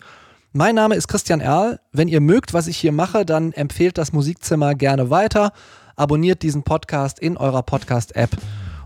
Mein 0.51 0.75
Name 0.75 0.95
ist 0.95 1.07
Christian 1.07 1.39
Erl. 1.39 1.79
Wenn 1.91 2.07
ihr 2.07 2.21
mögt, 2.21 2.53
was 2.53 2.67
ich 2.67 2.77
hier 2.77 2.91
mache, 2.91 3.25
dann 3.25 3.53
empfehlt 3.53 3.97
das 3.97 4.13
Musikzimmer 4.13 4.75
gerne 4.75 5.09
weiter. 5.09 5.51
Abonniert 5.95 6.43
diesen 6.43 6.63
Podcast 6.63 7.19
in 7.19 7.37
eurer 7.37 7.63
Podcast-App. 7.63 8.37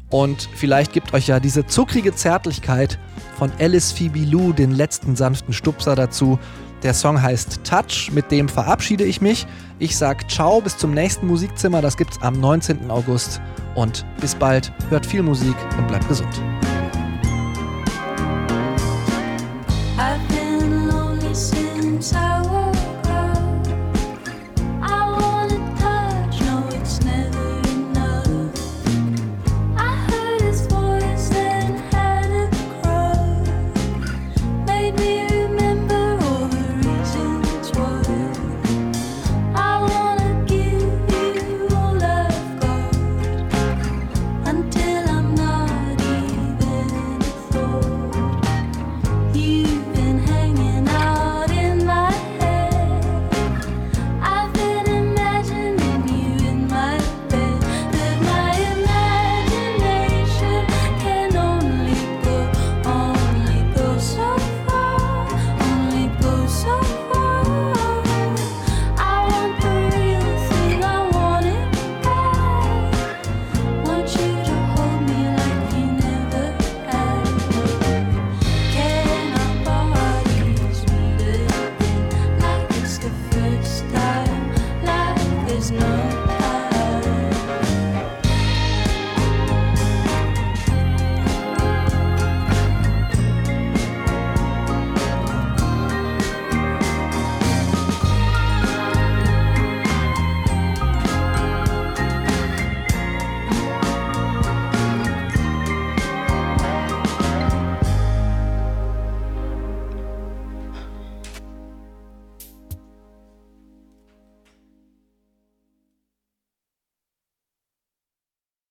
Und 0.10 0.48
vielleicht 0.56 0.94
gibt 0.94 1.14
euch 1.14 1.28
ja 1.28 1.40
diese 1.40 1.66
zuckrige 1.66 2.16
Zärtlichkeit 2.16 2.98
von 3.38 3.52
Alice 3.60 3.92
Phoebe 3.92 4.20
Lou 4.20 4.54
den 4.54 4.72
letzten 4.72 5.16
sanften 5.16 5.54
Stupser 5.54 5.96
dazu. 5.96 6.40
Der 6.84 6.94
Song 6.94 7.22
heißt 7.22 7.64
Touch, 7.64 8.12
mit 8.12 8.32
dem 8.32 8.48
verabschiede 8.48 9.04
ich 9.04 9.20
mich. 9.22 9.48
Ich 9.80 9.98
sag 9.98 10.30
ciao, 10.30 10.62
bis 10.62 10.78
zum 10.78 10.94
nächsten 10.94 11.28
Musikzimmer, 11.28 11.82
das 11.82 11.98
gibt's 11.98 12.22
am 12.22 12.40
19. 12.40 12.92
August. 12.92 13.42
Und 13.76 14.06
bis 14.22 14.36
bald, 14.36 14.72
hört 14.90 15.06
viel 15.06 15.24
Musik 15.24 15.56
und 15.78 15.88
bleibt 15.88 16.08
gesund. 16.08 16.42